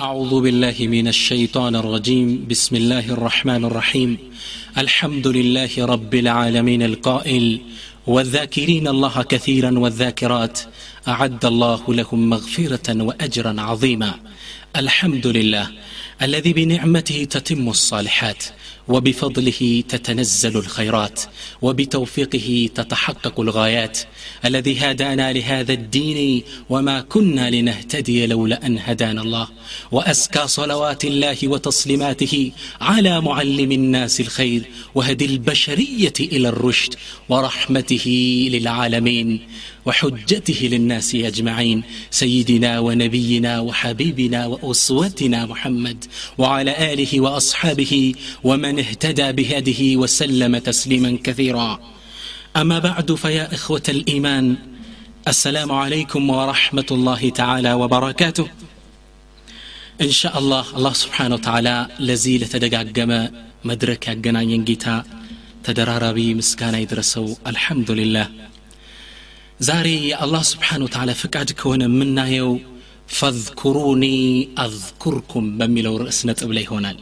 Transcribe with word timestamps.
أعوذ 0.00 0.40
بالله 0.40 0.74
من 0.80 1.08
الشيطان 1.08 1.76
الرجيم. 1.76 2.46
بسم 2.50 2.76
الله 2.76 3.12
الرحمن 3.12 3.64
الرحيم. 3.64 4.18
الحمد 4.78 5.26
لله 5.26 5.68
رب 5.78 6.14
العالمين 6.14 6.82
القائل. 6.82 7.60
والذاكرين 8.06 8.88
الله 8.88 9.22
كثيرا 9.22 9.78
والذاكرات. 9.78 10.58
أعد 11.08 11.44
الله 11.44 11.80
لهم 11.88 12.30
مغفرة 12.30 13.02
وأجرا 13.02 13.60
عظيما. 13.60 14.14
الحمد 14.76 15.26
لله. 15.26 15.68
الذي 16.22 16.52
بنعمته 16.52 17.24
تتم 17.24 17.68
الصالحات 17.68 18.44
وبفضله 18.88 19.82
تتنزل 19.88 20.56
الخيرات 20.56 21.20
وبتوفيقه 21.62 22.68
تتحقق 22.74 23.40
الغايات. 23.40 23.98
الذي 24.44 24.78
هدانا 24.78 25.32
لهذا 25.32 25.72
الدين 25.72 26.42
وما 26.68 27.00
كنا 27.00 27.50
لنهتدي 27.50 28.26
لولا 28.26 28.66
أن 28.66 28.78
هدانا 28.78 29.22
الله. 29.22 29.48
واسكى 29.92 30.46
صلوات 30.46 31.04
الله 31.04 31.38
وتسليماته 31.44 32.52
على 32.80 33.20
معلم 33.20 33.72
الناس 33.72 34.20
الخير 34.20 34.62
وهدي 34.94 35.24
البشرية 35.24 36.12
إلى 36.20 36.48
الرشد 36.48 36.94
ورحمته 37.28 38.06
للعالمين. 38.52 39.40
وحجته 39.86 40.68
للناس 40.72 41.14
أجمعين 41.14 41.82
سيدنا 42.10 42.78
ونبينا 42.78 43.60
وحبيبنا 43.60 44.46
وأسوتنا 44.46 45.46
محمد 45.46 46.04
وعلى 46.38 46.92
آله 46.92 47.20
وأصحابه 47.20 48.14
ومن 48.44 48.78
اهتدى 48.78 49.32
بهذه 49.32 49.96
وسلم 49.96 50.58
تسليما 50.58 51.18
كثيرا. 51.24 51.80
أما 52.56 52.78
بعد 52.78 53.14
فيا 53.14 53.54
إخوة 53.54 53.82
الإيمان 53.88 54.56
السلام 55.28 55.72
عليكم 55.72 56.30
ورحمة 56.30 56.86
الله 56.90 57.30
تعالى 57.30 57.72
وبركاته. 57.72 58.48
إن 60.00 60.10
شاء 60.10 60.38
الله 60.38 60.64
الله 60.76 60.92
سبحانه 60.92 61.34
وتعالى 61.34 61.88
لزي 62.00 62.38
لتدقاقم 62.38 63.28
مدرك 63.64 64.08
يقناين 64.08 64.64
جيتا 64.64 65.04
تدراربي 65.64 66.34
مسكانا 66.34 66.78
يدرسوا 66.78 67.34
الحمد 67.46 67.90
لله. 67.90 68.49
ዛሬ 69.59 69.87
የአላህ 70.09 70.43
ስብሓን 70.51 70.83
ወተላ 70.85 71.11
ፍቃድ 71.21 71.49
ከሆነ 71.59 71.83
የምናየው 71.89 72.51
ፈዝኩሩኒ 73.17 74.05
አዝኩርኩም 74.63 75.45
በሚለው 75.59 75.95
ርዕስ 76.01 76.19
ነጥብ 76.29 76.51
ላይ 76.57 76.63
ይሆናል 76.67 76.97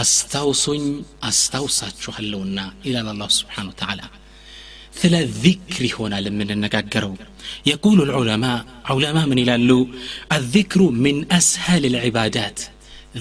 አስታውሱኝ 0.00 0.84
አስታውሳችኋለሁና 1.28 2.58
ይላል 2.86 3.08
አላሁ 3.12 3.28
ስብሓን 3.36 3.68
ወተላ 3.72 4.00
ስለ 5.00 5.14
ዚክር 5.42 5.82
ይሆናል 5.88 6.24
የምንነጋገረው 6.28 7.12
የቁሉ 7.68 7.98
ልዑለማ 8.10 8.44
ዑለማ 8.94 9.18
ምን 9.30 9.40
ይላሉ 9.42 9.70
አዚክሩ 10.36 10.82
ምን 11.04 11.18
አስሀል 11.38 11.84
ልዕባዳት 11.94 12.60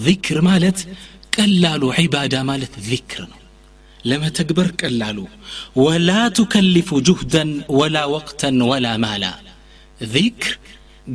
ዚክር 0.06 0.38
ማለት 0.50 0.80
ቀላሉ 1.36 1.84
ዒባዳ 2.00 2.36
ማለት 2.52 2.74
ዚክር 2.90 3.24
ነው 3.32 3.39
ለመተግበር 4.10 4.68
ቀላሉ 4.82 5.18
ወላ 5.84 6.10
ቱከሊፉ 6.38 6.90
ጁህደን 7.08 7.52
ወላ 7.80 7.98
ወቅተን 8.16 8.58
ወላ 8.72 8.88
ማላ 9.06 9.26
ዚክር 10.14 10.54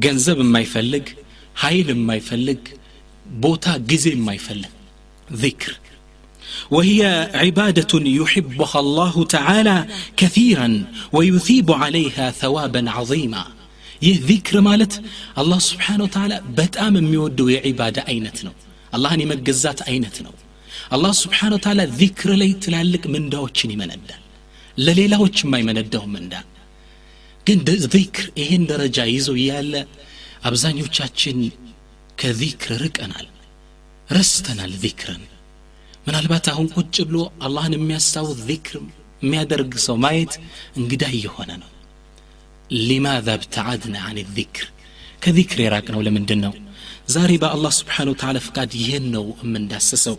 ገንዘብ 0.04 0.38
የማይፈልግ 0.44 1.06
ኃይል 1.62 1.88
የማይፈልግ 1.94 2.62
ቦታ 3.44 3.66
ጊዜ 3.90 4.06
የማይፈልግ 4.16 4.72
ذكر 5.44 5.72
وهي 6.70 7.00
عبادة 7.34 7.92
يحبها 8.20 8.78
الله 8.80 9.14
تعالى 9.26 9.76
كثيرا 10.16 10.68
ويثيب 11.12 11.68
عليها 11.82 12.26
ثوابا 12.32 12.82
عظيما 12.90 13.44
ይህ 14.06 14.16
ዚክር 14.28 14.54
ማለት 14.68 14.92
አላህ 15.40 15.58
ስብሓን 15.68 16.00
ወተላ 16.04 16.32
በጣም 16.58 16.92
የሚወደው 16.98 17.48
የዒባዳ 17.54 17.98
አይነት 18.10 18.38
ነው 18.46 18.54
አላህን 18.92 19.22
የመገዛት 19.24 19.80
አይነት 19.90 20.16
ነው 20.26 20.32
አላህ 20.91 21.11
ስብሓን 21.19 21.53
ወተላ 21.55 21.81
ዚክር 21.99 22.29
ላይ 22.41 22.51
ትላልቅ 22.63 23.03
ምንዳዎችን 23.13 23.71
ይመነዳል። 23.73 24.21
ለሌላዎች 24.77 25.37
የማይመነዳው 25.43 26.03
ምንዳ። 26.13 26.33
ግን 27.47 27.59
ዚክር 27.87 28.25
ይሄን 28.41 28.63
ደረጃ 28.71 28.97
ይዞ 29.09 29.29
እያለ 29.39 29.73
አብዛኞቻችን 30.49 31.37
ከዚክር 32.19 32.71
ርቀናል 32.83 33.27
ረስተናል 34.09 34.73
ዚክርን። 34.83 35.23
ምናልባት 36.07 36.45
አሁን 36.51 36.67
ቁጭ 36.75 36.95
ብሎ 37.09 37.17
አላህን 37.45 37.75
የሚያስታውስ 37.77 38.39
ዚክር 38.49 38.75
የሚያደርግ 39.21 39.71
ሰው 39.85 39.95
ማየት 40.03 40.33
እንግዳ 40.79 41.03
እየሆነ 41.17 41.51
ነው። 41.61 41.69
ሊማዛ 42.79 43.27
ብተዓድና 43.41 43.95
አን 44.07 44.17
ዚክር? 44.37 44.65
ከዚክር 45.23 45.59
የራቅ 45.63 45.87
ነው 45.93 46.01
ለምንድን 46.05 46.39
ነው? 46.45 46.53
ዛሬ 47.07 47.31
በአላህ 47.41 47.71
ስብሓን 47.77 48.09
ወተላ 48.11 48.37
ፍቃድ 48.45 48.71
ይህን 48.79 49.05
ነው 49.15 49.25
የምንዳስሰው። 49.41 50.15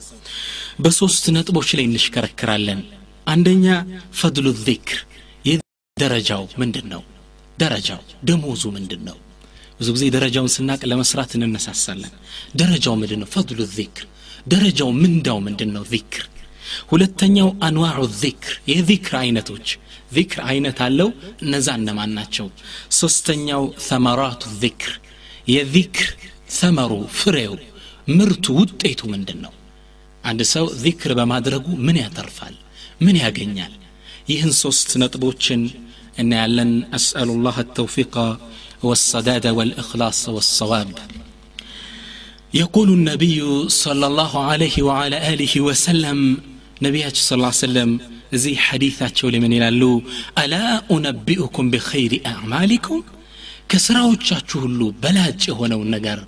በሶስት 0.82 1.24
ነጥቦች 1.36 1.70
ላይ 1.78 1.84
እንሽከረክራለን 1.88 2.80
አንደኛ 3.26 3.66
ፈድሉ 4.18 4.48
ዚክር 4.62 4.98
ደረጃው 5.96 6.42
ምንድን 6.60 6.86
ነው 6.92 7.02
ደረጃው 7.58 8.00
ደሞዙ 8.28 8.62
ምንድን 8.74 9.02
ነው 9.08 9.16
ብዙ 9.78 9.88
ጊዜ 9.94 10.04
ደረጃውን 10.14 10.50
ስናቅ 10.54 10.80
ለመስራት 10.90 11.30
እንነሳሳለን። 11.38 12.12
ደረጃው 12.60 12.94
ምንድን 13.00 13.20
ነው 13.22 13.28
ፈድሉ 13.34 13.58
ዚክር 13.76 14.04
ደረጃው 14.46 14.90
ምንዳው 14.98 15.38
ምንድን 15.46 15.70
ነው 15.76 15.84
ዚክር። 15.92 16.24
ሁለተኛው 16.90 17.48
አንዋዑ 17.66 18.04
ዚክር 18.20 18.54
የዚክር 18.72 19.14
አይነቶች። 19.22 19.68
ዚክር 20.12 20.40
አይነት 20.50 20.78
አለው 20.86 21.08
እነዛ 21.44 21.68
እነማን 21.80 22.12
ናቸው? 22.18 22.46
ሶስተኛው 23.00 23.64
ሰመራቱ 23.88 24.42
ዚክር 24.62 24.92
የዚክር 25.48 26.08
ሰመሩ 26.59 26.91
ፍሬው 27.19 27.53
ምርቱ 28.17 28.45
ውጤቱ 28.59 29.01
ምንድን 29.13 29.39
ነው 29.45 29.53
አንድ 30.29 30.41
ሰው 30.53 30.65
ዚክር 30.83 31.11
በማድረጉ 31.19 31.67
ምን 31.85 31.97
ያተርፋል 32.03 32.55
ምን 33.05 33.15
ያገኛል 33.25 33.73
ይህን 34.31 34.51
ሶስት 34.63 34.89
ነጥቦችን 35.01 35.61
እናያለን 36.21 36.71
አስአሉ 36.97 37.29
ላህ 37.45 37.57
التوفيق 37.65 38.15
والسداد 38.87 39.45
والإخلاص 39.57 40.21
والصواب 40.35 40.89
يقول 42.53 42.89
النبي 42.97 43.39
صلى 43.83 44.05
الله 44.11 44.33
عليه 44.49 44.75
وعلى 44.87 45.17
آله 45.33 45.53
وسلم 45.67 46.17
نبياتش 46.81 47.19
صلى 47.27 47.35
الله 47.37 47.53
عليه 47.53 47.65
وسلم 47.67 47.89
زي 48.43 48.53
حديثاتشو 48.67 49.27
لمن 49.33 49.51
يلالو 49.57 49.93
ألا 50.43 50.65
أنبئكم 50.95 51.63
بخير 51.73 52.11
أعمالكم 52.25 52.97
ከስራዎቻችሁ 53.72 54.58
ሁሉ 54.66 54.80
በላጭ 55.02 55.42
የሆነውን 55.50 55.90
ነገር 55.96 56.20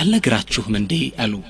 አልነግራችሁም 0.00 0.72
من 0.74 0.84
دي 0.92 1.02
ألو 1.24 1.42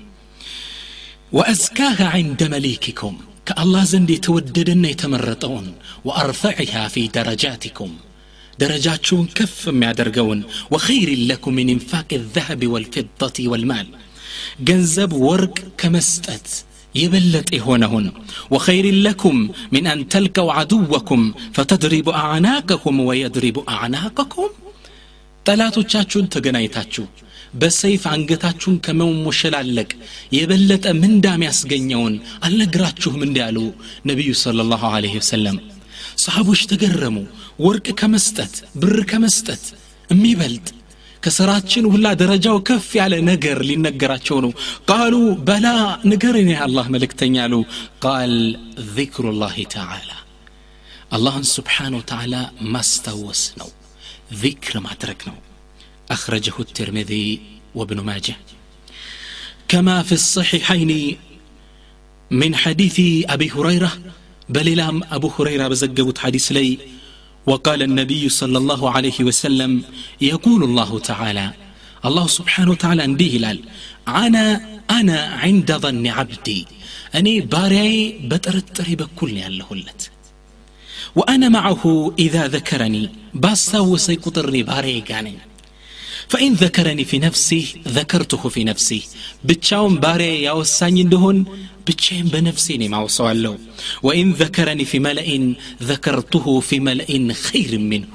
وازكاها 1.36 2.06
عند 2.16 2.40
مليككم 2.54 3.14
كالله 3.48 3.82
የተወደደና 3.84 4.22
توددن 4.26 4.84
يتمرطون 4.92 5.66
وارفعها 6.08 6.82
في 6.94 7.02
درجاتكم 7.16 7.90
درجات 8.62 9.08
كف 9.38 9.58
ما 9.80 9.90
درقون 9.98 10.40
وخير 10.72 11.08
لكم 11.30 11.52
من 11.58 11.68
انفاق 11.76 12.08
الذهب 12.20 12.60
والفضة 12.72 13.36
والمال 13.50 13.86
جنزب 14.66 15.12
ورق 15.28 15.56
كمستت 15.80 16.48
يبلت 16.94 17.48
إهونهن 17.54 18.06
وخير 18.50 18.86
لكم 19.06 19.36
من 19.74 19.84
أن 19.86 20.08
تلقوا 20.08 20.52
عدوكم 20.52 21.20
فتضرب 21.54 22.08
أعناقكم 22.08 22.94
ويضرب 23.00 23.56
أعناقكم 23.68 24.48
ጠላቶቻችሁን 25.46 26.30
ተገናኝታችሁ 26.34 27.04
በሰይፍ 27.54 28.04
አንገታችሁን 28.12 28.76
ከመሞሸላለቅ 28.84 29.90
የበለጠ 30.36 30.86
ምንዳ 31.02 31.26
ያስገኘውን 31.44 32.14
አልነግራችሁም 32.46 33.20
እንዳሉ 33.26 33.58
ነቢዩ 34.10 34.30
صለ 34.42 34.66
ላሁ 34.70 34.90
አለህ 34.90 35.12
ወሰለም። 35.18 35.58
ሰሃቦች 36.24 36.62
ተገረሙ። 36.72 37.16
ወርቅ 37.64 37.86
ከመስጠት 38.00 38.54
ብር 38.82 38.98
ከመስጠት 39.10 39.64
የሚበልጥ 40.10 40.66
ከስራችን 41.22 41.84
ሁላ 41.92 42.06
ደረጃው 42.20 42.56
ከፍ 42.68 42.88
ያለ 42.98 43.14
ነገር 43.28 43.58
ሊነገራቸው 43.68 44.38
ነው። 44.44 44.52
ቃሉ 44.90 45.14
በላ 45.46 45.66
ንገርን 46.10 46.50
አላህ 46.64 46.86
መልእክተኛ 46.94 47.36
አሉ። 47.46 47.54
ቃል 48.04 48.34
ذክሩ 48.96 49.26
ላህ 49.40 49.56
ተዓላ 49.74 50.10
አላህን 51.12 51.46
ስብሓን 51.54 51.96
ወተዓላ 51.98 52.34
ማስታወስ 52.74 53.42
ነው። 53.60 53.70
ذክር 54.42 54.76
ማድረግ 54.80 55.20
ነው። 55.28 55.36
أخرجه 56.11 56.53
الترمذي 56.59 57.41
وابن 57.75 57.99
ماجه 57.99 58.37
كما 59.67 60.03
في 60.03 60.11
الصحيحين 60.11 61.17
من 62.31 62.55
حديث 62.55 63.25
أبي 63.29 63.51
هريرة 63.51 63.91
بل 64.49 64.77
لام 64.77 65.03
أبو 65.11 65.31
هريرة 65.39 65.67
بزقبت 65.67 66.17
حديث 66.17 66.51
لي 66.51 66.77
وقال 67.45 67.83
النبي 67.83 68.29
صلى 68.29 68.57
الله 68.57 68.91
عليه 68.91 69.19
وسلم 69.19 69.83
يقول 70.21 70.63
الله 70.63 70.99
تعالى 70.99 71.53
الله 72.05 72.27
سبحانه 72.27 72.71
وتعالى 72.71 73.03
انديه 73.05 73.37
لال 73.37 73.59
أنا 74.07 74.79
أنا 74.91 75.19
عند 75.21 75.71
ظن 75.71 76.07
عبدي 76.07 76.67
أني 77.15 77.41
بارعي 77.41 78.19
بترتري 78.23 78.95
بكل 78.95 79.41
ያለሁ 79.41 79.73
ለት 79.73 80.09
وأنا 81.15 81.49
معه 81.49 82.13
إذا 82.19 82.47
ذكرني 82.47 83.09
باستوسي 83.33 84.15
قطرني 84.15 84.63
باري 84.63 85.01
قاني 85.01 85.37
ፈኢን 86.32 86.54
ዘከረኒ 86.60 87.00
ፊ 87.10 87.18
ነፍሲህ 87.24 87.64
ዘከርቱሁ 87.96 88.42
ፊ 88.54 88.64
ነፍሲህ 88.70 89.02
ብቻውን 89.48 89.94
ባሪያ 90.04 90.32
ያወሳኝ 90.46 90.96
እንደሆን 91.04 91.38
ብቻዬን 91.88 92.28
በነፍሴ 92.34 92.66
ነው 92.82 92.88
ማውሰዋለሁ 92.94 93.52
ወኢን 94.06 94.30
ዘከረኒ 94.40 94.82
ፊ 94.90 95.00
መለኢን 95.06 95.44
ዘከርቱሁ 95.88 96.46
ፊ 96.68 96.78
መለኢን 96.88 97.26
ኸይር 97.44 97.74
ምንሁ 97.90 98.14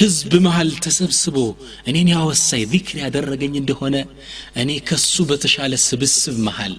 ህዝብ 0.00 0.32
መሃል 0.46 0.70
ተሰብስቦ 0.84 1.36
እኔን 1.90 2.08
ያወሳይ 2.14 2.62
ዚክር 2.72 2.96
ያደረገኝ 3.04 3.54
እንደሆነ 3.60 3.96
እኔ 4.62 4.70
ከሱ 4.88 5.24
በተሻለ 5.30 5.72
ስብስብ 5.86 6.36
መሃል 6.46 6.76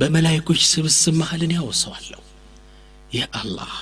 በመላይኮች 0.00 0.62
ስብስብ 0.72 1.16
መሃል 1.22 1.42
እኔ 1.48 1.52
ያወሰዋለሁ 1.60 2.20
ያ 3.18 3.26
አላህ 3.40 3.72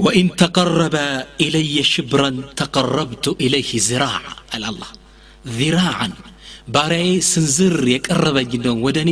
وإن 0.00 0.26
تقرب 0.36 0.94
إلي 1.40 1.74
شبرا 1.84 2.30
تقربت 2.56 3.26
إليه 3.44 3.70
زراعا 3.88 4.34
الله 4.56 4.90
ذراعا 5.58 6.08
ባሪያዬ 6.74 7.10
ስንዝር 7.28 7.74
የቀረበኝ 7.92 8.52
ነው 8.64 8.76
ወደ 8.86 8.98
እኔ 9.04 9.10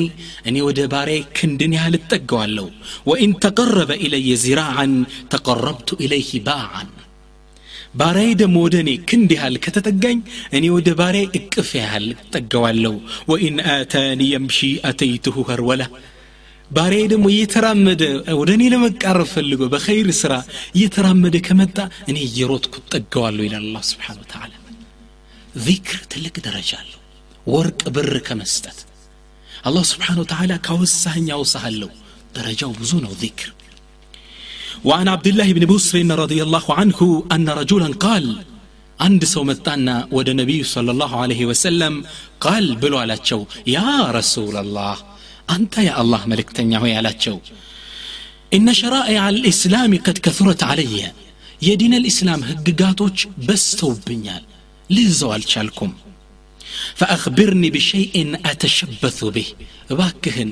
እኔ 0.49 0.57
ወደ 0.69 0.81
ባሪያዬ 0.93 1.21
ክንድን 1.37 1.73
ያህል 1.77 1.95
እጠገዋለሁ 1.99 2.65
ወኢን 3.11 3.33
ተቀረበ 3.45 3.91
ኢለየ 4.07 4.29
ዚራዓን 4.45 4.95
ተቀረብቱ 5.33 5.89
ኢለይህ 6.05 6.31
ባዓን 6.47 6.89
ባሪያዬ 8.01 8.31
ደግሞ 8.43 8.57
ወደ 8.67 8.77
እኔ 8.85 8.91
ክንድ 9.11 9.31
ያህል 9.37 9.57
ከተጠጋኝ 9.67 10.19
እኔ 10.59 10.65
ወደ 10.77 10.89
ባሪያዬ 11.01 11.29
እቅፍ 11.41 11.71
ያህል 11.81 12.07
እጠገዋለሁ 12.17 12.95
ወኢን 13.31 13.57
አታኒ 13.77 14.21
የምሺ 14.33 14.59
አተይትሁ 14.91 15.37
ኸርወላ 15.51 15.85
ባሪያዬ 16.77 17.07
ደግሞ 17.13 17.27
እየተራመደ 17.33 18.03
ወደ 18.41 18.51
እኔ 18.57 18.63
ለመቃረብ 18.73 19.29
ፈልጎ 19.35 19.63
በኸይር 19.73 20.09
ስራ 20.21 20.35
እየተራመደ 20.77 21.37
ከመጣ 21.47 21.77
እኔ 22.11 22.17
እየሮጥኩ 22.29 22.75
ጠገዋለሁ 22.95 23.43
ይላል 23.49 23.67
አላ 23.71 23.83
ስብሓን 23.91 24.19
ወተላ 24.23 24.53
ዚክር 25.67 26.01
ትልቅ 26.13 26.37
ደረጃ 26.47 26.71
አለው 26.83 27.01
ወርቅ 27.55 27.83
ብር 27.97 28.15
ከመስጠት 28.29 28.79
አላህ 29.69 29.85
ስብሓን 29.93 30.19
ወተላ 30.23 30.53
ካወሳህኝ 30.69 31.29
አውሳሃለሁ 31.37 31.91
ደረጃው 32.39 32.73
ብዙ 32.81 32.93
ነው 33.07 33.15
ዚክር 33.25 33.51
وعن 34.89 35.07
عبد 35.15 35.27
الله 35.27 35.49
بن 35.53 35.65
بسر 35.73 35.97
رضي 36.25 36.41
الله 36.47 36.67
عنه 36.79 37.01
أن 37.35 37.47
رجلا 37.61 37.89
قال 38.07 38.25
عند 39.01 39.23
سو 39.25 39.43
متانا 39.45 39.97
ود 40.17 40.29
نبي 40.41 40.61
صلى 40.75 40.91
الله 40.95 41.13
عليه 41.23 41.43
وسلم 41.51 41.95
قال 42.41 42.65
بلو 42.77 42.99
على 42.99 43.17
يا 43.77 43.93
رسول 44.19 44.57
الله 44.57 44.97
أنت 45.57 45.75
يا 45.79 46.01
الله 46.01 46.23
ملك 46.27 46.49
تنياه 46.57 46.85
يا 46.95 47.01
لاتشو 47.07 47.39
إن 48.57 48.67
شرائع 48.81 49.23
الإسلام 49.29 49.93
قد 50.07 50.17
كثرت 50.25 50.63
علي 50.71 51.13
يدين 51.69 51.95
الإسلام 51.95 52.41
هققاتوش 52.49 53.19
بستو 53.49 53.91
بنيال 54.07 54.43
لزوال 54.91 55.43
شالكم 55.53 55.91
فأخبرني 56.99 57.69
بشيء 57.71 58.15
أتشبث 58.51 59.19
به 59.35 59.49
باكهن 59.99 60.51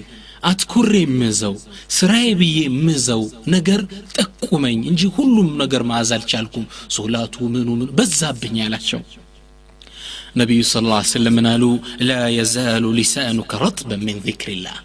አትኩሬ 0.50 0.92
የምዘው 1.02 1.54
ስራዬ 1.96 2.28
ብዬ 2.38 2.56
የምዘው 2.66 3.22
ነገር 3.54 3.80
ጠቁመኝ 4.16 4.78
እንጂ 4.90 5.02
ሁሉም 5.16 5.48
ነገር 5.62 5.82
ማዝ 5.90 6.10
አልቻልኩም 6.16 6.64
ሶላቱ 6.96 7.34
ምኑ 7.54 7.68
ምኑ 7.80 7.90
በዛብኝ 7.98 8.56
ያላቸው 8.62 9.02
ነቢዩ 10.40 10.62
ስ 10.72 10.82
ላ 10.88 10.98
ስለም 11.12 11.34
ምን 11.38 11.46
አሉ 11.52 11.64
ላ 12.08 12.18
የዛሉ 12.38 12.84
ሊሳኑከ 12.98 13.60
ረጥበን 13.64 14.02
ምን 14.08 14.18
ዚክርላህ 14.26 14.76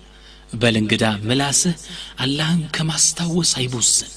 በል 0.53 0.75
እንግዳ 0.81 1.05
ምላስህ 1.29 1.75
አላህን 2.23 2.61
ከማስታወስ 2.75 3.51
አይቦዝን 3.61 4.13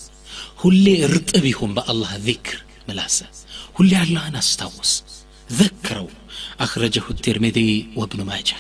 ሁሌ 0.63 0.87
እርጥብ 1.07 1.45
ይሁን 1.53 1.73
በአላህ 1.77 2.13
ዚክር 2.27 2.59
ምላስህ 2.89 3.31
ሁሌ 3.79 3.93
አላህን 4.05 4.37
አስታወስ 4.43 4.93
ذكروا 5.51 6.13
أخرجه 6.61 7.05
الترمذي 7.11 7.71
وابن 7.99 8.21
ماجه 8.31 8.59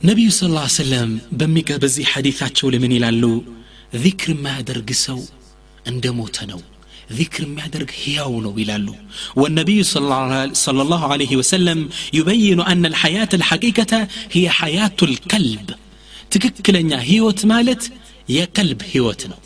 ነቢዩ 0.00 0.28
ስ 0.36 0.48
ላ 0.52 0.60
ሰለም 0.74 1.10
በሚገ 1.38 1.70
በዚህ 1.82 2.04
ሐዲታቸው 2.12 2.66
ለምን 2.74 2.92
ይላሉ 2.96 3.22
ዚክር 4.02 4.30
የማያደርግ 4.34 4.90
ሰው 5.06 5.18
እንደ 5.90 6.04
ሞተ 6.18 6.36
ነው 6.50 6.60
ذكر 7.11 7.45
ما 7.45 7.67
درك 7.67 7.93
هياونو 8.05 8.51
ويلالو 8.51 8.95
والنبي 9.35 9.83
صلى 9.83 10.81
الله 10.81 11.11
عليه 11.13 11.35
وسلم 11.35 11.89
يبين 12.13 12.61
أن 12.61 12.85
الحياة 12.85 13.29
الحقيقة 13.33 14.07
هي 14.31 14.49
حياة 14.49 14.91
القلب. 15.03 15.69
تككل 16.31 16.75
أن 16.75 16.93
هيوت 16.93 17.45
مالت 17.45 17.91
يا 18.29 18.45
كلب 18.45 18.81
هيوتنا 18.93 19.37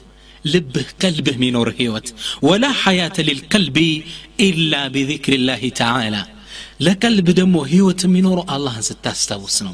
لبه 0.45 0.85
كلب 1.01 1.39
منور 1.39 1.73
هيوت. 1.79 2.13
ولا 2.41 2.71
حياة 2.71 3.13
للقلب 3.19 4.03
إلا 4.39 4.87
بذكر 4.87 5.33
الله 5.33 5.69
تعالى. 5.69 6.25
لكلب 6.79 7.29
دمه 7.29 7.67
هيوت 7.67 8.05
منور 8.05 8.55
الله 8.55 8.81
ستستوسنو 8.81 9.73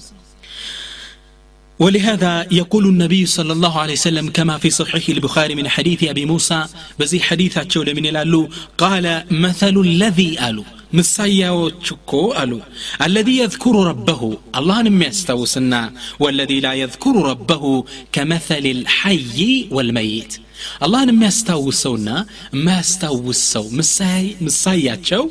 ولهذا 1.79 2.47
يقول 2.51 2.85
النبي 2.85 3.25
صلى 3.25 3.53
الله 3.53 3.79
عليه 3.79 3.93
وسلم 3.93 4.29
كما 4.29 4.57
في 4.57 4.69
صحيح 4.69 5.09
البخاري 5.09 5.55
من 5.55 5.69
حديث 5.69 6.03
أبي 6.03 6.25
موسى 6.25 6.65
بزي 6.99 7.19
حديث 7.19 7.57
أتشول 7.57 7.95
من 7.95 8.05
الألو 8.05 8.49
قال 8.77 9.25
مثل 9.31 9.77
الذي 9.77 10.49
ألو 10.49 10.63
مسايا 10.93 11.49
وشكو 11.49 12.33
ألو 12.33 12.59
الذي 13.01 13.37
يذكر 13.37 13.75
ربه 13.75 14.37
الله 14.55 14.81
نم 14.81 15.01
يستوسنا 15.01 15.93
والذي 16.19 16.59
لا 16.59 16.73
يذكر 16.73 17.15
ربه 17.15 17.85
كمثل 18.11 18.65
الحي 18.65 19.67
والميت. 19.71 20.37
الله 20.83 21.05
نم 21.05 21.23
يستوسونا 21.23 22.25
ما 22.53 22.79
يستوسو 22.79 23.69
مساي 23.69 24.35
مسايا 24.41 24.95
تشو 24.95 25.29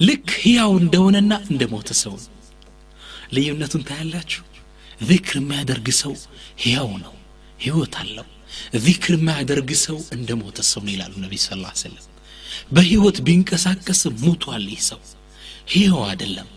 لك 0.00 0.40
هي 0.42 0.62
وندوننا 0.62 1.42
اندموت 1.50 1.92
سون 1.92 2.18
ዚክር 5.00 5.36
የሚያደርግ 5.40 5.88
ሰው 6.00 6.12
ሕያው 6.62 6.90
ነው 6.98 7.14
ህይወት 7.60 7.94
አለው። 8.00 8.26
ዚክር 8.84 9.12
የማያደርግ 9.16 9.70
ሰው 9.84 9.98
እንደ 10.16 10.30
ሞተ 10.40 10.58
ሰው 10.68 10.80
ነው 10.84 10.92
ይላሉ 10.94 11.12
ነቢ 11.24 11.34
ስ 11.42 11.58
ላ 11.60 11.72
ስለም 11.80 12.04
በህይወት 12.72 13.18
ቢንቀሳቀስ 13.26 14.00
ሙቷል 14.22 14.64
ይህ 14.72 14.82
ሰው። 14.88 15.00
ሕያው 15.72 16.00
አይደለም። 16.08 16.48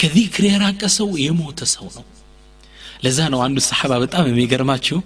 ከዚክር 0.00 0.44
የራቀ 0.48 0.82
ሰው 0.96 1.08
የሞተ 1.24 1.60
ሰው 1.72 1.86
ነው። 1.96 2.04
ለዛ 3.04 3.18
ነው 3.32 3.40
አንዱ 3.44 3.58
ሰሓባ 3.68 3.92
በጣም 4.02 4.24
የሚገርማችሁ 4.28 4.98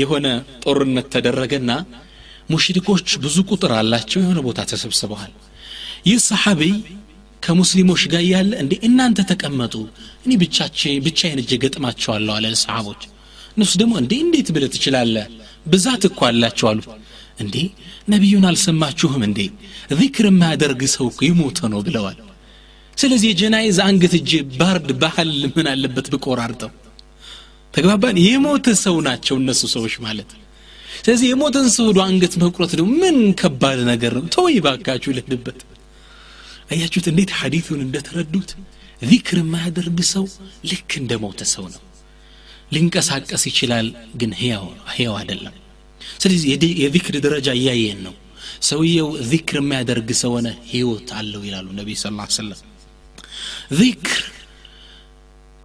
የሆነ 0.00 0.26
ጦርነት 0.64 1.06
ተደረገና 1.14 1.70
ሙሽሪኮች 2.52 3.08
ብዙ 3.24 3.36
ቁጥር 3.50 3.72
አላቸው 3.78 4.18
የሆነ 4.22 4.38
ቦታ 4.46 4.60
ተሰብስበዋል። 4.70 5.32
ይህ 6.08 6.18
ሰሓቢይ 6.28 6.74
ከሙስሊሞች 7.42 8.02
ጋር 8.12 8.22
ያለ 8.32 8.52
እንዴ 8.62 8.72
እናንተ 8.88 9.20
ተቀመጡ? 9.30 9.74
እኔ 10.24 10.30
ብቻዬን 11.06 11.40
እጀ 11.42 11.52
ገጥማቸዋለሁ 11.64 12.34
አለ 12.38 12.54
ሰሓቦች 12.62 13.02
እነሱ 13.56 13.72
ደግሞ 13.80 13.94
እንዴ 14.02 14.12
እንዴት 14.24 14.48
ብለ 14.54 14.64
ትችላለ 14.74 15.16
ብዛት 15.66 16.02
እኮ 16.08 16.20
አላቸው 16.28 16.66
አሉ። 16.70 16.80
እንዴ 17.42 17.56
ነቢዩን 18.08 18.44
አልሰማችሁም 18.48 19.22
እንዴ? 19.28 19.38
ዚክር 20.00 20.26
የማያደርግ 20.30 20.82
ሰው 20.94 21.08
የሞተ 21.28 21.68
ነው 21.72 21.80
ብለዋል። 21.86 22.18
ስለዚህ 22.96 23.28
የጀናይዝ 23.30 23.76
አንገት 23.86 24.14
እጅ 24.18 24.30
ባርድ 24.58 24.88
ባህል 25.02 25.30
ምን 25.56 25.66
አለበት 25.72 26.06
ብቆራርጠው? 26.14 26.70
ተግባባን? 27.74 28.16
የሞተ 28.26 28.66
ሰው 28.84 28.96
ናቸው 29.08 29.36
እነሱ 29.42 29.62
ሰዎች 29.74 29.94
ማለት። 30.06 30.30
ስለዚህ 30.98 31.26
የሞተን 31.30 31.68
ሰው 31.76 31.86
አንገት 32.06 32.34
መቁረጥ 32.42 32.72
ደግሞ 32.78 32.90
ምን 33.02 33.18
ከባድ 33.40 33.78
ነገር 33.92 34.12
ነው? 34.18 34.26
ተወይ 34.34 34.58
ባካችሁ 34.66 35.12
ልህድበት 35.16 35.60
አያችሁት 36.73 37.07
እንዴት 37.11 37.31
ሐዲቱን 37.39 37.81
እንደተረዱት 37.87 38.51
ዚክር 39.09 39.37
የማያደርግ 39.41 39.99
ሰው 40.13 40.25
ልክ 40.69 40.91
እንደ 41.01 41.13
ሞተ 41.23 41.41
ሰው 41.55 41.65
ነው 41.73 41.81
ሊንቀሳቀስ 42.75 43.43
ይችላል 43.51 43.87
ግን 44.21 44.31
ሕያው 44.39 45.13
አይደለም 45.19 45.55
ስለዚህ 46.23 46.47
የዚክር 46.83 47.15
ደረጃ 47.25 47.47
እያየን 47.59 47.99
ነው 48.07 48.15
ሰውየው 48.69 49.09
ዚክር 49.31 49.57
የሚያደርግ 49.61 50.09
ሰው 50.21 50.31
ሆነ 50.37 50.47
ህይወት 50.71 51.09
አለው 51.19 51.41
ይላሉ 51.47 51.67
ነቢይ 51.79 51.97
ስ 52.01 52.07
ሰለም 52.39 52.59
ዚክር 53.79 54.19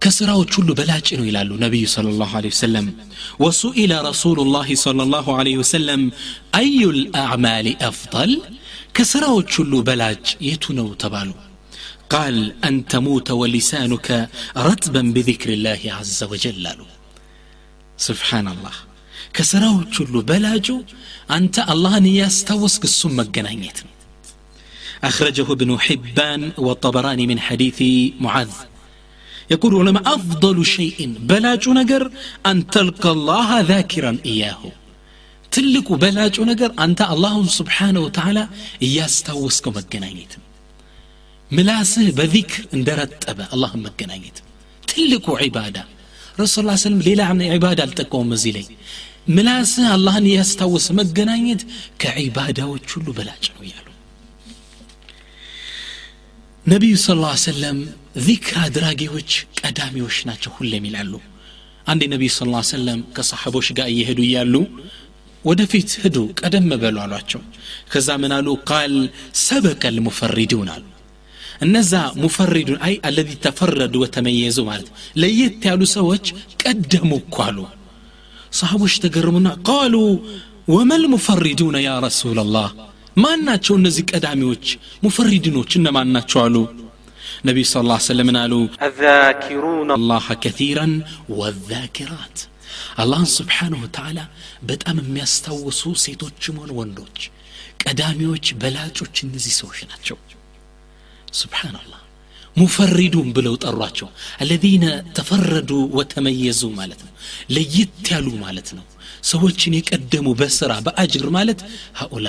ከስራዎች 0.01 0.51
ሁሉ 0.59 0.69
በላጭ 0.79 1.07
ነው 1.19 1.25
ይላሉ 1.29 1.51
ነቢዩ 1.65 1.83
صلى 1.95 2.09
الله 2.13 2.31
عليه 2.39 2.51
وسلم 2.55 2.85
وسئل 3.43 3.91
رسول 4.09 4.37
الله 4.45 4.69
صلى 4.85 5.01
الله 5.07 5.25
عليه 5.39 5.55
وسلم 5.61 6.01
أي 6.61 6.79
الأعمال 6.95 7.67
أفضل 7.91 8.29
كسراوش 8.98 9.60
اللو 9.60 9.82
بلاج 9.82 10.24
يتنو 10.40 10.94
تبالو 11.02 11.34
قال 12.10 12.36
أن 12.64 12.86
تموت 12.86 13.30
ولسانك 13.30 14.28
رتبا 14.56 15.02
بذكر 15.14 15.52
الله 15.52 15.80
عز 15.86 16.20
وجل 16.30 16.64
سبحان 17.96 18.48
الله 18.54 18.74
كسراوش 19.34 20.00
اللو 20.00 20.20
بلاجو 20.30 20.78
أنت 21.30 21.56
الله 21.58 21.98
نياس 21.98 22.36
السمك 22.52 22.84
السمة 22.84 23.24
أخرجه 25.04 25.52
ابن 25.52 25.70
حبان 25.78 26.52
والطبراني 26.58 27.26
من 27.26 27.38
حديث 27.40 27.78
معاذ 28.20 28.52
يقول 29.50 29.74
ولما 29.74 30.02
أفضل 30.14 30.66
شيء 30.66 30.98
بلاج 31.20 31.68
نجر 31.68 32.10
أن 32.46 32.66
تلقى 32.66 33.10
الله 33.10 33.60
ذاكرا 33.60 34.18
إياه 34.26 34.62
ትልቁ 35.58 35.88
በላጩ 36.02 36.36
ነገር 36.48 36.70
አንተ 36.82 37.00
አላሁን 37.12 37.46
ስብሓነ 37.54 37.96
ወተዓላ 38.04 38.38
እያስታወስከው 38.86 39.72
መገናኘት። 39.78 40.32
ምላስህ 41.50 42.08
በዚክር 42.18 42.62
እንደረጠበ 42.76 43.38
አላህን 43.54 43.80
መገናኘት። 43.86 44.36
ትልቁ 44.82 45.26
ዒባዳ። 45.42 45.76
ረሱል 46.38 46.66
ላ 46.68 46.74
ስለም 46.82 47.00
ሌላ 47.06 47.20
ዒባዳ 47.54 47.78
አልጠቀሙም 47.86 48.30
እዚህ 48.36 48.52
ላይ። 48.56 48.66
ምላስህ 49.28 49.86
አላህን 49.94 50.28
እያስታወስ 50.30 50.86
መገናኘት 50.98 51.62
ከዒባዳዎች 52.02 52.86
ሁሉ 52.94 53.08
በላጭ 53.18 53.44
ነው 53.54 53.62
እያሉ 53.66 53.86
ነቢዩ 56.66 56.94
ስ 57.02 57.16
ላ 57.20 57.32
ሰለም 57.44 57.78
ዚክር 58.26 58.56
አድራጊዎች 58.64 59.32
ቀዳሚዎች 59.60 60.18
ናቸው 60.30 60.52
ሁሌም 60.58 60.86
ይላሉ። 60.88 61.12
አንድ 61.86 62.02
ነቢዩ 62.14 62.30
ስ 62.30 62.40
ሰለም 62.70 63.00
ከሰሓቦች 63.16 63.68
ጋር 63.78 63.88
እየሄዱ 63.92 64.20
እያሉ 64.26 64.54
ወደፊት 65.43 65.91
ሂዱ 66.03 66.17
ቀደም 66.39 66.67
በሉ 66.81 66.97
አሏቸው 67.05 67.41
ከዛ 67.93 68.09
ምን 68.21 68.33
አሉ 68.37 68.49
ቃል 68.69 68.93
ሰበቀ 69.43 69.91
ልሙፈሪዱን 69.95 70.69
አሉ 70.75 70.83
እነዛ 71.65 71.93
ሙፈሪዱን 72.23 72.77
አይ 72.87 72.93
አለዚ 73.07 73.31
ተፈረዱ 73.45 73.95
ወተመየዙ 74.03 74.57
ማለት 74.69 74.87
ለየት 75.21 75.65
ያሉ 75.69 75.81
ሰዎች 75.97 76.25
ቀደሙ 76.63 77.11
እኮ 77.21 77.35
አሉ 77.47 77.59
ሰሃቦች 78.59 78.95
ተገርሙና 79.03 79.49
ቃሉ 79.69 79.95
ወመል 80.73 81.03
ሙፈሪዱነ 81.13 81.77
ያ 81.85 81.91
ረሱላላህ 82.07 82.67
ማን 83.23 83.41
ናቸው 83.47 83.73
እነዚህ 83.79 84.03
ቀዳሚዎች 84.11 84.65
ሙፈሪድኖች 85.05 85.71
እነማን 85.79 86.09
ናቸው 86.15 86.39
አሉ 86.45 86.55
ነቢዩ 87.47 87.65
ስ 87.71 87.83
ላ 87.89 87.97
ሰለምን 88.07 88.37
አሉ 88.43 88.53
አዛኪሩን 88.87 89.89
አላህ 89.97 90.25
ከቲራን 90.43 90.93
ወዛኪራት 91.39 92.37
አላህን 93.01 93.29
ስብሓንሁ 93.35 93.79
ወተዓላ 93.85 94.19
በጣም 94.69 94.97
የሚያስታውሱ 95.01 95.81
ሴቶችም 96.03 96.55
ሆነ 96.61 96.71
ወንዶች 96.79 97.19
ቀዳሚዎች 97.83 98.47
በላጮች 98.61 99.15
እነዚህ 99.25 99.53
ሰዎች 99.61 99.79
ናቸው 99.91 100.17
ስብሓንላህ 101.41 101.99
ሙፈሪዱን 102.55 103.29
ብለው 103.35 103.53
ጠሯቸው 103.63 104.07
አለዚነ 104.43 104.85
ተፈረዱ 105.17 105.69
ወተመየዙ 105.97 106.61
ማለት 106.79 106.99
ነው 107.05 107.13
ለየት 107.55 108.03
ያሉ 108.13 108.27
ማለት 108.43 108.69
ነው 108.77 108.85
ሰዎችን 109.31 109.77
የቀደሙ 109.77 110.27
በስራ 110.39 110.73
በአጅር 110.85 111.25
ማለት 111.37 111.59
ሀኡላ 111.99 112.27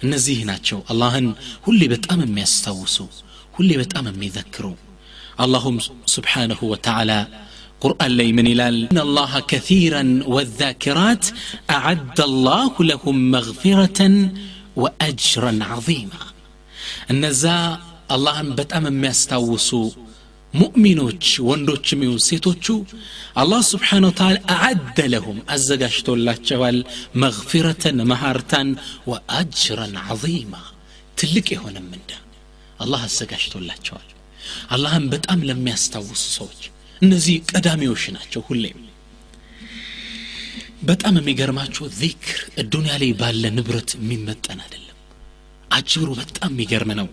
እነዚህ 0.00 0.38
ናቸው 0.50 0.78
አላህን 0.92 1.26
ሁሌ 1.66 1.80
በጣም 1.94 2.20
የሚያስታውሱ 2.24 2.96
ሁሌ 3.54 3.70
በጣም 3.82 4.04
የሚዘክሩ 4.10 4.66
አላሁም 5.44 5.76
ስብሓንሁ 6.14 6.60
ወተዓላ 6.72 7.12
قرآن 7.81 8.11
لي 8.11 8.31
من 8.31 8.47
إلال 8.47 8.89
إن 8.91 8.97
الله 8.97 9.39
كثيرا 9.39 10.23
والذاكرات 10.25 11.25
أعد 11.69 12.21
الله 12.21 12.71
لهم 12.79 13.31
مغفرة 13.31 13.99
وأجرا 14.75 15.59
عظيما. 15.61 16.21
النزاء 17.11 17.79
الله 18.11 18.41
بتأم 18.41 18.93
ما 18.93 19.09
استوسو 19.09 19.91
مؤمنوك 20.53 21.23
وندوك 21.39 21.93
ميون 21.93 22.17
سيتوك 22.17 22.85
الله 23.37 23.61
سبحانه 23.61 24.07
وتعالى 24.07 24.41
أعد 24.49 25.01
لهم 25.01 25.37
أزقشت 25.49 26.09
الله 26.09 26.37
جوال 26.45 26.85
مغفرة 27.15 27.91
مهارتا 27.91 28.75
وأجرا 29.07 29.87
عظيما. 29.95 30.61
تلك 31.17 31.53
هنا 31.53 31.79
من 31.79 31.99
ده. 32.09 32.17
الله 32.81 33.05
أزقشت 33.05 33.55
الله 33.55 33.75
جوال 33.85 34.09
الله 34.73 34.97
بتأم 34.97 35.43
لم 35.43 35.67
يستوسو 35.67 36.13
سوك 36.15 36.61
እነዚህ 37.04 37.36
ቀዳሚዎች 37.52 38.02
ናቸው 38.16 38.42
ሁሌም 38.48 38.80
በጣም 40.90 41.16
የሚገርማቸው 41.20 41.84
ዚክር 42.00 42.38
እዱንያ 42.62 42.94
ላይ 43.02 43.10
ባለ 43.20 43.42
ንብረት 43.56 43.90
የሚመጠን 43.98 44.60
አይደለም 44.64 44.96
አጅሩ 45.70 46.08
በጣም 46.22 46.52
የሚገርም 46.54 46.92
ነው 47.00 47.08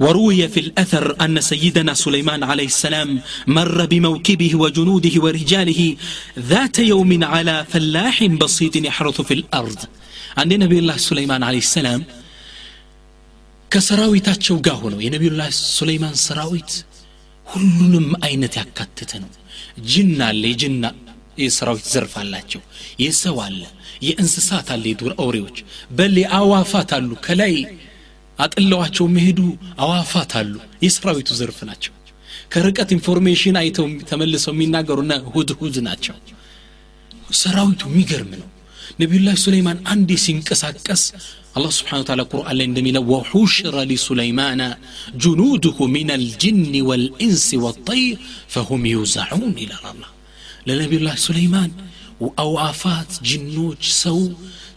وروي 0.00 0.40
في 0.48 0.60
الأثر 0.60 1.04
أن 1.24 1.40
سيدنا 1.50 1.92
سليمان 2.04 2.40
عليه 2.50 2.68
السلام 2.74 3.08
مر 3.56 3.78
بموكبه 3.92 4.52
وجنوده 4.62 5.14
ورجاله 5.24 5.80
ذات 6.50 6.76
يوم 6.92 7.10
على 7.24 7.56
فلاح 7.72 8.16
بسيط 8.42 8.74
يحرث 8.88 9.18
في 9.28 9.34
الأرض 9.34 9.80
عند 10.40 10.52
نبي 10.64 10.78
الله 10.78 10.96
سليمان 11.10 11.40
عليه 11.48 11.62
السلام 11.68 12.00
ከሰራዊታቸው 13.72 14.56
ጋር 14.66 14.76
ሆነው 14.82 15.00
የነቢዩላህ 15.04 15.48
ሱለይማን 15.78 16.12
ሰራዊት 16.26 16.72
ሁሉንም 17.49 18.07
አይነት 18.25 18.53
ያካተተ 18.59 19.11
ነው። 19.23 19.29
ጅን 19.87 20.17
አለ 20.27 20.41
የጅና 20.51 20.85
የሰራዊት 21.39 21.85
ዘርፍ 21.93 22.13
አላቸው። 22.21 22.61
የሰው 23.01 23.37
አለ 23.45 23.61
የእንስሳት 24.07 24.67
አለ 24.73 24.83
የዱር 24.91 25.13
አውሬዎች። 25.21 25.57
በል 25.97 26.17
አዋፋት 26.39 26.91
አሉ 26.97 27.11
ከላይ 27.25 27.55
አጥለዋቸው 28.37 29.05
የሚሄዱ 29.07 29.39
አዋፋት 29.83 30.33
አሉ። 30.39 30.53
የሰራዊቱ 30.85 31.29
ዘርፍ 31.39 31.59
ናቸው። 31.69 31.93
ከርቀት 32.53 32.89
ኢንፎርሜሽን 32.95 33.57
አይተው 33.61 33.87
ተመልሰው 34.09 34.53
የሚናገሩና 34.55 35.13
ሁድ 35.33 35.49
ሁድ 35.59 35.75
ናቸው። 35.87 36.15
ሰራዊቱ 37.39 37.81
የሚገርም 37.89 38.31
ነው 38.35 38.47
ነቢዩላህ 38.99 39.35
ሱለይማን 39.43 39.77
አንዴ 39.93 40.11
ሲንቀሳቀስ 40.23 41.03
አላህ 41.57 41.71
ስብሓን 41.77 42.03
ታላ 42.07 42.21
ቁርአን 42.31 42.55
ላይ 42.59 42.65
እንደሚለው 42.69 43.03
ወሑሽረ 43.11 43.75
ሊሱለይማና 43.91 44.61
ጁኑድሁ 45.23 45.77
ምን 45.95 46.09
አልጅን 46.15 46.59
ወልኢንስ 46.89 47.45
ወጠይር 47.65 48.17
ፈሁም 48.55 48.83
ዩዛዑን 48.93 49.55
ይላል 49.63 49.85
አላ 49.91 50.03
ለነቢዩላህ 50.69 51.15
ሱለይማን 51.25 51.71
አዋፋት 52.43 53.11
ጅኖች 53.29 53.83
ሰው 54.03 54.19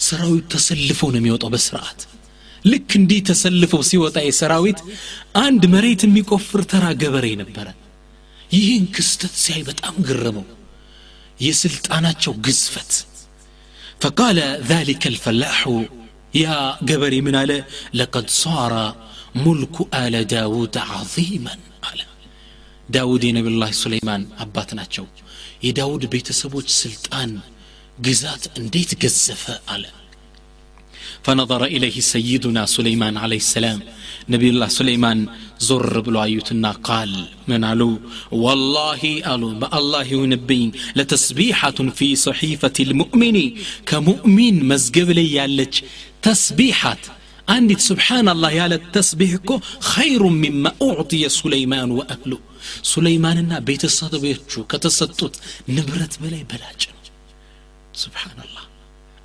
ሰራዊት 0.09 0.47
ተሰልፈው 0.55 1.09
ነው 1.13 1.21
የሚወጣው 1.21 1.51
በስርዓት 1.55 2.01
ልክ 2.65 2.91
እንዲህ 2.99 3.21
ተሰልፈው 3.29 3.81
ሲወጣ 3.89 4.19
የሰራዊት 4.27 4.81
አንድ 5.43 5.63
መሬት 5.75 6.03
የሚቆፍር 6.07 6.61
ተራ 6.73 6.85
ገበሬ 7.03 7.29
ነበረ 7.43 7.69
ይህን 8.51 8.85
ክስተት 8.97 9.35
ሲያይ 9.43 9.63
በጣም 9.71 9.95
ግረመው 10.09 10.47
የስልጣናቸው 11.41 12.33
ግዝፈት 12.47 12.93
فقال 14.02 14.40
ذلك 14.74 15.08
الفلاح 15.08 15.60
يا 16.36 16.58
قبري 16.90 17.22
من 17.22 17.36
على 17.36 17.64
لقد 17.94 18.26
صار 18.30 18.74
ملك 19.36 19.76
آل 19.94 20.28
داود 20.28 20.78
عظيما 20.78 21.56
على 21.84 22.06
داود 22.90 23.24
نبي 23.26 23.50
الله 23.54 23.72
سليمان 23.72 24.22
أباتنا 24.40 24.86
የዳውድ 25.66 26.04
ቤተሰቦች 26.14 26.68
ስልጣን 26.82 27.32
ግዛት 28.06 28.44
እንዴት 28.60 28.92
ገዘፈ 29.04 29.46
አለ 29.76 29.86
فنظر 31.26 31.62
إليه 31.76 31.98
سيدنا 32.14 32.62
سليمان 32.78 33.16
عليه 33.24 33.42
السلام 33.46 33.80
نبي 34.34 34.48
الله 34.54 34.70
سليمان 34.80 35.18
زر 35.69 36.01
بلو 36.01 36.23
أيوتنا 36.23 36.71
قال 36.71 37.29
من 37.49 37.65
علو 37.65 38.01
والله 38.31 39.03
ألو 39.35 39.49
ما 39.49 39.79
الله 39.79 40.05
ينبين. 40.05 40.73
لتسبيحة 40.97 41.79
في 41.99 42.17
صحيفة 42.17 42.73
المؤمن 42.81 43.37
كمؤمن 43.87 44.55
مزقب 44.69 45.11
لي 45.11 45.33
يالج. 45.33 45.75
تسبيحات. 46.23 47.07
عندي 47.49 47.77
سبحان 47.79 48.29
الله 48.29 48.51
يا 48.51 48.67
التسبيحكو 48.67 49.61
خير 49.81 50.23
مما 50.23 50.73
أعطي 50.83 51.29
سليمان 51.29 51.91
وأهله. 51.91 52.39
سليماننا 52.83 53.59
بيت 53.59 53.85
الصدبيتشو 53.85 54.65
كتسطوت. 54.65 55.35
نبرت 55.69 56.19
بلاي 56.23 56.45
بلاج. 56.51 56.81
سبحان 58.05 58.39
الله. 58.47 58.72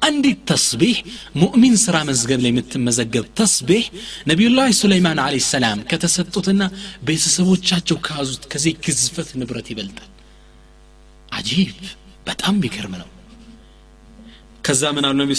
አንዲት 0.02 0.40
ተስቢሕ 0.50 0.98
ሙእሚን 1.36 1.76
ስራ 1.84 1.96
መዝገብ 2.10 2.40
ላይ 2.44 2.52
የምትመዘገብ 2.54 3.26
ተስቢሕ 3.40 3.86
ነቢዩላህ 4.30 4.68
ሱለይማን 4.80 5.20
አለ 5.24 5.38
ሰላም 5.48 5.80
ከተሰጡትና 5.90 6.62
ቤተሰቦቻቸው 7.08 7.98
ከያዙት 8.06 8.44
ከዚህ 8.52 8.74
ግዝፈት 8.86 9.30
ንብረት 9.40 9.70
ይበልጣል። 9.74 10.10
አጂብ! 11.32 11.78
በጣም 12.28 12.56
ቢገርም 12.62 12.94
ነው። 13.02 13.10
ከዛ 14.64 14.84
ምን 14.96 15.06
አሉ 15.08 15.18
ነቢ 15.22 15.32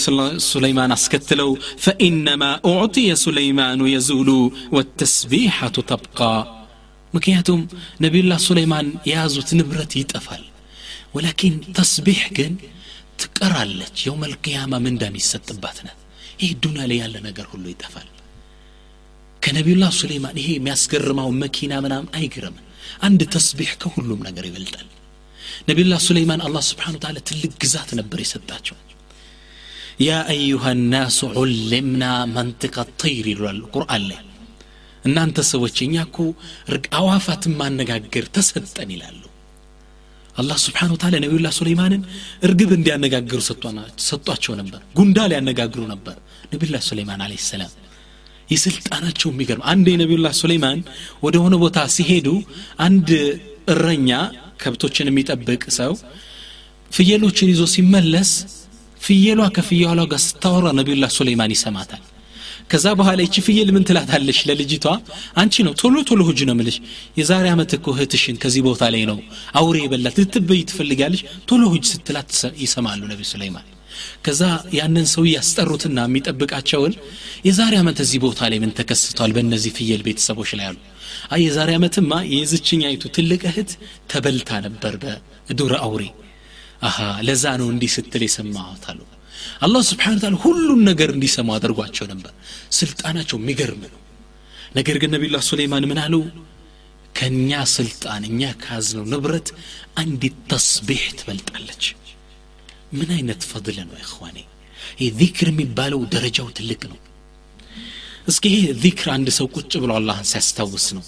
ሱለይማን? 0.47 0.91
አስከትለው 0.95 1.49
ፈኢነማ 1.83 2.43
ኡዕጢየ 2.69 3.11
ሱለይማኑ 3.23 3.81
የዙሉ 3.93 4.29
ወተስቢሐቱ 4.75 5.77
ተብቃ። 5.91 6.19
ምክንያቱም 7.13 7.61
ነቢዩላህ 8.01 8.39
ሱለይማን 8.47 8.87
የያዙት 9.09 9.49
ንብረት 9.59 9.93
ይጠፋል። 9.99 10.43
ወላኪን 11.15 11.55
ተስቢሕ 11.77 12.21
ግን 12.37 12.51
ትቀራለች። 13.39 13.97
የውም 14.05 14.23
አልቅያማ 14.25 14.73
ምንዳ 14.85 15.03
የሚሰጥባት 15.07 15.77
ናት 15.85 15.99
ይህ 16.41 16.49
ዱኒያ 16.63 16.83
ላይ 16.89 16.97
ያለ 17.01 17.15
ነገር 17.27 17.45
ሁሉ 17.51 17.65
ይጠፋል። 17.71 18.07
ከነቢዩላህ 19.41 19.91
ሱሌይማን 19.99 20.37
ይሄ 20.41 20.47
የሚያስገርመው 20.55 21.29
መኪና 21.43 21.73
ምናምን 21.85 22.09
አይግርም 22.19 22.55
አንድ 23.07 23.21
ተስቢሕ 23.35 23.71
ከሁሉም 23.81 24.21
ነገር 24.27 24.45
ይበልጣል። 24.49 24.87
ነቢዩላህ 25.69 25.99
ሱሌይማን 26.07 26.43
አላህ 26.47 26.63
ስብሓን 26.69 26.97
ታላ 27.03 27.17
ትልቅ 27.29 27.51
ግዛት 27.63 27.89
ነበር 27.99 28.19
የሰጣቸው። 28.23 28.77
ያ 30.01 30.17
አዩሃ 30.33 30.65
ናሱ 30.91 31.19
ዑልምና 31.39 32.03
መንጥቀ 32.35 32.75
ጠይር 33.01 33.27
ይሏል 33.33 33.59
ቁርአን 33.73 34.05
ላይ። 34.11 34.21
እናንተ 35.03 35.39
ሰዎች 35.51 35.77
እኛ 35.85 35.95
እኮ 36.07 36.17
አዋፋትን 36.99 37.53
ማነጋገር 37.61 38.25
ተሰጠን 38.35 38.91
ይላሉ 38.95 39.21
አላህ 40.39 40.57
ስብሓን 40.65 40.91
ታላ 41.01 41.15
ነቢዩላህ 41.23 41.53
ሱለይማንን 41.57 42.01
እርግብ 42.47 42.71
እንዲያነጋግሩ 42.77 43.39
ሰጧቸው 44.07 44.53
ነበር። 44.61 44.81
ጉንዳ 44.97 45.27
ሊያነጋግሩ 45.31 45.83
ነበር። 45.93 46.15
ነቢዩላህ 46.53 46.83
ሱለይማን 46.89 47.21
አለ 47.25 47.33
ሰላም 47.47 47.71
የስልጣናቸው 48.49 49.29
የሚገርም 49.31 49.63
አንድ 49.71 49.87
የነቢዩላህ 49.93 50.33
ሱሌይማን 50.39 50.79
ወደ 51.25 51.35
ሆነ 51.43 51.55
ቦታ 51.63 51.79
ሲሄዱ 51.95 52.27
አንድ 52.85 53.09
እረኛ 53.73 54.09
ከብቶችን 54.63 55.09
የሚጠብቅ 55.09 55.63
ሰው 55.79 55.91
ፍየሎችን 56.91 57.51
ይዞ 57.51 57.63
ሲመለስ 57.73 58.31
ፍየሏ 59.01 59.41
ከፍየሏ 59.57 59.99
ጋር 60.11 60.21
ስታወራ 60.25 60.67
ነቢዩላህ 60.79 61.11
ሱሌይማን 61.17 61.53
ይሰማታል 61.55 62.01
ከዛ 62.69 62.87
በኋላ 62.97 63.19
ይቺ 63.25 63.35
ፍየል 63.45 63.69
ምን 63.75 63.83
ትላታለች 63.87 64.39
ለልጅቷ? 64.49 64.85
አንቺ 65.41 65.63
ነው 65.67 65.73
ቶሎ 65.81 65.95
ቶሎ 66.09 66.21
ሁጅ 66.27 66.39
ነው 66.49 66.55
ምልሽ 66.59 66.77
የዛሬ 67.19 67.45
ዓመት 67.53 67.71
እኮ 67.77 67.87
እህትሽን 67.95 68.37
ከዚህ 68.43 68.61
ቦታ 68.67 68.83
ላይ 68.93 69.03
ነው 69.11 69.17
አውሬ 69.59 69.77
የበላት 69.83 70.17
ልትበይ 70.21 70.61
ትፈልጋለች 70.69 71.21
ቶሎ 71.49 71.61
ሁጅ 71.73 71.85
ስትላት 71.93 72.31
ይሰማሉ 72.63 73.01
ነቢ 73.11 73.21
ሱለይማን። 73.31 73.67
ከዛ 74.25 74.41
ያንን 74.77 75.07
ሰው 75.13 75.23
ያስጠሩትና 75.29 75.99
የሚጠብቃቸውን 76.07 76.93
የዛሬ 77.47 77.73
ዓመት 77.81 77.97
እዚህ 78.05 78.19
ቦታ 78.25 78.49
ላይ 78.51 78.59
ምን 78.63 78.71
ተከስቷል 78.77 79.31
በእነዚህ 79.35 79.73
ፍየል 79.77 80.01
ቤተሰቦች 80.07 80.51
ላይ 80.59 80.67
አሉ። 80.69 80.77
አይ 81.33 81.41
የዛሬ 81.45 81.69
ዓመትማ 81.79 82.11
የዝችኛይቱ 82.33 83.03
ትልቅ 83.15 83.41
እህት 83.51 83.71
ተበልታ 84.11 84.59
ነበር 84.67 84.95
በዱር 85.03 85.73
አውሬ። 85.81 86.03
አሃ 86.83 86.97
ለዛ 87.27 87.45
ነው 87.61 87.69
እንዲህ 87.73 87.91
ስትል 87.95 88.23
የሰማሁት 88.25 88.83
አሉ 88.91 88.99
አላህ 89.65 89.81
ስብሓን 89.89 90.19
ታላ 90.23 90.37
ሁሉን 90.43 90.81
ነገር 90.89 91.09
እንዲሰማ 91.15 91.49
አድርጓቸው 91.57 92.05
ነበር 92.11 92.33
ስልጣናቸው 92.79 93.37
የሚገርም 93.39 93.81
ነው 93.93 93.99
ነገር 94.77 94.97
ግን 95.01 95.11
ነቢላ 95.15 95.37
ሱሌይማን 95.49 95.87
ምን 95.91 95.99
አሉ 96.05 96.15
ከእኛ 97.15 97.51
ስልጣን 97.75 98.23
እኛ 98.29 98.41
ካዝነው 98.63 99.05
ንብረት 99.13 99.47
አንዲት 100.01 100.35
ተስቢሕ 100.51 101.03
ትበልጣለች 101.19 101.85
ምን 102.97 103.09
አይነት 103.17 103.41
ፈድል 103.49 103.77
ነው 103.87 103.97
ይኸዋኔ 104.03 104.37
ይህ 105.01 105.09
ዚክር 105.21 105.47
የሚባለው 105.51 106.01
ደረጃው 106.13 106.47
ትልቅ 106.57 106.81
ነው 106.91 106.99
እስኪ 108.31 108.45
ይሄ 108.53 108.65
ዚክር 108.83 109.07
አንድ 109.15 109.29
ሰው 109.37 109.47
ቁጭ 109.57 109.71
ብሎ 109.83 109.91
አላህን 109.99 110.27
ሲያስታውስ 110.31 110.87
ነው 110.97 111.05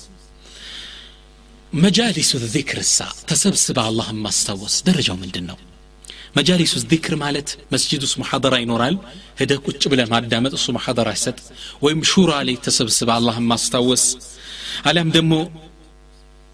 መጃሊሱ 1.73 2.31
ዚክር 2.55 2.79
ሳ 2.87 2.99
ተሰብስበ 3.29 3.77
አላህን 3.89 4.17
ማስታወስ 4.25 4.75
ደረጃው 4.87 5.17
ምንድን 5.21 5.45
ነው 5.51 5.57
መጃሊሱ 6.35 6.73
ዚክር 6.83 7.13
ማለት 7.23 7.49
መስጂድ 7.73 8.01
ውስጥ 8.05 8.15
ሙሐደራ 8.21 8.55
ይኖራል። 8.61 8.95
ሄደ 9.39 9.51
ቁጭ 9.65 9.83
ብለ 9.91 10.01
ማዳመጥ 10.11 10.53
እሱ 10.59 10.67
ሙሐደራ 10.77 11.09
ይሰጥ። 11.17 11.37
ወይም 11.83 12.01
ሹራ 12.11 12.31
ላይ 12.47 12.55
ተሰብስበ 12.65 13.09
አላህን 13.17 13.49
ማስታወስ። 13.51 14.05
አሊያም 14.87 15.11
ደግሞ 15.17 15.33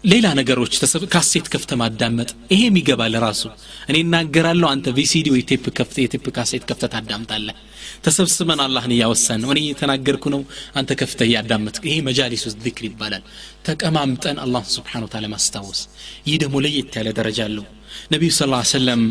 ሌላ 0.04 0.26
ነገሮች 0.38 0.74
ካሴት 1.12 1.46
ከፍተ 1.52 1.70
ማዳመጥ። 1.80 2.28
ይሄም 2.52 2.76
ይገባል 2.80 3.14
ራሱ 3.24 3.42
እኔ 3.88 3.96
እናገራለሁ 4.04 4.68
አንተ 4.70 4.92
ቪሲዲ 4.98 5.26
ወይ 5.34 5.42
ቴፕ 5.48 5.64
ከፍተ 5.78 5.96
የቴፕ 6.02 6.26
ካሴት 6.36 6.64
ከፍተ 6.68 6.90
ታዳምጣለህ። 6.92 7.56
ተሰብስበን 8.04 8.60
አላህን 8.64 8.92
እያወሳን 8.96 9.40
ነው። 9.42 9.50
እኔ 9.54 9.60
እየተናገርኩ 9.64 10.24
ነው 10.34 10.42
አንተ 10.74 10.92
ከፍተ 11.00 11.20
እያዳመጥ 11.28 11.76
ይሄ 11.88 11.96
መጃሊስ 12.08 12.44
ውስጥ 12.48 12.58
ዚክር 12.66 12.86
ይባላል። 12.88 13.24
ተቀማምጠን 13.68 14.38
አላህ 14.44 14.64
ስብሓን 14.76 15.06
ታላ 15.14 15.26
ማስታወስ። 15.34 15.80
ይህ 16.28 16.38
ደግሞ 16.44 16.62
ለየት 16.66 16.94
ያለ 17.00 17.10
ደረጃ 17.18 17.40
አለው 17.48 17.66
نبي 18.11 18.29
صلى 18.29 18.45
الله 18.45 18.57
عليه 18.57 18.77
وسلم 18.79 19.01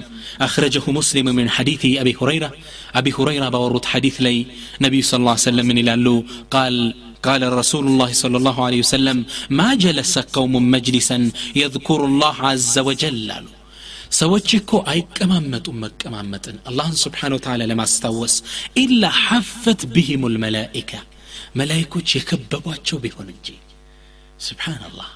أخرجه 0.40 0.82
مسلم 0.88 1.26
من 1.38 1.46
حديث 1.50 1.82
أبي 2.02 2.16
هريرة 2.20 2.50
أبي 2.94 3.10
هريرة 3.18 3.48
بورط 3.48 3.84
حديث 3.84 4.16
لي 4.20 4.46
نبي 4.80 5.02
صلى 5.02 5.18
الله 5.18 5.30
عليه 5.30 5.48
وسلم 5.48 5.66
من 5.66 5.78
إلى 5.78 6.22
قال 6.50 6.94
قال 7.22 7.42
رسول 7.52 7.84
الله 7.86 8.10
صلى 8.12 8.36
الله 8.36 8.56
عليه 8.64 8.78
وسلم 8.78 9.24
ما 9.50 9.74
جلس 9.74 10.14
قوم 10.18 10.52
مجلسا 10.70 11.18
يذكر 11.56 12.00
الله 12.04 12.36
عز 12.50 12.76
وجل 12.78 13.30
ሰዎች 14.20 14.48
እኮ 14.58 14.70
አይቀማመጡም 14.92 15.76
መቀማመጥን 15.84 16.56
አላህን 16.70 16.96
ስብሓን 17.02 17.34
ወተላ 17.36 17.68
ለማስታወስ 17.70 18.34
ኢላ 18.82 19.10
ሐፈት 19.20 19.80
ብህም 19.94 20.24
ልመላኢካ 20.34 20.92
መላይኮች 21.60 22.08
የከበቧቸው 22.16 22.98
ቢሆን 23.04 23.28
እንጂ 23.34 23.48
ስብሓንላህ 24.48 25.08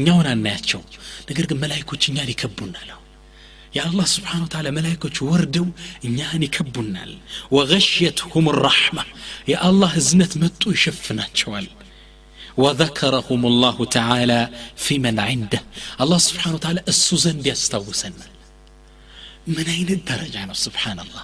እኛውን 0.00 0.28
አናያቸው 0.34 0.82
ነገር 1.30 1.44
ግን 1.50 1.60
መላይኮች 1.64 2.04
እኛን 2.10 2.30
ይከቡናል 2.34 2.88
የአላህ 3.76 4.06
ስብሓን 4.14 4.42
ወተላ 4.44 4.68
መላይኮች 4.76 5.16
ወርደው 5.30 5.66
እኛን 6.08 6.44
ይከቡናል 6.46 7.12
ወገሽየትሁም 7.56 8.46
ራሕማ 8.66 8.98
የአላህ 9.52 9.92
እዝነት 10.02 10.34
መጡ 10.44 10.62
ይሸፍናቸዋል 10.76 11.68
وذكرهم 12.58 13.42
الله 13.46 13.76
تعالى 13.98 14.40
في 14.76 14.94
من 14.98 15.16
عنده 15.28 15.60
الله 16.02 16.18
سبحانه 16.28 16.54
وتعالى 16.54 16.80
السوزن 16.92 17.36
يستوسنا 17.50 18.26
من 19.46 19.66
أين 19.68 19.88
الدرجة 19.88 20.52
سبحان 20.66 20.98
الله 21.00 21.22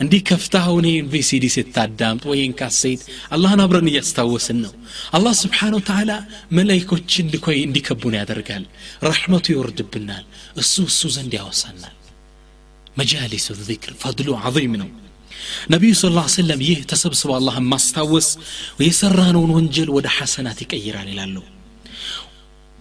እንዲህ 0.00 0.20
ከፍታኸውን 0.28 0.86
ይህን 0.88 1.06
ቪሲዲ 1.12 1.44
ስታዳምጥ 1.54 2.24
ወይን 2.30 2.52
ካሴት 2.58 3.02
አላህን 3.34 3.62
አብረን 3.64 3.88
እያስታወስን 3.90 4.58
ነው። 4.64 4.72
አላህ 5.16 5.34
ስብሓን 5.42 5.74
ተዓላ 5.88 6.12
መላይኮችን 6.58 7.30
ልኮይ 7.34 7.58
እንዲከቡን 7.62 8.18
ያደርጋል። 8.20 8.64
ረሕመቱ 9.08 9.46
ይወርድብናል። 9.54 10.24
እሱ 10.62 10.74
እሱ 10.90 11.10
ዘንድ 11.16 11.34
ያወሳናል። 11.40 11.94
መጃሊሱ 12.96 13.48
ዚክር 13.64 13.94
ፈድሉ 14.02 14.28
ዓظም 14.42 14.74
ነው። 14.82 14.90
ነቢዩ 15.72 15.92
ስ 15.98 16.08
ላ 16.14 16.22
ሰለም 16.34 16.60
ይህ 16.66 16.78
ተሰብስበው 16.90 17.34
አላህን 17.38 17.66
ማስታወስ 17.72 18.28
የሰራነውን 18.82 19.52
ወንጀል 19.56 19.90
ወደ 19.96 20.06
ሐሰናት 20.16 20.58
ይቀይራል 20.64 21.08
ይላሉ 21.12 21.36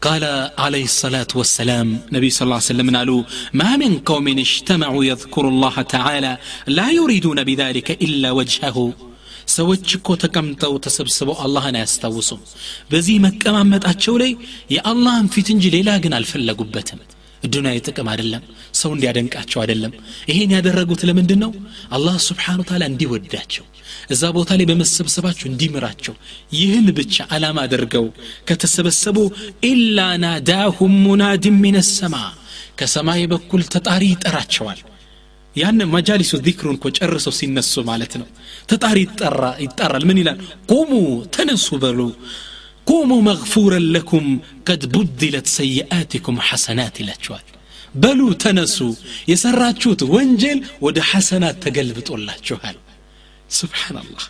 قال 0.04 0.24
عليه 0.64 0.84
الصلاة 0.84 1.32
والسلام 1.40 1.88
نبي 2.12 2.28
صلى 2.30 2.44
الله 2.46 2.60
عليه 2.60 2.72
وسلم 2.72 2.88
قالوا 2.96 3.22
ما 3.60 3.70
من 3.76 3.92
قوم 4.10 4.26
اجتمعوا 4.46 5.02
يذكر 5.04 5.44
الله 5.48 5.76
تعالى 5.94 6.32
لا 6.78 6.88
يريدون 6.98 7.38
بذلك 7.44 7.88
إلا 8.06 8.28
وجهه 8.38 8.78
ሰዎች 9.56 9.86
እኮ 9.98 10.08
ተቀምጠው 10.22 10.72
ተሰብስበው 10.84 11.36
አላህን 11.44 11.76
አያስታውሱም 11.78 12.40
በዚህ 12.90 13.16
መቀማመጣቸው 13.26 14.14
ላይ 14.22 14.32
የአላህን 14.74 15.26
ፊት 15.34 15.48
እንጂ 15.54 15.64
ሌላ 15.76 15.90
ግን 16.04 16.12
አልፈለጉበትም 16.18 17.00
ዱንያዊ 17.53 17.77
ጥቅም 17.87 18.07
አይደለም 18.11 18.43
ሰው 18.73 18.91
እንዲያደንቃቸው 18.95 19.59
አይደለም። 19.61 19.93
ይሄን 20.29 20.53
ያደረጉት 20.55 21.01
ለምንድን 21.09 21.39
ነው 21.43 21.51
አላህ 21.91 22.15
ስብሓን 22.27 22.61
ታላ 22.69 22.83
እንዲወዳቸው 22.91 23.65
እዛ 24.09 24.23
ቦታ 24.35 24.51
ላይ 24.59 24.65
በመሰብሰባቸው 24.69 25.45
እንዲምራቸው 25.49 26.15
ይህን 26.55 26.87
ብቻ 26.97 27.25
ዓላማ 27.31 27.59
አድርገው 27.65 28.05
ከተሰበሰቡ 28.49 29.17
ኢላ 29.69 30.07
ናዳሁም 30.23 30.95
ሙናድን 31.05 31.57
ሚን 31.63 31.77
ሰማ 31.91 32.15
ከሰማይ 32.79 33.23
በኩል 33.31 33.61
ተጣሪ 33.73 34.03
ይጠራቸዋል። 34.11 34.79
ያን 35.55 35.79
መጃሊሱ 35.93 36.33
ዚክሩን 36.45 36.77
እኮ 36.77 36.87
ጨርሰው 36.97 37.33
ሲነሱ 37.37 37.83
ማለት 37.89 38.13
ነው። 38.21 38.27
ተጣሪ 38.71 38.97
ይጠራል። 39.63 40.03
ምን 40.09 40.17
ይላል? 40.21 40.39
ቁሙ 40.71 40.91
ተነሱ 41.35 41.67
በሉ 41.83 41.99
ቁሙ 42.87 43.11
መግፉረን 43.27 43.85
ለኩም 43.93 44.25
ቀድ 44.67 44.83
ቡድለት 44.93 45.47
ሰይአትኩም 45.55 46.37
ሐሰናት 46.47 46.95
ይላቸዋል 47.01 47.45
በሉ 47.95 48.21
ተነሱ 48.43 48.77
የሰራችሁት 49.31 50.01
ወንጀል 50.13 50.59
ወደ 50.85 50.97
ሐሰናት 51.09 51.57
ተገልብጦላችኋል። 51.65 52.77
ስብሓናላህ 53.57 54.25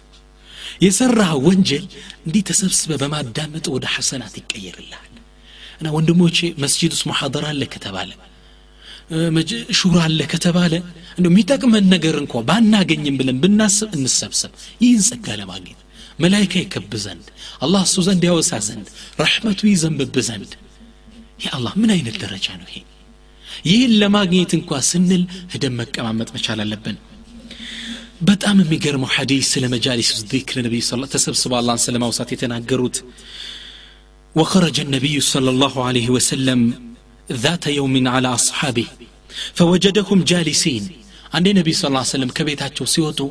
የሰራ 0.86 1.20
ወንጀል 1.46 1.86
እንዲህ 2.26 2.44
ተሰብስበ 2.50 2.92
በማዳመጥ 3.02 3.66
ወደ 3.76 3.86
ሐሰናት 3.96 4.34
ይቀየርልሃል። 4.42 5.12
እና 5.80 5.88
ወንድሞቼ 5.96 6.38
መስጂድ 6.64 6.92
ውስጥ 6.96 7.06
ሙሐደራ 7.12 7.46
አለ 7.54 7.64
ከተባለ 7.74 8.12
ሹራ 9.80 9.98
አለ 10.06 10.22
ከተባለ 10.32 10.74
እንደ 11.18 11.26
የሚጠቅመን 11.32 11.86
ነገር 11.94 12.16
እንኳ 12.22 12.42
ባናገኝም 12.48 13.18
ብለን 13.20 13.38
ብናስብ 13.44 13.90
እንሰብሰብ። 13.98 14.52
ይህን 14.82 15.04
ጸጋ 15.10 15.28
ለማግኘት 15.42 15.82
መላይካ 16.23 16.55
ይከብ 16.63 16.93
ዘንድ 17.05 17.27
አላህ 17.65 17.83
እሱ 17.89 17.97
ዘንድ 18.09 18.23
ያወሳ 18.29 18.53
ዘንድ 18.69 18.87
ረሕመቱ 19.23 19.61
ይዘንብብ 19.73 20.17
ዘንድ 20.29 20.53
የአላህ 21.45 21.73
ምን 21.83 21.91
አይነት 21.97 22.17
ደረጃ 22.25 22.47
ነው 22.61 22.69
ይሄ 22.73 22.79
ይህን 23.69 23.93
ለማግኘት 24.03 24.53
እንኳ 24.59 24.81
ስንል 24.91 25.23
ህደን 25.53 25.75
መቀማመጥ 25.81 26.29
መቻል 26.37 26.61
አለብን 26.65 26.99
በጣም 28.29 28.57
የሚገርመው 28.63 29.11
ሐዲስ 29.17 29.47
ስለ 29.55 29.65
መጃሊስ 29.75 30.09
ዚክር 30.33 30.57
ነቢይ 30.67 30.83
ተሰብስበው 31.15 31.59
አላህን 31.61 31.83
ስለ 31.87 31.97
ማውሳት 32.05 32.31
የተናገሩት 32.35 32.99
وخرج 34.35 34.77
النبي 34.81 35.17
صلى 35.33 35.51
الله 35.51 35.75
عليه 35.89 36.09
وسلم 36.17 36.61
ذات 37.45 37.67
يوم 37.79 37.95
على 38.09 38.29
أصحابه 38.35 38.87
فوجدهم 39.55 40.19
جالسين 40.25 40.85
عند 41.35 41.47
النبي 41.49 41.73
صلى 41.73 41.89
الله 41.89 41.99
عليه 42.05 42.17
وسلم 42.17 42.31
كبيتاتشو 42.39 42.85
سيوتو 42.95 43.29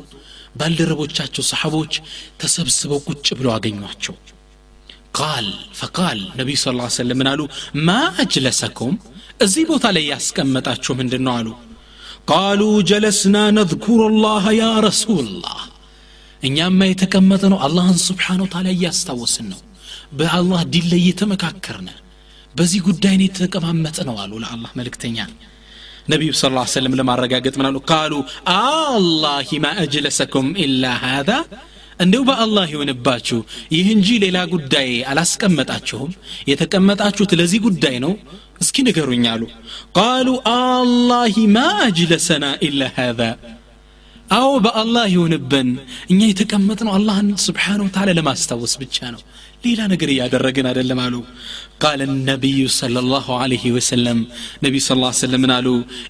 ባልደረቦቻቸው 0.55 1.43
ሰሓቦች 1.51 1.93
ተሰብስበው 2.41 2.99
ቁጭ 3.07 3.27
ብለው 3.39 3.51
አገኟቸው። 3.55 4.15
ቃል 5.17 5.47
ፈቃል 5.79 6.19
ነቢዩ 6.39 6.57
ስ 6.61 6.73
ላ 6.77 6.87
ሰለም 6.95 7.17
ምን 7.21 7.27
አሉ? 7.31 7.41
ማ 7.85 7.91
አጅለሰኩም? 8.23 8.95
እዚህ 9.41 9.63
ቦታ 9.71 9.85
ላይ 9.95 10.03
ያስቀመጣችሁ 10.13 10.93
ምንድን 10.99 11.23
ነው 11.27 11.33
አሉ? 11.39 11.47
ቃሉ 12.31 12.61
ጀለስና 12.89 13.37
ነذኩሩ 13.57 14.01
ላህ 14.23 14.45
ያ 14.59 14.65
ረሱላህ 14.87 15.59
እኛማ 16.41 16.79
የተቀመጠ 16.87 17.43
ነው 17.53 17.59
አላህን 17.65 17.97
ስብሓን 18.07 18.41
ታላ 18.53 18.67
እያስታወስን 18.75 19.47
ነው። 19.53 19.61
በአላህ 20.17 20.61
ዲን 20.73 20.85
ላይ 20.91 20.99
እየተመካከርነ 21.03 21.89
በዚህ 22.55 22.81
ጉዳይ 22.87 23.15
ነው 23.19 23.25
የተቀማመጠ 23.27 23.97
ነው 24.09 24.15
አሉ 24.23 24.33
ለአላህ 24.43 24.71
መልእክተኛ 24.79 25.17
ነቢዩ 26.05 26.31
ስ 26.39 26.51
ላ 26.51 26.63
ስለም 26.71 26.95
ለማረጋገጥ 26.99 27.53
ምናሉ 27.59 27.77
ቃሉ 27.91 28.13
አላሂ 28.55 29.59
ማ 29.63 29.71
አጅለሰኩም 29.83 30.47
ኢላ 30.65 30.93
ሃዛ 31.03 31.29
እንዲሁ 31.99 32.21
በአላህ 32.29 32.65
ይሆንባችሁ 32.71 33.37
ይህ 33.75 33.85
እንጂ 33.93 34.07
ሌላ 34.23 34.37
ጉዳይ 34.53 34.89
አላስቀመጣችሁም። 35.11 36.09
የተቀመጣችሁት 36.49 37.33
ለዚህ 37.39 37.59
ጉዳይ 37.67 37.95
ነው። 38.05 38.13
እስኪ 38.61 38.83
ንገሩኝ 38.87 39.25
አሉ። 39.33 39.43
ቃሉ 39.97 40.27
አላሂ 40.55 41.35
ማ 41.55 41.63
አጅለሰና 41.85 42.45
ኢላ 42.67 42.89
ሃዛ 42.97 43.21
አዎ 44.35 44.51
በአላህ 44.65 45.05
ይሆንብን 45.13 45.67
እኛ 46.11 46.19
የተቀመጥነው 46.29 46.93
አላህን 46.97 47.27
ስብሓን 47.43 47.81
ወተላ 47.83 48.15
ለማስታወስ 48.19 48.73
ብቻ 48.81 48.97
ነው። 49.15 49.21
ሌላ 49.65 49.81
ነገር 49.91 50.09
እያደረግን 50.13 50.67
አይደለም 50.69 50.99
አሉ። 51.03 51.15
ቃለ 51.82 52.00
ነቢዩ 52.30 52.58
صلى 52.80 52.98
الله 53.04 53.26
عليه 53.42 53.64
وسلم 53.76 54.18
ነቢዩ 54.64 54.80
ስ 54.86 54.90
ሰለም 55.24 55.40
ምን 55.44 55.52
አሉ 55.58 55.68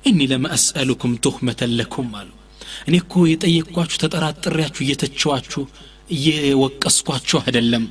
እኒ 0.09 0.19
ለም 0.33 0.45
አስአሉኩም 0.57 1.13
ቱህመተን 1.25 1.73
ለኩም 1.81 2.09
አሉ 2.21 2.29
እኔ 2.89 2.95
እኮ 3.05 3.15
የጠየቅኳችሁ 3.33 3.99
ተጠራጥሬያችሁ 4.03 4.83
እየተቸዋችሁ 4.87 5.63
እየወቀስኳችሁ 6.17 7.39
አይደለም 7.45 7.85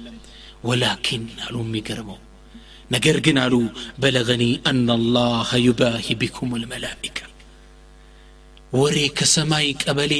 ወላኪን 0.67 1.23
አሉ 1.45 1.55
የሚገርመው 1.65 2.19
ነገር 2.95 3.17
ግን 3.25 3.37
አሉ 3.43 3.55
በለገኒ 4.03 4.43
አና 4.69 4.89
ላሀ 5.15 5.49
ዩባሂ 5.67 6.15
ቢኩም 6.21 6.51
ልመላኢካ 6.61 7.17
ወሬ 8.73 8.97
ከሰማይ 9.17 9.67
ቀበሌ 9.83 10.13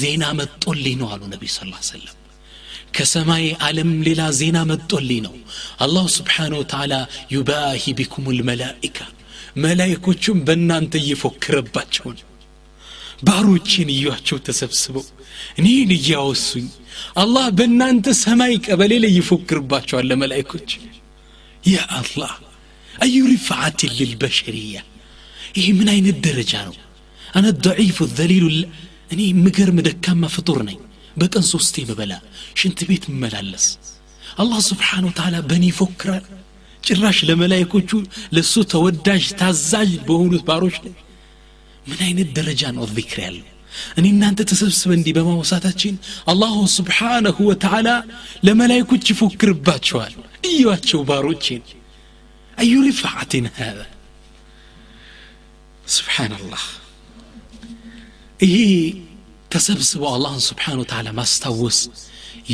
ዜና 0.00 0.24
መጦልኝ 0.40 0.94
ነው 1.00 1.08
አሉ 1.14 1.22
ነቢ 1.32 1.42
ስ 1.54 1.58
ሰለም 1.92 2.18
ከሰማይ 2.96 3.46
ዓለም 3.66 3.90
ሌላ 4.06 4.22
ዜና 4.38 4.58
መጦልኝ 4.70 5.20
ነው 5.26 5.34
አላሁ 5.84 6.04
ስብሓን 6.16 6.52
ወተላ 6.60 6.94
ዩባሂ 7.34 7.94
ቢኩም 7.98 8.26
ልመላኢካ 8.38 8.98
መላይኮቹም 9.64 10.38
በእናንተ 10.46 10.92
እየፎክረባቸው 11.02 12.06
ነው 12.18 12.28
ባሮችን 13.26 13.88
እዩቸው 13.94 14.38
ተሰብስበው 14.46 15.04
እኔን 15.60 15.90
እያወሱኝ 15.98 16.68
አላህ 17.22 17.46
በእናንተ 17.58 18.14
ሰማይ 18.22 18.54
ቀበሌ 18.66 18.92
ላይ 19.04 19.12
ይፎክርባቸዋል 19.18 20.06
ለመላይኮች 20.10 20.70
ያ 21.64 21.78
አላህ 22.00 22.32
አዩ 23.02 23.16
ሪፍዓት 23.34 23.80
ልልበሸርያ 23.98 24.78
ይህ 25.58 25.68
ምን 25.78 25.88
አይነት 25.94 26.16
ደረጃ 26.26 26.52
ነው 26.68 26.76
አነ 27.36 27.46
ضعيف 27.66 27.96
الذليل 28.08 28.46
እኔ 29.12 29.20
ምገርም 29.44 29.78
ደካማ 29.86 30.22
ፍጡር 30.34 30.58
ነኝ 30.68 30.78
በቀን 31.17 31.45
ሶስቴ 31.53 31.85
ብበላ 31.89 32.13
ሽንት 32.61 32.79
ቤት 32.89 33.05
መላለስ 33.21 33.65
አላህ 34.41 34.59
ስብሓን 34.69 35.05
ወተላ 35.09 35.35
በእኔ 35.49 35.65
ይፎክራል 35.71 36.25
ጭራሽ 36.83 37.17
ለመላይኮቹ 37.29 37.89
ለእሱ 38.35 38.53
ተወዳጅ 38.73 39.25
ታዛዥ 39.39 39.91
በሆኑት 40.07 40.43
ባሮች 40.49 40.75
ላይ 40.85 40.95
ምን 41.85 41.99
አይነት 42.07 42.29
ደረጃ 42.37 42.71
ነው 42.77 42.85
ዚክር 42.97 43.19
ያለው 43.25 43.47
እኔ 43.99 44.05
እናንተ 44.13 44.39
ተሰብስበ 44.51 44.91
እንዲህ 44.97 45.13
በማውሳታችን 45.17 45.95
አላሁ 46.31 46.55
ስብሓነሁ 46.77 47.37
ወተዓላ 47.49 47.89
ለመላይኮች 48.47 49.05
ይፎክርባቸዋል 49.13 50.13
እዩዋቸው 50.49 51.01
ባሮቼን 51.09 51.63
አዩ 52.57 52.73
ሪፋዓትን 52.87 53.45
ሃذا 53.59 53.85
ስብሓናላህ 55.87 56.63
ይሄ 58.39 58.55
ተሰብስበው 59.54 60.08
አላህን 60.16 60.42
ስብሓን 60.48 60.78
ወተዓላ 60.82 61.08
ማስታወስ 61.20 61.78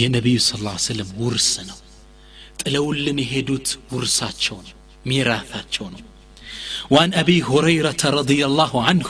የነቢዩ 0.01 0.39
ስ 0.49 0.61
ላ 0.67 0.75
ስለም 0.87 1.11
ውርስ 1.23 1.51
ነው 1.69 1.79
ጥለውልን 2.63 3.19
የሄዱት 3.25 3.69
ውርሳቸው 3.95 4.59
ነው 4.67 4.75
ሚራታቸው 5.11 5.87
ነው 5.95 6.03
وعن 6.95 7.11
أبي 7.23 7.39
هريرة 7.51 8.03
رضي 8.21 8.41
الله 8.49 8.73
عنه 8.89 9.09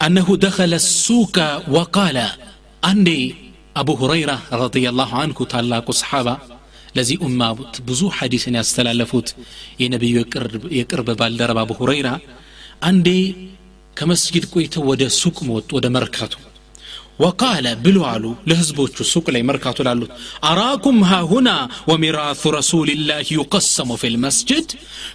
أنه 0.00 0.28
دخل 0.46 0.72
السوق 0.82 1.36
وقال 1.74 2.16
أني 2.82 3.20
أبو 3.76 3.92
هريرة 4.02 4.38
رضي 4.64 4.84
الله 4.90 5.10
عنه 5.22 5.38
تعلق 5.52 5.86
صحابة 6.02 6.34
ለዚህ 6.96 7.16
ኡማ 7.26 7.40
ብዙ 7.88 8.00
ሐዲስን 8.18 8.54
ያስተላለፉት 8.58 9.28
የነቢዩ 9.82 10.14
የቅርብ 10.78 11.08
ባልደረባ 11.20 11.58
አቡ 11.64 11.72
ሁረይራ 11.80 12.08
አንዴ 12.88 13.08
ከመስጊድ 13.97 14.45
ቆይተው 14.53 14.83
ወደ 14.89 15.03
ሱቅ 15.17 15.37
መወጡ 15.47 15.69
ወደ 15.77 15.87
መርካቱ 15.95 16.33
ወቃለ 17.19 17.67
ብሎ 17.83 17.97
አሉ 18.11 18.25
ለህዝቦቹ 18.49 18.95
ሱቅ 19.09 19.25
ላይ 19.35 19.41
መርካቱ 19.49 19.77
ላሉት። 19.87 20.11
አራኩም 20.49 20.99
ሃሁና 21.09 21.49
ወሚራቱ 21.89 22.51
ረሱልላህ 22.55 23.27
ዩቀሰሙ 23.35 23.97
ፊ 24.01 24.11
ልመስጅድ 24.13 24.69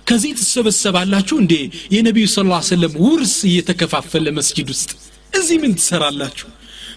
ከዚህ 0.08 0.32
ትሰበሰባላችሁ 0.40 1.36
እንዴ? 1.42 1.54
የነቢዩ 1.94 2.26
ስ 2.28 2.38
ሰለም 2.70 2.92
ውርስ 3.04 3.34
እየተከፋፈለ 3.50 4.26
መስጅድ 4.38 4.68
ውስጥ 4.74 4.90
እዚህ 5.34 5.56
ምን 5.62 5.72
ትሰራላችሁ? 5.80 6.46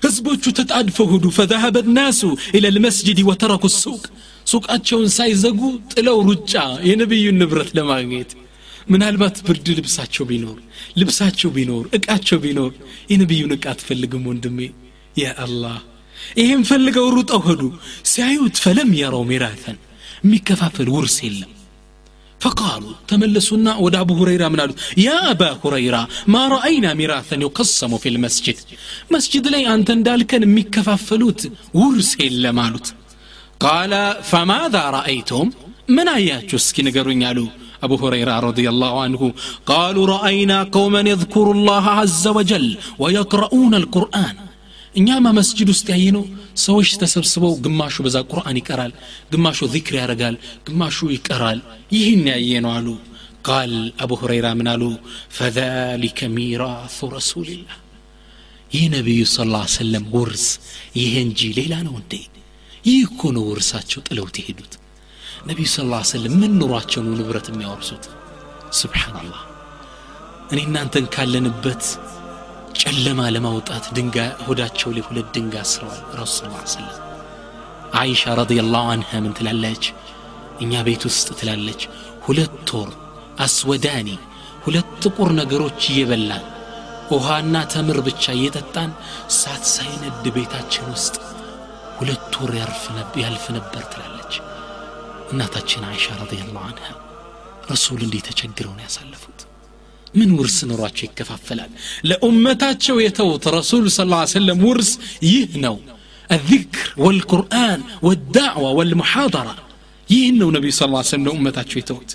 ህዝቦቹ 0.03 0.43
ተጣድፈው 0.59 1.07
ሂዱ። 1.13 1.25
ፈዛሀበ 1.37 1.77
ናሱ 1.95 2.21
ኢለ 2.57 2.65
ልመስጅድ 2.75 3.19
ወተረኩ 3.29 3.65
ሱቅ። 3.77 4.03
ሱቃቸውን 4.47 5.09
ሳይዘጉ 5.17 5.59
ጥለው 5.93 6.17
ሩጫ 6.29 6.53
የነቢዩን 6.89 7.39
ንብረት 7.41 7.71
ለማግኘት 7.77 8.29
ምናልባት 8.92 9.36
ብርድ 9.46 9.66
ልብሳቸው 9.78 10.24
ቢኖር 10.30 10.58
ልብሳቸው 11.00 11.50
ቢኖር 11.56 11.84
እቃቸው 11.98 12.38
ቢኖር 12.44 12.72
የነቢዩን 13.12 13.54
እቃ 13.56 13.64
አትፈልግም 13.74 14.28
ወንድሜ 14.30 14.58
ያ 15.22 15.26
አላህ 15.46 15.78
ይህም 16.40 16.62
ፈልገው 16.70 17.06
ሩጠው 17.16 17.42
ሄዱ 17.48 17.62
ሲያዩት 18.12 18.56
ፈለም 18.64 18.90
የረው 19.00 19.24
ሚራተን 19.32 19.78
የሚከፋፈል 20.24 20.88
ውርስ 20.96 21.18
የለም 21.26 21.52
فقالوا 22.40 22.94
تملسونا 23.10 23.72
ود 23.84 23.94
أبو 23.96 24.14
هريرة 24.20 24.48
من 24.48 24.60
قالوا 24.60 24.76
يا 25.06 25.30
أبا 25.30 25.50
هريرة 25.64 26.02
ما 26.34 26.42
رأينا 26.48 26.90
ميراثا 26.94 27.36
يقسم 27.46 27.92
في 28.02 28.08
المسجد 28.08 28.56
مسجد 29.14 29.44
لي 29.48 29.74
أنت 29.74 29.90
دالكن 30.08 30.42
مكفافلوت 30.56 31.40
ورس 31.74 32.10
إلا 32.26 32.50
مالوت 32.58 32.86
قال 33.60 33.92
فماذا 34.30 34.82
رأيتم 34.98 35.46
من 35.96 36.08
آيات 36.08 36.50
سكي 36.66 36.82
نقرون 36.86 37.24
قالوا 37.24 37.48
أبو 37.82 37.94
هريرة 38.02 38.34
رضي 38.48 38.66
الله 38.68 38.92
عنه 39.04 39.22
قالوا 39.66 40.04
رأينا 40.06 40.58
قوما 40.76 41.00
يذكروا 41.12 41.54
الله 41.54 41.84
عز 42.00 42.24
وجل 42.28 42.68
ويقرؤون 43.02 43.72
القرآن 43.74 44.36
እኛማ 44.94 45.26
መስጅድ 45.38 45.68
ውስጥ 45.72 45.86
ያየነው 45.92 46.24
ሰዎች 46.64 46.88
ተሰብስበው 47.00 47.52
ግማሹ 47.64 47.94
በዛ 48.04 48.16
ቁርአን 48.32 48.58
ይቀራል 48.60 48.92
ግማሹ 49.32 49.58
ዚክር 49.72 49.94
ያደርጋል 50.00 50.36
ግማሹ 50.66 50.98
ይቀራል 51.14 51.58
ይህን 51.94 52.22
ያየ 52.32 52.60
ነው 52.64 52.72
አሉ 52.78 52.88
ቃል 53.48 53.72
አቡ 54.04 54.10
ሁረይራ 54.20 54.46
ምን 54.58 54.68
አሉ 54.74 54.82
ፈዛሊከ 55.38 56.28
ሚራሱ 56.36 57.08
ረሱልላህ 57.16 57.78
ይህ 58.74 58.84
ነቢዩ 58.94 59.24
ስ 59.34 59.48
ላ 59.54 59.58
ሰለም 59.78 60.06
ውርስ 60.14 60.46
ይህ 61.00 61.12
እንጂ 61.24 61.50
ሌላ 61.58 61.74
ነው 61.88 61.96
እንዴ 62.02 62.14
ይህ 62.88 63.02
እኮ 63.08 63.32
ነው 63.36 63.44
ውርሳቸው 63.50 64.00
ጥለውት 64.08 64.38
የሄዱት 64.40 64.72
ነቢዩ 65.50 65.66
ስ 65.74 65.84
ላ 65.92 66.00
ሰለም 66.12 66.34
ምን 66.42 66.52
ኑሯቸው 66.60 67.02
ነው 67.06 67.14
ንብረት 67.20 67.48
የሚያወርሱት 67.52 68.04
ስብሓናላህ 68.80 69.42
እኔ 70.52 70.60
እናንተን 70.68 71.06
ካለንበት 71.14 71.84
ጨለማ 72.82 73.20
ለማውጣት 73.34 73.84
ድንጋይ 73.96 74.30
ሆዳቸው 74.46 74.90
ላይ 74.96 75.04
ሁለት 75.08 75.28
ድንጋይ 75.36 75.62
አስረዋል 75.66 76.00
ረሱ 76.20 76.38
ስ 76.64 76.74
ሰለም 76.76 76.96
አይሻ 78.00 78.32
ረዲየላሁ 78.40 78.86
አንሃ 78.94 79.10
ምን 79.24 79.34
ትላለች 79.38 79.84
እኛ 80.64 80.82
ቤት 80.88 81.02
ውስጥ 81.10 81.28
ትላለች 81.40 81.82
ሁለት 82.26 82.70
ወር 82.78 82.90
አስወዳኒ 83.46 84.08
ሁለት 84.64 84.90
ጥቁር 85.04 85.30
ነገሮች 85.40 85.80
እየበላን 85.92 86.44
ውሃና 87.12 87.56
ተምር 87.72 87.98
ብቻ 88.08 88.24
እየጠጣን 88.36 88.90
ሳት 89.38 89.64
ሳይነድ 89.74 90.24
ቤታችን 90.36 90.86
ውስጥ 90.94 91.16
ሁለት 91.98 92.34
ወር 92.42 92.52
ያልፍ 93.24 93.44
ነበር 93.56 93.82
ትላለች 93.92 94.17
እናታችን 95.32 95.82
አይሻ 95.90 96.06
ረዲየላሁ 96.22 96.62
አንሃ 96.70 96.86
ረሱል 97.72 98.00
እንዲህ 98.06 98.22
ተቸግረው 98.28 98.72
ነው 98.76 98.84
ያሳለፉት 98.86 99.40
ምን 100.14 100.30
ውርስ 100.38 100.56
ኖሯቸው 100.70 101.04
ይከፋፈላል 101.06 101.70
ለኡመታቸው 102.08 102.96
የተውት 103.04 103.44
ረሱል 103.56 103.86
ስ 103.90 104.00
ሰለም 104.36 104.60
ውርስ 104.68 104.92
ይህ 105.30 105.50
ነው 105.66 105.76
الذكر 106.30 106.86
والقرآن 106.96 107.80
والدعوة 108.06 108.70
والمحاضرة 108.78 109.54
ይህን 110.08 110.36
ነው 110.40 110.48
ነቢዩ 110.56 110.70
ስ 110.72 110.80
ሰለም 111.08 111.24
ለኡመታቸው 111.26 111.76
የተውት 111.80 112.10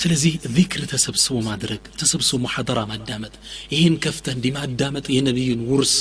ስለዚህ 0.00 0.32
ዚክር 0.56 0.82
ተሰብስቦ 0.92 1.36
ማድረግ 1.48 1.82
ተሰብስቦ 2.00 2.38
ሙሐደራ 2.44 2.78
ማዳመጥ 2.90 3.34
ይህን 3.74 3.94
ከፍተህ 4.04 4.34
እንዲህ 4.36 4.52
ማዳመጥ 4.56 5.06
የነቢዩን 5.14 5.60
ውርስ 5.70 5.94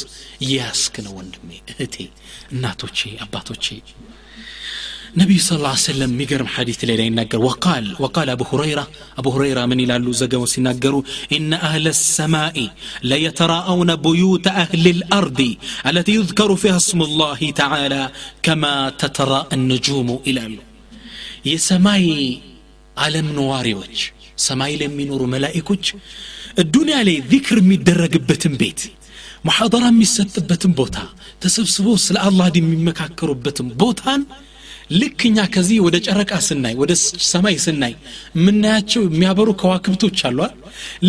እያያስክ 0.43 0.95
ነው 1.05 1.13
ወንድሜ 1.19 1.49
እህቴ 1.73 1.95
እናቶቼ 2.53 2.99
አባቶቼ 3.25 3.65
ነቢይ 5.18 5.38
ስለ 5.44 5.56
ላ 5.62 5.70
ሰለም 5.84 6.10
የሚገርም 6.14 6.48
ሐዲት 6.54 6.80
ላይ 6.88 6.96
ይናገር 7.00 7.40
ወቃል 7.46 7.86
ወቃል 8.02 8.28
አቡ 8.34 8.42
ሁረይራ 8.50 8.80
አቡ 9.18 9.26
ሁረይራ 9.34 9.60
ምን 9.70 9.80
ይላሉ 9.84 10.06
ዘገቡ 10.20 10.42
ሲናገሩ 10.52 10.94
ኢነ 11.36 11.52
አህለ 11.68 11.86
ሰማኢ 12.00 12.58
ለየተራአውነ 13.10 13.90
ቡዩተ 14.04 14.46
አህል 14.62 14.84
ልአርድ 14.88 15.40
አለቲ 15.90 16.08
ዩዝከሩ 16.18 16.50
ፊሃ 16.62 16.76
ስሙ 16.88 17.08
ላህ 17.20 17.40
ተዓላ 17.60 17.94
ከማ 18.46 18.64
ተተራ 19.02 19.32
ነጁሙ 19.64 20.18
ይላሉ 20.30 20.54
የሰማይ 21.50 22.06
ዓለም 22.96 23.28
ነዋሪዎች 23.38 23.98
ሰማይ 24.46 24.74
ለሚኖሩ 24.82 25.22
መላኢኮች 25.34 25.84
ዱንያ 26.74 26.98
ላይ 27.08 27.16
ዚክር 27.32 27.58
የሚደረግበትን 27.62 28.54
ቤት 28.62 28.80
ማሐደራ 29.48 29.84
የሚሰጥበትን 29.92 30.72
ቦታ 30.78 30.96
ተሰብስቦ 31.42 31.88
ስለ 32.06 32.16
አላህ 32.28 32.48
የሚመካከሩበትን 32.58 33.68
ቦታን 33.82 34.22
ልክ 34.90 35.20
እኛ 35.28 35.40
ከዚህ 35.54 35.78
ወደ 35.84 35.96
ጨረቃ 36.06 36.32
ስናይ 36.46 36.74
ወደ 36.80 36.92
ሰማይ 37.26 37.56
ስናይ 37.64 37.92
የምናያቸው 38.36 39.02
የሚያበሩ 39.06 39.48
ከዋክብቶች 39.60 40.20
አሏል 40.28 40.54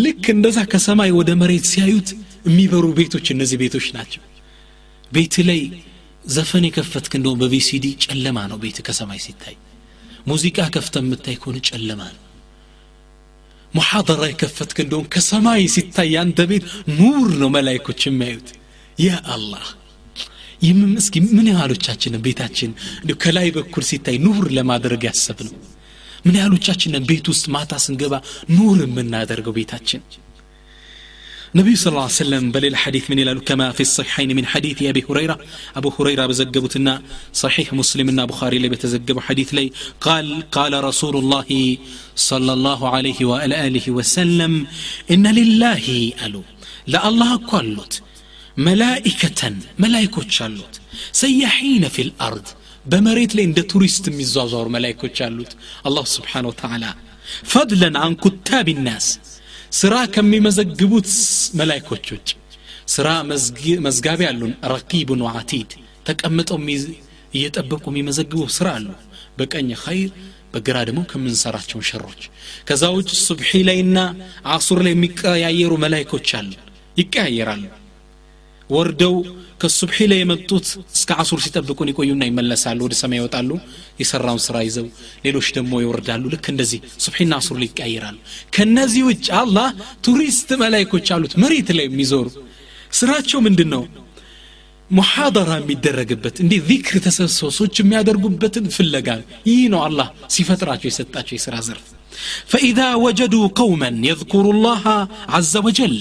ልክ 0.03 0.25
እንደዛ 0.35 0.59
ከሰማይ 0.73 1.11
ወደ 1.19 1.31
መሬት 1.41 1.65
ሲያዩት 1.71 2.09
የሚበሩ 2.47 2.85
ቤቶች 2.99 3.27
እነዚህ 3.33 3.57
ቤቶች 3.63 3.87
ናቸው። 3.97 4.21
ቤት 5.11 5.35
ላይ 5.49 5.61
ዘፈን 6.27 6.65
የከፈትክ 6.67 7.13
እንደውም 7.17 7.39
በቪሲዲ 7.41 7.85
ጨለማ 8.05 8.39
ነው 8.51 8.57
ቤት 8.63 8.77
ከሰማይ 8.87 9.19
ሲታይ። 9.25 9.55
ሙዚቃ 10.27 10.67
ከፍተ 10.75 10.95
የምታይ 11.03 11.35
ከሆነ 11.41 11.57
ጨለማ 11.69 12.01
ነው። 12.15 12.21
ሙሐደራ 13.73 14.23
የከፈትክ 14.29 14.77
እንደውም 14.83 15.05
ከሰማይ 15.13 15.61
ሲታይ 15.75 16.11
አንተ 16.21 16.41
ቤት 16.49 16.63
ኑር 16.97 17.29
ነው 17.41 17.49
መላይኮች 17.55 18.01
የሚያዩት። 18.07 18.49
ያ 18.97 19.11
አላህ 19.35 19.65
ይህም 20.61 20.81
እስኪ 21.01 21.15
ምን 21.35 21.47
ያህሎቻችንን 21.51 22.23
ቤታችን 22.25 22.71
ከላይ 23.23 23.47
በኩል 23.55 23.85
ሲታይ 23.89 24.17
ኑር 24.25 24.45
ለማድረግ 24.57 25.03
ያሰብ 25.09 25.39
ነው 25.47 25.53
ምን 26.25 26.35
ያህሎቻችንን 26.39 27.05
ቤት 27.09 27.27
ውስጥ 27.31 27.45
ማታ 27.55 27.79
ስንገባ 27.85 28.15
ኑር 28.57 28.79
የምናደርገው 28.85 29.53
ቤታችን 29.59 30.01
ነቢዩ 31.59 31.77
ስ 31.79 31.91
ላ 31.95 32.01
ሰለም 32.17 32.43
በሌላ 32.53 32.75
ሐዲት 32.81 33.05
ምን 33.11 33.19
ይላሉ 33.21 33.39
ከማ 33.47 33.61
ፊ 33.77 33.85
ሰሒሐይን 33.89 34.29
ምን 34.37 34.45
ሐዲት 34.51 34.77
የአቢ 34.83 34.99
ሁረይራ 35.07 35.33
አቡ 35.77 35.85
ሁረይራ 35.95 36.21
በዘገቡትና 36.29 36.89
ሰሒሕ 37.41 37.67
ሙስሊምና 37.79 38.19
ቡኻሪ 38.29 38.61
ላይ 38.63 38.69
በተዘገበው 38.73 39.23
ሐዲት 39.27 39.49
ላይ 39.57 39.67
ቃል 40.05 40.29
ቃለ 40.55 40.73
ረሱሉ 40.87 41.23
ላህ 41.33 41.49
صለ 42.27 42.47
ላሁ 42.67 42.81
አለይህ 42.93 43.19
ወአልአሊህ 43.31 43.87
ወሰለም 43.97 44.55
እነ 45.15 45.25
ልላሂ 45.39 45.87
አሉ 46.25 46.35
ለአላህ 46.93 47.31
እኮ 47.39 47.51
አሉት 47.61 47.95
ملائكة 48.57 49.53
ملائكة 49.79 50.29
شالوت. 50.29 50.79
سياحين 51.11 51.87
في 51.89 52.01
الأرض 52.01 52.45
بمريت 52.85 53.35
لين 53.35 53.53
ده 53.53 53.61
توريست 53.61 54.09
مزازور 54.09 54.67
ملائكة 54.67 55.09
شالوت. 55.13 55.51
الله 55.87 56.03
سبحانه 56.03 56.47
وتعالى. 56.47 56.93
فضلا 57.43 57.99
عن 57.99 58.15
كتاب 58.15 58.69
الناس. 58.69 59.19
سرا 59.69 60.05
كم 60.05 60.31
مزقبوت 60.31 61.07
ملائكة 61.53 61.99
شالوت 62.03 62.35
سرا 62.85 63.15
مزقابي 63.85 64.25
علون 64.25 64.53
رقيب 64.63 65.09
وعتيد. 65.21 65.73
تك 66.05 66.25
أمت 66.25 66.51
أمي 66.51 66.95
يتأبقوا 67.33 67.93
مزقبو 67.93 68.47
سرا 68.47 68.69
علون 68.69 68.95
بك 69.37 69.55
أني 69.55 69.75
خير 69.75 70.11
በግራ 70.53 70.77
ደግሞ 70.87 70.99
ከምንሰራቸው 71.11 71.79
ሸሮች 71.89 72.21
ከዛ 72.67 72.83
ውጭ 72.95 73.11
ሱብሒ 73.27 73.51
ላይና 73.67 73.99
አሱር 74.53 74.79
ላይ 74.85 74.93
የሚቀያየሩ 74.95 75.71
መላይኮች 75.83 76.29
አሉ 76.39 76.51
ይቀያየራሉ 76.99 77.63
ወርደው 78.70 79.14
ከሱብሒ 79.62 79.98
ላይ 80.10 80.18
የመጡት 80.20 80.66
እስከ 80.96 81.10
አሱር 81.22 81.40
ሲጠብቁን 81.44 81.90
ይቆዩና 81.92 82.22
ይመለሳሉ 82.28 82.78
ወደ 82.86 82.94
ሰማይ 83.00 83.18
ይወጣሉ 83.20 83.50
የሰራውን 84.00 84.40
ስራ 84.46 84.56
ይዘው 84.66 84.86
ሌሎች 85.26 85.48
ደግሞ 85.56 85.72
ይወርዳሉ 85.84 86.24
ልክ 86.34 86.46
እንደዚህ 86.52 86.80
ሱብሒና 87.04 87.34
አሱር 87.40 87.56
ላይ 87.62 87.68
ይቀያየራሉ 87.70 88.16
ከነዚህ 88.56 89.04
ውጭ 89.10 89.26
አላህ 89.42 89.68
ቱሪስት 90.08 90.50
መላይኮች 90.64 91.10
አሉት 91.16 91.34
መሬት 91.44 91.70
ላይ 91.78 91.86
የሚዞሩ 91.88 92.26
ስራቸው 93.00 93.40
ምንድን 93.46 93.70
ነው 93.74 93.84
ሙሐደራ 94.90 95.52
የሚደረግበት 95.60 96.36
እንዲህ 96.42 96.60
ዚክር 96.68 96.96
ተሰብስበው 97.06 97.52
ሰዎች 97.58 97.76
የሚያደርጉበትን 97.80 98.66
ፍለጋ 98.76 99.08
ይህ 99.50 99.62
ነው 99.74 99.80
አላህ 99.88 100.08
ሲፈጥራቸው 100.34 100.88
የሰጣቸው 100.90 101.36
የስራ 101.38 101.56
ዘርፍ 101.68 101.86
فإذا 102.46 102.88
وجدوا 102.96 103.46
قوما 103.60 103.90
يذكروا 104.10 104.52
الله 104.52 104.84
عز 105.28 105.54
وجل 105.58 105.94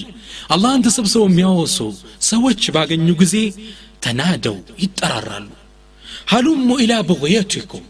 አላህን 0.51 0.83
ተሰብስበው 0.85 1.27
የሚያወሱ 1.29 1.77
ሰዎች 2.29 2.63
ባገኙ 2.75 3.07
ጊዜ 3.21 3.35
ተናደው 4.05 4.55
ይጠራራሉ 4.83 5.49
ሀሉሙ 6.31 6.69
ኢላ 6.83 6.93
በغየቱኩም 7.09 7.85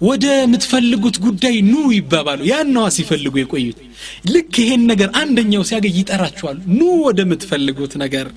ወደ 0.00 0.24
ምትፈልጉት 0.52 1.16
ጉዳይ 1.24 1.56
ኑ 1.68 1.82
ይባባሉ 1.96 2.40
ያነዋ 2.50 2.86
ሲፈልጉ 2.96 3.34
የቆዩት 3.40 3.78
ልክ 4.32 4.54
ይሄን 4.62 4.82
ነገር 4.90 5.10
አንደኛው 5.20 5.62
ሲያገኝ 5.68 5.96
ይጠራችኋል 6.00 6.56
ኑ 6.76 6.88
ወደ 7.06 7.20
ምትፈልጉት 7.30 7.92
ነገር 8.04 8.28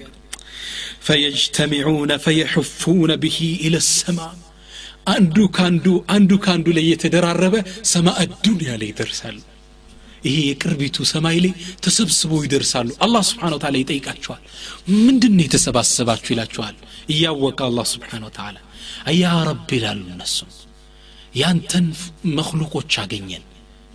ፈየጅተሚዑነ 1.07 2.11
ፈየሑፉነ 2.25 3.11
ብሂ 3.23 3.37
ኢለ 3.67 3.75
ሰማ 3.91 4.19
አንዱ 5.13 5.37
ካንዱ 5.57 5.85
አንዱ 6.15 6.31
ካንዱ 6.45 6.67
ላይ 6.77 6.85
የተደራረበ 6.91 7.55
ሰማ 7.91 8.07
አዱንያ 8.23 8.71
ላይ 8.81 8.89
ይደርሳሉ 8.91 9.37
ይሄ 10.23 10.35
የቅርቢቱ 10.47 11.05
ሰማይ 11.11 11.37
ላይ 11.43 11.53
ተሰብስበው 11.83 12.39
ይደርሳሉ። 12.45 12.89
አላህ 13.05 13.23
ስብሓን 13.29 13.55
ወተላ 13.57 13.75
ይጠይቃቸዋል። 13.81 14.41
ምንድን 14.99 15.35
የተሰባሰባችሁ 15.43 16.31
ይላቸዋል? 16.33 16.75
እያወቀ 17.09 17.59
አላህ 17.69 17.85
ስብሓን 17.93 18.25
ወተላ 18.27 18.55
አያ 19.05 19.23
ረብ 19.47 19.69
ይላሉ 19.75 20.01
እነሱም 20.13 20.51
ያንተን 21.35 21.87
መክሉቆች 22.37 22.93
አገኘን 23.03 23.43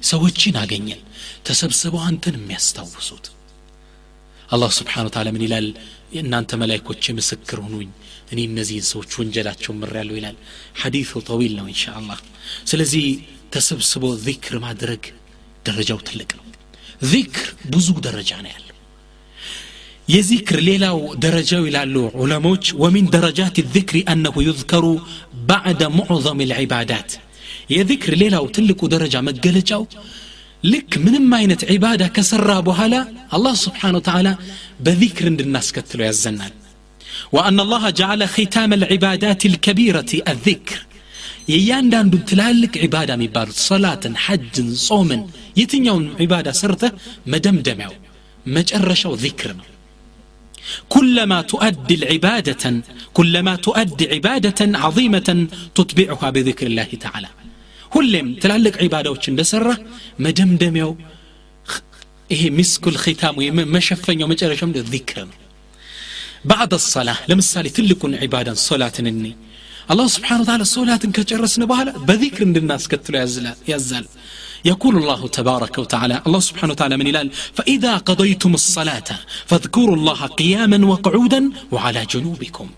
ሰዎችን 0.02 0.56
አገኘን 0.62 1.00
ተሰብስበው 1.46 2.02
አንተን 2.08 2.36
የሚያስታውሱት። 2.38 3.26
አላህ 4.48 4.70
ስብሓን 4.78 5.06
ወተላ 5.08 5.28
ምን 5.34 5.44
ይላል? 5.46 5.66
የእናንተ 6.14 6.52
መላይኮች 6.62 7.04
ምስክር 7.18 7.58
ሁኑኝ 7.64 7.90
እኔ 8.32 8.40
እነዚህን 8.48 8.86
ሰዎች 8.90 9.12
ወንጀላቸው 9.20 9.72
ምር 9.78 9.92
ያለው 10.00 10.16
ይላል። 10.18 10.36
ሐዲሱ 10.80 11.20
ጠዊል 11.28 11.52
ነው 11.58 11.66
እንሻ 11.70 11.84
ስለዚህ 12.70 13.04
ተሰብስቦ 13.54 14.04
ዚክር 14.24 14.56
ማድረግ 14.64 15.02
ደረጃው 15.68 15.98
ትልቅ 16.08 16.30
ነው 16.38 16.44
ዚክር 17.12 17.46
ብዙ 17.72 17.88
ደረጃ 18.06 18.30
ነው 18.44 18.50
ያለው 18.54 18.68
የዚክር 20.08 20.58
ሌላው 20.68 20.98
ደረጃው 21.24 21.62
ይላሉ 21.68 21.96
ዑለሞች 22.22 22.64
ወሚን 22.82 23.06
ደረጃት 23.16 23.56
ዚክሪ 23.74 23.98
አነሁ 24.12 24.34
ዩዝከሩ 24.48 24.86
ባዕደ 25.50 25.82
ሙዕዘም 25.98 26.40
ልዕባዳት 26.50 27.10
የዚክር 27.76 28.14
ሌላው 28.22 28.46
ትልቁ 28.56 28.80
ደረጃ 28.94 29.14
መገለጫው 29.28 29.82
ልክ 30.72 30.92
ምንም 31.04 31.30
አይነት 31.38 31.62
ዒባዳ 31.74 32.02
ከሰራ 32.16 32.50
በኋላ 32.68 32.94
አላህ 33.36 33.54
ስብሓን 33.62 33.96
ወተዓላ 33.98 34.28
በዚክር 34.86 35.28
እንድናስከትለው 35.32 36.06
ያዘናል 36.10 36.52
وأن 37.32 37.58
الله 37.60 37.84
جعل 38.00 38.20
ختام 38.28 38.70
العبادات 38.72 39.42
الكبيرة 39.50 40.10
الذكر 40.32 40.76
የእያንዳንዱን 41.53 42.25
ትላልቅ 42.29 42.73
ዒባዳ 42.85 43.11
የሚባሉት 43.15 43.57
ሰላትን 43.69 44.15
ሐጅን 44.25 44.69
ጾምን 44.85 45.21
የትኛውን 45.59 46.05
ዒባዳ 46.23 46.49
ሰርተ 46.61 46.83
መደምደሚያው 47.33 47.95
መጨረሻው 48.57 49.15
ዚክር 49.25 49.51
ነው 49.59 49.65
كلما 50.89 51.39
تؤدي 51.51 51.95
العبادة 51.99 52.63
كلما 53.17 53.53
تؤدي 53.67 54.05
عبادة 54.13 54.59
عظيمة 54.83 55.29
تتبعها 55.77 56.27
بذكر 56.35 56.67
الله 56.71 56.91
تعالى 57.05 57.29
ሁሌም 57.95 58.27
ትላልቅ 58.43 58.73
ዒባዳዎች 58.85 59.23
እንደሰራ 59.31 59.67
መደምደሚያው 60.25 60.91
ይሄ 62.33 62.41
ሚስኩል 62.57 62.95
ኺታሙ 63.03 63.37
መሸፈኛው 63.75 64.27
መጨረሻው 64.31 64.71
ዚክር 64.93 65.17
ነው 65.29 65.35
ባዕድ 66.49 66.73
ሰላህ 66.95 67.17
ለምሳሌ 67.29 67.67
ትልቁን 67.77 68.13
ዒባዳን 68.25 68.57
ሶላትን 68.67 69.07
እኔ 69.11 69.23
الله 69.90 70.06
سبحانه 70.06 70.40
وتعالى 70.42 70.64
صلاة 70.64 70.96
كجرسنا 70.96 71.64
بها 71.64 71.84
بذكر 71.84 72.44
عندنا 72.44 72.76
سكت 72.78 73.06
يزال 73.68 74.06
يقول 74.64 74.96
الله 74.96 75.28
تبارك 75.28 75.78
وتعالى 75.78 76.22
الله 76.26 76.40
سبحانه 76.40 76.72
وتعالى 76.72 76.96
من 76.96 77.06
إلال 77.06 77.30
فإذا 77.58 77.96
قضيتم 77.96 78.54
الصلاة 78.54 79.08
فاذكروا 79.46 79.96
الله 79.96 80.26
قياما 80.26 80.86
وقعودا 80.86 81.50
وعلى 81.72 82.06
جنوبكم. 82.12 82.68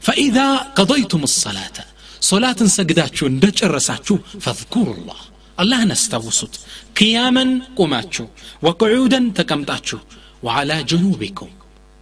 فإذا 0.00 0.56
قضيتم 0.56 1.22
الصلاة 1.22 1.76
صلاة 2.20 2.56
سجداتشو 2.76 3.26
اندج 3.26 3.64
الرساتشو 3.64 4.18
فاذكروا 4.40 4.94
الله. 4.94 5.20
الله 5.60 5.84
نستوسط 5.84 6.60
قياما 7.00 7.60
قماتشو 7.76 8.26
وقعودا 8.62 9.32
تكمتاتشو 9.34 9.98
وعلى 10.42 10.76
جنوبكم. 10.82 11.50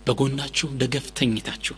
بقولناتشو 0.07 0.69
دقف 0.69 1.11
تنيتاتشو 1.11 1.75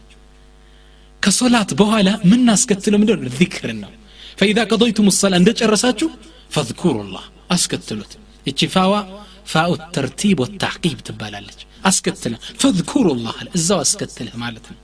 كصلاة 1.23 1.67
بهالا 1.73 2.21
من 2.25 2.45
ناس 2.45 2.67
كتلو 2.67 2.99
من 2.99 3.29
ذكرنا 3.41 3.89
فإذا 4.37 4.65
قضيتم 4.65 5.07
الصلاة 5.07 5.35
عندك 5.39 5.63
رساتشو 5.63 6.09
فاذكروا 6.51 7.03
الله. 7.03 7.21
اسكتلوت 7.51 8.13
يتشي 8.47 8.69
فاوا 8.69 9.03
فاو 9.45 9.75
الترتيب 9.75 10.41
والتعقيب 10.41 10.99
تبالالج. 11.01 11.59
اسكتل 11.85 12.37
فاذكروا 12.59 13.15
الله. 13.15 13.35
ازاو 13.57 13.81
اسكتل 13.81 14.29
مالتنا. 14.35 14.77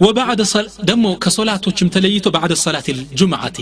وبعد 0.00 0.42
صلاة 0.42 0.70
دمو 0.82 1.16
كصلاة 1.16 1.60
وشم 1.66 1.88
بعد 2.26 2.52
صلاة 2.52 2.84
الجمعة. 2.88 3.58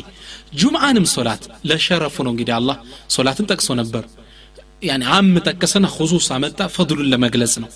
جمعة 0.55 0.92
نم 0.92 1.05
صلاة. 1.05 1.38
لا 1.64 1.77
شرف 1.77 2.20
نقول 2.22 2.51
الله. 2.51 2.77
صلاة 3.09 3.33
تكسو 3.33 3.75
نبر. 3.75 4.05
يعني 4.83 5.05
عام 5.05 5.38
تكسنا 5.38 5.88
خصوصا 5.88 6.38
متى؟ 6.38 6.68
فضل 6.68 7.11
لما 7.11 7.29
جلسنا 7.29 7.68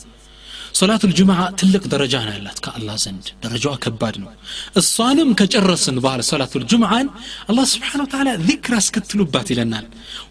صلاة 0.81 1.03
الجمعة 1.11 1.45
تلق 1.61 1.85
درجانا 1.95 2.33
الله 2.37 2.37
ያላት 2.39 2.59
ከአላህ 2.65 2.97
ዘንድ 3.05 3.27
ደረጃዋ 3.45 3.73
ከባድ 3.85 4.15
ነው 4.23 4.31
እሷንም 4.81 5.29
ከጨረስን 5.39 5.97
በኋላ 6.05 6.23
ሶላቱል 6.31 6.65
ጅምዓን 6.73 7.07
አላህ 7.51 7.65
ስብሓን 7.75 8.01
ወተላ 8.05 8.29
ዚክር 8.49 8.75
አስከትሉባት 8.81 9.49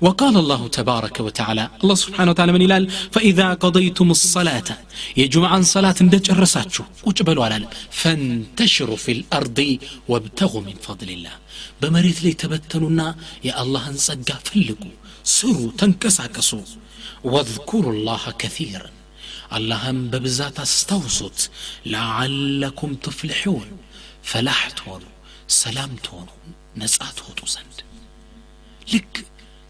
وقال 0.06 0.36
الله 0.44 0.62
تبارك 0.80 1.16
وتعالى 1.28 1.66
الله 1.82 1.98
سبحانه 2.06 2.32
وتعالى 2.34 2.52
من 2.58 2.64
إلال 2.68 2.84
فإذا 3.14 3.48
قضيتم 3.64 4.08
الصلاة 4.18 4.70
يا 5.20 5.26
جمعة 5.34 5.58
صلاة 5.76 6.00
دج 6.14 6.28
الرساتشو 6.36 6.84
وجبلوا 7.08 7.46
على 7.46 7.68
فانتشروا 8.00 9.00
في 9.04 9.12
الأرض 9.18 9.60
وابتغوا 10.12 10.66
من 10.68 10.78
فضل 10.88 11.10
الله. 11.16 11.36
بمريث 11.82 12.18
لي 12.26 12.34
تبتلنا 12.42 13.08
يا 13.48 13.54
الله 13.62 13.84
انصقا 13.92 14.38
فلقوا 14.48 14.94
سروا 15.36 15.72
تنكسعكسوا 15.80 16.66
واذكروا 17.32 17.94
الله 17.96 18.24
كثيرا 18.42 18.90
አላህም 19.57 19.99
በብዛት 20.13 20.59
አስታውሱት 20.65 21.39
ለዓለኩም 21.93 22.93
ትፍልሑን 23.05 23.71
ፈላሕ 24.31 24.63
ትሆኑ 24.79 25.05
ሰላም 25.61 25.93
ትሆኑ 26.07 26.29
ነጻ 26.81 26.99
ትወጡ 27.19 27.41
ዘንድ 27.55 27.79
ልክ 28.93 29.15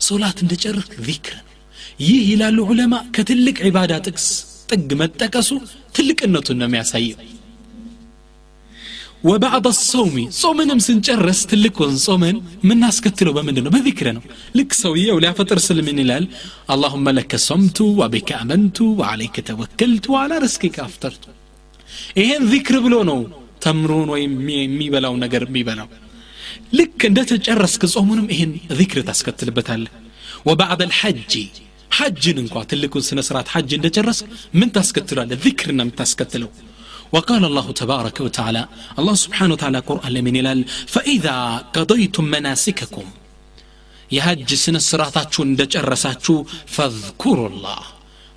ሶላት 0.01 0.39
እንደ 0.45 0.55
ጨርክ 0.65 0.93
ዚክር 1.09 1.35
ነው 1.39 1.47
ይህ 2.05 2.21
ይላሉ 2.31 2.59
ዑለማ 2.69 2.95
ከትልቅ 3.17 3.57
ዒባዳ 3.67 3.93
ጥቅስ 4.07 4.27
ጥግ 4.71 4.91
መጠቀሱ 5.01 5.51
ትልቅነቱን 5.97 6.59
ነው 6.61 6.69
የሚያሳየው 6.69 7.21
ወባዕድ 9.25 9.67
ሰውሚ 9.83 10.17
ጾምንም 10.39 10.79
ስንጨረስ 10.87 11.41
ትልቁን 11.51 11.95
ጾምን 12.05 12.37
የምናስከትለው 12.63 13.33
በምንድን 13.39 13.65
ነው 13.67 13.73
በዚክር 13.75 14.09
ነው 14.17 14.23
ልክ 14.59 14.71
ሰውየው 14.81 15.19
ሊያፈጥር 15.25 15.59
ስል 15.67 15.81
ምን 15.89 16.01
ይላል 16.03 16.25
አላሁመ 16.75 17.13
ለከ 17.17 17.41
ሶምቱ 17.47 17.79
ወቢከ 18.01 18.31
አመንቱ 18.41 18.79
ወአለይከ 19.01 19.45
ተወከልቱ 19.51 20.07
ዋላ 20.17 20.39
ርስኪከ 20.45 20.79
አፍተርቱ 20.87 21.25
ይሄን 22.21 22.45
ዚክር 22.53 22.79
ብሎ 22.87 22.97
ነው 23.11 23.21
ተምሩን 23.65 24.09
ወይም 24.15 24.35
የሚበላው 24.57 25.17
ነገር 25.25 25.45
የሚበላው 25.49 25.89
ልክ 26.79 27.01
እንደ 27.09 27.21
ተጨረስክ 27.31 27.83
ጾሙንም 27.95 28.29
ይሄን 28.35 28.53
ዚክር 28.79 29.01
ታስከትልበታለህ 29.09 29.93
ወባዕድ 30.49 30.83
አልሐጂ 30.87 31.35
ሐጅን 31.91 32.39
እንኳ 32.43 32.57
ትልቁን 32.71 33.05
ስነ 33.07 33.21
ስርዓት 33.27 33.49
ሐጅ 33.55 33.71
እንደጨረስክ 33.79 34.27
ምን 34.59 34.69
ታስከትላለህ 34.77 35.39
ዚክር 35.45 35.71
ነው 35.73 35.85
የምታስከትለው 35.85 36.51
وقال 37.12 37.46
الله 37.46 37.72
تبارك 37.72 38.22
وتعالى 38.22 38.68
الله 39.00 39.14
سبحانه 39.14 39.54
وتعالى 39.54 39.80
قرآن 39.80 40.12
لمن 40.12 40.36
يلال 40.36 40.66
فإذا 40.88 41.58
قضيتم 41.58 42.24
مناسككم 42.24 43.06
يهج 44.12 44.54
سن 44.54 44.76
الصراطات 44.76 45.36
فاذكروا 46.66 47.50
الله 47.50 47.80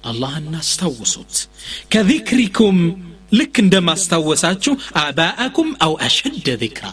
الله 0.07 0.39
الناس 0.39 0.77
توسط 0.77 1.49
كذكركم 1.91 3.03
لك 3.33 3.61
عندما 3.61 3.93
استوساتشو 3.93 4.77
آباءكم 4.97 5.77
أو 5.83 5.99
أشد 5.99 6.51
ذكرى 6.51 6.93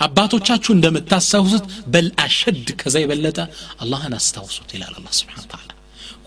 أباتو 0.00 0.38
تشاتشو 0.38 0.72
عندما 0.72 1.00
تستوسط 1.00 1.64
بل 1.86 2.12
أشد 2.18 2.70
كزي 2.70 3.06
بلتا 3.06 3.48
الله 3.82 4.06
الناس 4.06 4.32
توسط 4.32 4.68
إلى 4.74 4.86
الله 4.98 5.10
سبحانه 5.10 5.42
وتعالى. 5.42 5.67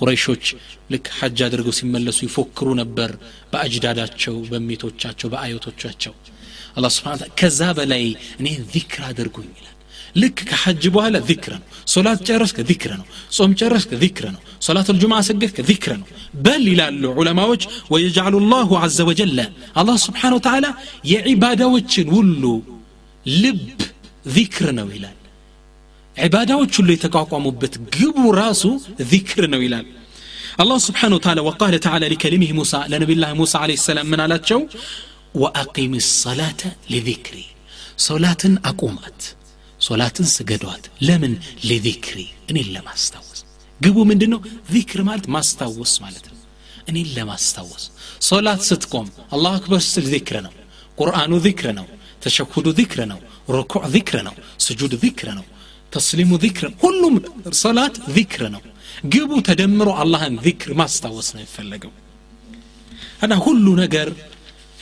ቁረይሾች 0.02 0.46
ልክ 0.94 1.08
ሐጅ 1.18 1.40
አድርገው 1.48 1.76
ሲመለሱ 1.80 2.20
ይፎክሩ 2.28 2.68
ነበር 2.82 3.12
በአጅዳዳቸው 3.52 4.38
በሚቶቻቸው 4.52 5.30
በአዮቶቻቸው። 5.34 6.14
አላ 6.78 6.88
ስብን 6.96 7.22
ከዛ 7.40 7.62
በላይ 7.78 8.04
እኔ 8.40 8.48
ዚክር 8.74 9.02
አድርጉኝ 9.10 9.50
ይላል። 9.52 9.78
ልክ 10.16 10.38
ከሐጅ 10.50 10.84
በኋላ 10.94 11.18
ዚክር 11.30 11.54
ነው። 11.56 11.66
ሶላት 11.94 12.20
ጨረስክ 12.30 12.58
ዚክር 12.70 12.92
ነው። 13.00 13.06
ጾም 13.36 13.52
ጨረስክ 13.60 13.92
ዚክር 14.02 14.26
ነው። 14.36 14.42
ሶላት 14.62 14.88
ልጁማ 14.96 15.14
ሰገድክ 15.28 15.58
ዚክር 15.70 15.92
ነው። 16.02 16.08
በል 16.46 16.64
ይላሉ 16.72 17.04
ዑለማዎች 17.20 17.64
ወየጅዓሉ 17.94 18.36
ላሁ 18.52 18.70
ዘ 18.92 19.08
ወጀለ። 19.10 19.40
አላህ 19.76 19.96
ስብሓን 20.06 20.36
ወተዓላ 20.38 20.66
የዒባዳዎችን 21.12 22.08
ሁሉ 22.16 22.44
ልብ 23.26 23.64
ዚክር 24.32 24.70
ነው 24.80 24.88
ይላል 24.96 25.18
عبادة 26.17 26.54
عباداتك 26.54 26.80
اللي 26.80 26.95
تقاقم 26.95 27.50
بت 27.50 27.80
راسه 28.32 28.82
ذكرنا 29.02 29.58
نويلال 29.58 29.86
الله 30.60 30.78
سبحانه 30.78 31.15
وتعالى 31.15 31.41
وقال 31.41 31.80
تعالى 31.80 32.10
لكلمه 32.10 32.52
موسى 32.52 32.84
لنبي 32.88 33.13
الله 33.13 33.34
موسى 33.34 33.58
عليه 33.58 33.74
السلام 33.74 34.06
من 34.06 34.19
على 34.19 34.38
تشو 34.38 34.67
وأقيم 35.36 35.93
الصلاة 35.95 36.62
لذكري. 36.89 37.45
صلاة 37.97 38.43
أقومت 38.65 39.36
صلاة 39.80 40.13
سجدوات 40.21 40.88
لمن؟ 41.02 41.38
لذكري. 41.63 42.28
إن 42.52 42.58
إلا 42.58 42.82
ما 42.82 42.93
استوس 42.93 43.45
قبو 43.84 44.04
من 44.04 44.17
دنو 44.17 44.41
ذكر 44.71 45.04
مالت 45.04 45.30
ما 45.30 45.39
استوس 45.39 46.02
مالت 46.02 46.26
إن 46.89 46.97
إلا 46.97 47.24
ما 47.24 47.36
استوس 47.36 47.91
صلاة 48.19 48.56
ستقوم 48.56 49.10
الله 49.34 49.56
أكبر 49.56 49.80
سل 49.80 50.02
ذكرنا 50.02 50.52
قرآن 50.97 51.32
ذكرنا 51.47 51.86
تشهد 52.21 52.67
ذكرنا 52.67 53.19
ركوع 53.50 53.88
ذكرنا 53.88 54.32
سجود 54.58 54.93
ذكرنا 55.06 55.43
ተስሊሙ 55.91 56.32
ዚክር 56.43 56.67
ሁሉም 56.84 57.15
ሰላት 57.62 57.95
ዚክር 58.15 58.43
ነው። 58.54 58.62
ግቡ 59.13 59.32
ተደምሮ 59.47 59.89
አላህን 60.01 60.36
ዚክር 60.45 60.71
ማስታወስ 60.82 61.27
ነው 61.36 61.41
የሚፈለገው 61.41 61.91
እና 63.25 63.34
ሁሉ 63.45 63.65
ነገር 63.82 64.10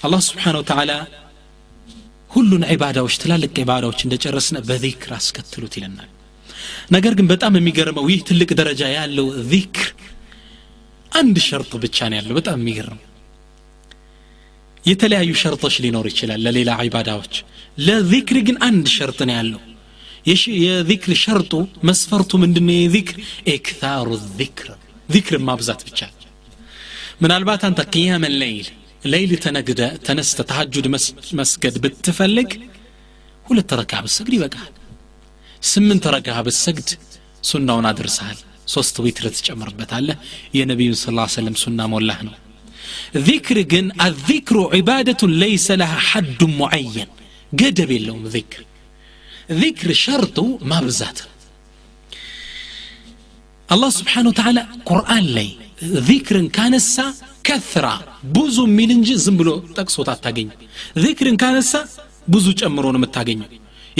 አላህ 0.04 0.22
ስብሓን 0.28 0.58
ወተላ 0.60 0.91
ሁሉን 2.32 2.63
ዒባዳዎች 2.72 3.15
ትላልቅ 3.22 3.52
ዒባዳዎች 3.62 4.00
እንደጨረስነ 4.06 4.58
በዚክር 4.67 5.12
አስከትሉት 5.17 5.74
ይለናል። 5.78 6.10
ነገር 6.91 7.13
ግን 7.17 7.28
በጣም 7.32 7.54
የሚገርመው 7.58 8.06
ይህ 8.12 8.19
ትልቅ 8.30 8.50
ደረጃ 8.60 8.82
ያለው 8.95 9.28
ዚክር 9.52 9.88
አንድ 11.12 11.38
ሸርጥ 11.48 11.72
ብቻ 11.86 11.98
ነው 12.12 12.17
ያለው። 12.19 12.36
በጣም 12.39 12.60
የሚገርም 12.62 13.00
የተለያዩ 14.84 15.32
ሸርጦች 15.41 15.76
ሊኖር 15.86 16.06
ይችላል 16.12 16.39
ለሌላ 16.45 16.72
ዒባዳዎች። 16.84 17.34
ለዚክር 17.80 18.38
ግን 18.48 18.58
አንድ 18.67 18.86
ሸርጥ 18.95 19.19
ነው 19.30 19.36
ያለው 19.39 19.62
የዚክር 20.64 21.12
ሸርጡ 21.25 21.53
መስፈርቱ 21.88 22.38
ምንድነው 22.45 22.77
የዚክር 22.79 23.19
ኤክታሩ 23.55 24.09
ዚክር 24.38 24.69
ዚክር 25.09 25.37
ማብዛት 25.49 25.83
ብቻ 25.88 26.01
ምናልባት 27.23 27.62
አንተ 27.69 27.81
ቅያመ 27.95 28.25
ለይል 28.40 28.69
ለይል 29.12 29.33
ተነግደ 29.45 29.81
ተነስተ 30.07 30.47
ተሐጁድ 30.51 30.87
መስገድ 31.40 31.75
ብትፈልግ 31.85 32.51
ሁለት 33.47 33.73
ረካ 33.81 33.93
ብትሰግድ 34.05 34.35
ይበቃል 34.38 34.73
ስምንት 35.73 36.05
ረካ 36.14 36.29
ብትሰግድ 36.47 36.88
ሱናውን 37.51 37.87
አድርሰሃል 37.90 38.38
ሶስት 38.75 38.97
ዊትር 39.05 39.27
ትጨምርበታለህ 39.37 40.17
የነቢዩን 40.59 40.99
ስ 41.03 41.14
ሰለም 41.37 41.57
ሱና 41.64 41.81
ሞላህ 41.95 42.19
ነው 42.29 42.35
ذكر 43.29 43.57
ግን 43.62 43.87
الذكر 44.03 44.57
عبادة 44.75 45.21
ليس 45.45 45.71
لها 45.81 45.99
حد 46.09 46.40
معين 46.61 47.09
ገደብ 47.53 47.90
የለውም 47.90 48.25
ذكر 48.27 48.61
ذكر 49.62 49.88
شرطه 50.05 50.47
ما 50.71 50.79
بزات 50.87 51.19
الله 53.75 53.90
سبحانه 54.01 54.29
وتعالى 54.33 54.62
قرآن 54.90 55.25
لي 55.37 55.49
ذكر 56.11 56.37
كان 56.57 56.75
السا 56.83 57.07
كثرة 57.47 57.95
بوزو 58.35 58.64
من 58.79 58.90
انجي 58.95 59.14
زنبلو 59.27 59.55
تقصو 59.77 60.03
تاتاقين 60.09 60.49
ذكر 61.05 61.27
كان 61.43 61.57
السا 61.62 61.81
بوزو 62.33 62.53
جمرون 62.59 62.97
متاقين 63.05 63.40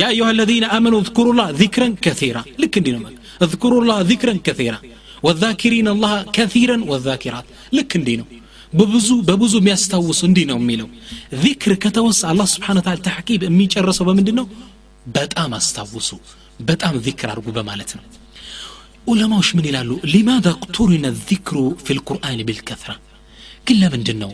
يا 0.01 0.07
أيها 0.15 0.31
الذين 0.37 0.65
آمنوا 0.77 1.01
اذكروا 1.05 1.33
الله 1.33 1.49
ذكرا 1.63 1.89
كثيرا 2.05 2.43
لك 2.63 2.75
دينا 2.87 3.11
اذكروا 3.45 3.81
الله 3.83 3.99
ذكرا 4.13 4.35
كثيرا 4.47 4.79
والذاكرين 5.27 5.87
الله 5.95 6.15
كثيرا 6.37 6.77
والذاكرات 6.91 7.47
لك 7.79 7.93
دينو 8.09 8.27
በብዙ 8.79 9.09
በብዙ 9.29 9.55
የሚያስታውሱ 9.61 10.21
እንዲህ 10.29 10.45
ነው 10.51 10.57
የሚለው 10.61 10.89
ዚክር 11.43 11.73
ከተወሳ 11.83 12.21
አላህ 12.31 12.47
ስብሓን 12.55 12.79
ታላ 12.87 12.99
ተሐቂብ 13.07 13.43
የሚጨርሰው 13.47 14.05
በምንድን 14.09 14.37
ነው 14.41 14.47
በጣም 15.18 15.52
አስታውሱ 15.60 16.10
በጣም 16.70 16.96
ዚክር 17.06 17.30
አድርጉ 17.34 17.48
በማለት 17.58 17.92
ነው። 17.98 18.06
ዑለማዎች 19.12 19.50
ምን 19.58 19.66
ይላሉ? 19.70 19.90
في 20.02 20.12
القرآن 20.18 21.06
ዚክሩ 21.30 21.56
ፊ 21.86 21.96
ልቁርአን 21.98 22.40
ቢልከትራ 22.48 22.92
ግን 23.68 23.78
ለምንድን 23.82 24.18
ነው 24.24 24.32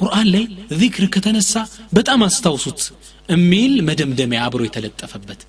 ቁርአን 0.00 0.26
ላይ 0.34 0.44
ዚክር 0.80 1.04
ከተነሳ 1.14 1.52
በጣም 1.96 2.20
አስታውሱት 2.28 2.80
የሚል 3.34 3.72
መደምደሚያ 3.88 4.40
አብሮ 4.46 4.62
የተለጠፈበት። 4.66 5.40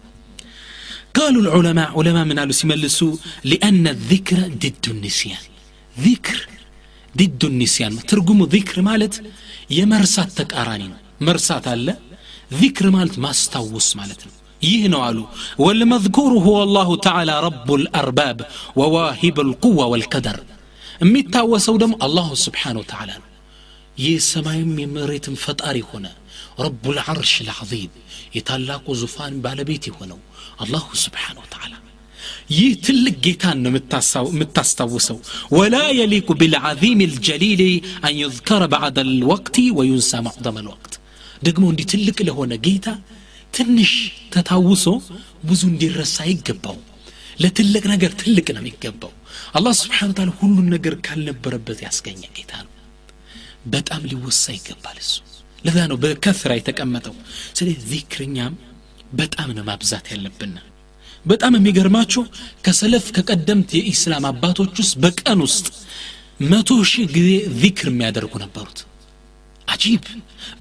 قالوا 1.15 1.41
العلماء 1.45 1.89
علماء 1.99 2.25
من 2.29 2.37
قالوا 2.39 2.59
سيملسوا 2.61 3.13
لأن 3.51 3.83
الذكر 3.95 4.39
ضد 4.63 4.85
النسيان 4.95 5.43
ذكر 6.07 6.37
ضد 7.19 7.41
النسيان 7.51 7.91
ترجموا 8.11 8.47
ذكر 8.55 8.77
مالت 8.89 9.13
يمرسات 9.79 10.29
تكارانين 10.39 10.93
مرسات 11.27 11.65
الله 11.67 11.95
ذكر 12.61 12.85
مالت 12.95 13.15
ما 13.23 13.29
استوس 13.35 13.89
مالتنا 13.99 14.36
ይህ 14.61 14.83
ነው 14.93 15.01
አሉ 15.07 15.17
ወልመዝኩሩ 15.63 16.33
ሁወ 16.45 16.57
አላሁ 16.65 16.89
ተዓላ 17.05 17.31
ረቡ 17.45 17.67
ልአርባብ 17.83 18.39
ወዋሂብ 18.81 19.37
ልቁዋ 19.49 19.79
ወልቀደር 19.93 20.39
የሚታወሰው 21.01 21.75
ደግሞ 21.83 21.95
አላሁ 22.05 22.29
ስብሓን 22.45 22.77
ወተዓላ 22.81 23.11
ነው 23.21 23.27
ይህ 23.97 24.15
ሰማይም 24.31 24.71
የመሬትም 24.83 25.35
ፈጣሪ 25.43 25.77
ሆነ 25.91 26.07
ረቡ 26.63 26.83
ልዓርሽ 26.97 27.33
ልዓዚም 27.47 27.91
የታላቁ 28.37 28.95
ዙፋን 29.01 29.35
ባለቤት 29.43 29.83
የሆነው 29.89 30.19
አላሁ 30.63 30.87
ስብሓን 31.03 31.37
ወተዓላ 31.43 31.73
ይህ 32.55 32.71
ትልቅ 32.85 33.15
ጌታን 33.25 33.57
ነው 33.63 33.71
የምታስታውሰው 34.31 35.17
ወላ 35.57 35.77
የሊቁ 35.97 36.29
ብልዓዚም 36.41 36.99
ልጀሊል 37.11 37.61
አን 38.07 38.15
ዩዝከረ 38.21 38.63
ባዕድ 38.73 38.97
ልወቅቲ 39.11 39.57
ወዩንሳ 39.79 40.21
ማዕደመ 40.27 40.57
ልወቅት 40.67 40.93
ደግሞ 41.43 41.63
እንዲህ 41.71 41.87
ትልቅ 41.93 42.17
ለሆነ 42.29 42.53
ጌታ 42.67 42.87
ትንሽ 43.57 43.91
ተታውሶ 44.33 44.85
ብዙ 45.43 45.61
እንዲረሳ 45.71 46.15
አይገባው 46.25 46.77
ለትልቅ 47.39 47.83
ነገር 47.93 48.11
ትልቅ 48.21 48.47
ነው 48.55 48.61
የሚገባው። 48.63 49.11
አላህ 49.57 49.73
ስብሓን 49.81 50.13
ታላ 50.17 50.29
ሁሉን 50.39 50.67
ነገር 50.75 50.93
ካልነበረበት 51.05 51.79
ያስገኘ 51.85 52.21
ጌታ 52.37 52.53
ነው። 52.65 52.73
በጣም 53.73 54.01
ሊወሳ 54.11 54.43
ይገባል 54.57 54.97
እሱ። 55.03 55.13
ለዛ 55.65 55.77
ነው 55.91 55.97
በከፍራ 56.03 56.51
የተቀመጠው። 56.57 57.15
ስለዚህ 57.57 57.79
ዚክርኛም 57.91 58.53
በጣም 59.13 59.49
ነው 59.57 59.65
ማብዛት 59.69 60.05
ያለብን። 60.13 60.53
በጣም 61.25 61.53
የሚገርማችሁ 61.57 62.21
ከሰለፍ 62.65 63.05
ከቀደምት 63.15 63.71
የኢስላም 63.77 64.25
አባቶች 64.29 64.75
ውስጥ 64.83 64.95
በቀን 65.03 65.39
ውስጥ 65.47 65.67
መቶ 66.51 66.69
ሺህ 66.91 67.05
ጊዜ 67.15 67.29
ዚክር 67.61 67.87
የሚያደርጉ 67.91 68.33
ነበሩት 68.43 68.79
عجيب. 69.77 70.03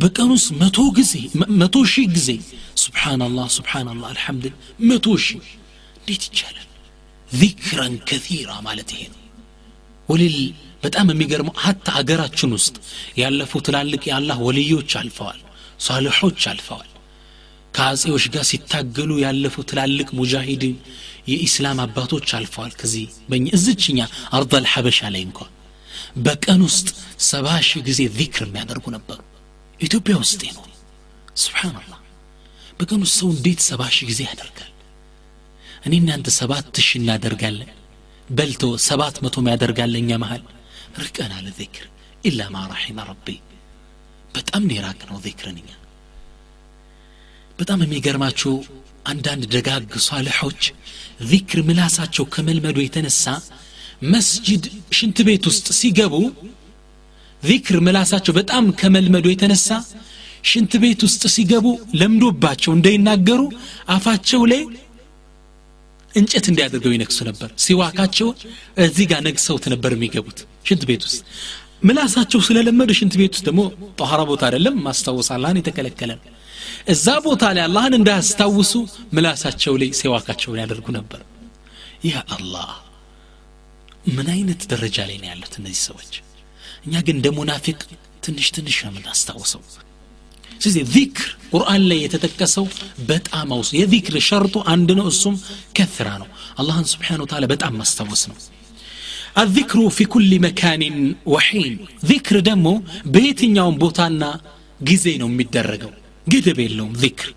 بكانوس 0.00 0.52
ما 0.52 0.70
غزي 0.96 1.30
ما 1.60 1.66
توشي 1.66 2.04
غزي 2.14 2.40
سبحان 2.84 3.20
الله 3.28 3.46
سبحان 3.58 3.88
الله 3.88 4.08
الحمد 4.16 4.44
لله. 4.46 4.88
ما 4.88 4.96
توشي 4.96 5.38
ليت 6.08 6.24
ذكرا 7.42 7.88
كثيرا 8.08 8.56
مالته 8.66 9.02
ولل 10.08 10.52
بتام 10.84 11.08
ميغرم 11.20 11.48
حتى 11.64 11.90
اغراچن 12.00 12.52
است؟ 12.54 12.74
يالفو 13.16 13.58
تلالق 13.66 14.02
يا 14.08 14.18
الله 14.18 14.38
وليو 14.40 14.76
وليوچ 14.76 14.92
الفوال 14.96 15.38
صالحوچ 15.86 16.42
الفوال 16.54 16.88
ከአጼዎች 17.76 18.24
ጋር 18.34 18.44
ሲታገሉ 18.50 19.10
ያለፉ 19.24 19.54
ትላልቅ 19.70 20.08
ሙጃሂድን 20.18 20.76
የኢስላም 21.30 21.78
አባቶች 21.84 22.28
አልፈዋል 22.38 22.72
ከዚህ 22.80 23.04
በእኛ 23.30 23.46
እዝችኛ 23.58 23.98
አርዳል 24.36 24.66
أرض 24.76 24.86
ላይ 24.96 25.04
عليكم 25.08 25.46
በቀን 26.16 26.60
ውስጥ 26.66 26.88
ሰባ 27.26 27.46
ሺህ 27.66 27.82
ጊዜ 27.88 28.00
ዚክር 28.16 28.44
የሚያደርጉ 28.46 28.86
ነበሩ። 28.94 29.20
ኢትዮጵያ 29.80 30.14
ውስጥ 30.22 30.42
ነው። 30.56 30.64
ስብሓንላህ 31.42 32.00
በቀን 32.78 33.00
ውስጥ 33.04 33.16
ሰው 33.20 33.28
እንዴት 33.34 33.60
ሰባ 33.66 33.82
ሺህ 33.96 34.06
ጊዜ 34.10 34.20
ያደርጋል? 34.28 34.72
እኔ 35.86 35.92
እናንተ 36.00 36.28
ሰባት 36.38 36.76
ሺህ 36.80 36.98
እናደርጋለን። 37.00 37.70
በልቶ 38.28 38.62
ሰባት 38.86 39.16
መቶ 39.24 39.44
ያደርጋለ 39.52 39.94
እኛ 40.02 40.12
መሃል። 40.22 40.42
ርቀናል 41.02 41.46
ዚክር። 41.58 41.84
ኢላ 42.24 42.42
ማ 42.54 42.62
ረሒመ 42.72 43.00
ረቢ። 43.08 43.26
በጣም 44.34 44.64
የራቅ 44.74 45.00
ነው 45.10 45.18
ዚክርን 45.26 45.58
እኛ። 45.62 45.70
በጣም 47.58 47.82
የሚገርማቸው 47.84 48.54
አንዳንድ 49.06 49.44
ደጋግ 49.54 49.92
ሷልሖች 50.06 50.62
ዚክር 51.30 51.60
ምላሳቸው 51.68 52.24
ከመልመዱ 52.34 52.76
የተነሳ 52.82 53.24
መስጅድ 54.12 54.64
ሽንት 54.92 55.18
ቤት 55.28 55.44
ውስጥ 55.50 55.66
ሲገቡ 55.78 56.14
ዚክር 57.42 57.76
ምላሳቸው 57.80 58.32
በጣም 58.38 58.64
ከመልመዱ 58.80 59.26
የተነሳ 59.30 59.68
ሽንት 60.44 60.72
ቤት 60.82 61.00
ውስጥ 61.06 61.22
ሲገቡ 61.34 61.66
ለምዶባቸው 62.00 62.72
እንዳይናገሩ 62.74 63.40
አፋቸው 63.88 64.42
ላይ 64.52 64.62
እንጨት 66.14 66.46
እንዲያደርገው 66.50 66.92
ይነክሱ 66.94 67.18
ነበር። 67.28 67.48
ሲዋካቸውን 67.64 68.36
እዚህ 68.84 69.06
ጋር 69.10 69.20
ነግሰውት 69.26 69.64
ነበር 69.72 69.90
የሚገቡት 69.96 70.38
ሽንት 70.68 70.82
ቤት 70.90 71.02
ውስጥ። 71.08 71.20
ምላሳቸው 71.82 72.40
ስለለመዱ 72.46 72.90
ሽንት 73.00 73.14
ቤት 73.20 73.32
ውስጥ 73.36 73.44
ደግሞ 73.48 73.62
ጠኋራ 74.00 74.20
ቦታ 74.30 74.42
አይደለም 74.48 74.76
ማስታወስ 74.86 75.28
አላህን 75.36 75.60
የተከለከለ 75.60 76.10
ነው። 76.18 76.24
እዛ 76.88 77.06
ቦታ 77.26 77.44
ላይ 77.56 77.62
አላህን 77.68 77.96
እንዳያስታውሱ 77.98 78.72
ምላሳቸው 79.12 79.74
ላይ 79.82 79.90
ሲዋካቸውን 80.00 80.60
ያደርጉ 80.62 80.86
ነበር። 80.98 81.20
ያ 82.06 82.22
አላህ 82.36 82.70
ምን 84.06 84.28
አይነት 84.34 84.60
ደረጃ 84.72 84.96
ላይ 85.08 85.16
ነው 85.18 85.28
ያሉት 85.30 85.54
እነዚህ 85.60 85.82
ሰዎች? 85.88 86.12
እኛ 86.86 86.94
ግን 87.06 87.16
እንደ 87.16 87.28
ሙናፊቅ 87.36 87.78
ትንሽ 88.24 88.46
ትንሽ 88.56 88.76
የምናስታውሰው። 88.84 89.62
ስለዚህ 90.60 90.82
ዚክር 90.94 91.26
ቁርአን 91.50 91.82
ላይ 91.90 91.98
የተጠቀሰው 92.02 92.66
በጣም 93.08 93.48
አውሱ 93.52 93.70
የዚክር 93.76 94.14
ሸርጡ 94.28 94.56
አንድ 94.72 94.90
ነው 94.98 95.06
እሱም 95.12 95.34
ከስራ 95.76 96.08
ነው። 96.22 96.28
አላህን 96.58 96.86
ስብሓን 96.92 97.22
ታላ 97.32 97.44
በጣም 97.46 97.74
ማስታወስ 97.80 98.22
ነው። 98.30 98.36
አዚክሩ 99.36 99.80
ፊ 99.90 100.06
ኩል 100.12 100.30
መካኒን 100.44 100.96
ወሒን። 101.26 101.74
ዚክር 102.06 102.36
ደግሞ 102.40 102.68
በየትኛውም 103.06 103.76
ቦታና 103.82 104.22
ጊዜ 104.82 105.06
ነው 105.22 105.28
የሚደረገው። 105.30 105.92
ግድብ 106.26 106.58
የለውም 106.64 106.94
ዚክር። 106.96 107.28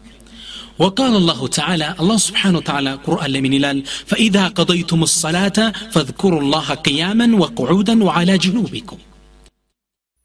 وقال 0.80 1.16
الله 1.16 1.48
تعالى 1.48 1.96
الله 2.00 2.18
سبحانه 2.18 2.58
وتعالى 2.58 2.94
قرآن 3.08 3.30
لمن 3.32 3.52
فإذا 4.06 4.48
قضيتم 4.48 5.04
الصلاة 5.04 5.72
فاذكروا 5.92 6.42
الله 6.42 6.68
قياما 6.74 7.28
وقعودا 7.42 8.04
وعلى 8.04 8.38
جنوبكم. 8.38 8.98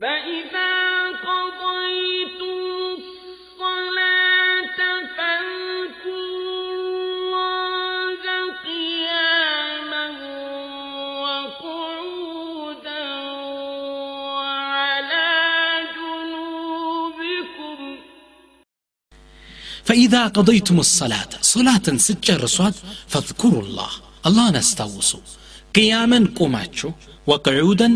فإذا 0.00 0.53
فإذا 19.84 20.22
قضيتم 20.36 20.80
الصلاة 20.86 21.32
صلاة 21.54 21.86
ستجا 22.06 22.36
رسوات 22.36 22.74
فاذكروا 23.12 23.62
الله. 23.62 23.90
الله 24.26 24.46
نستوصوا 24.50 25.20
قياما 25.76 26.18
قوماتشو 26.36 26.90
وقعودا 27.26 27.88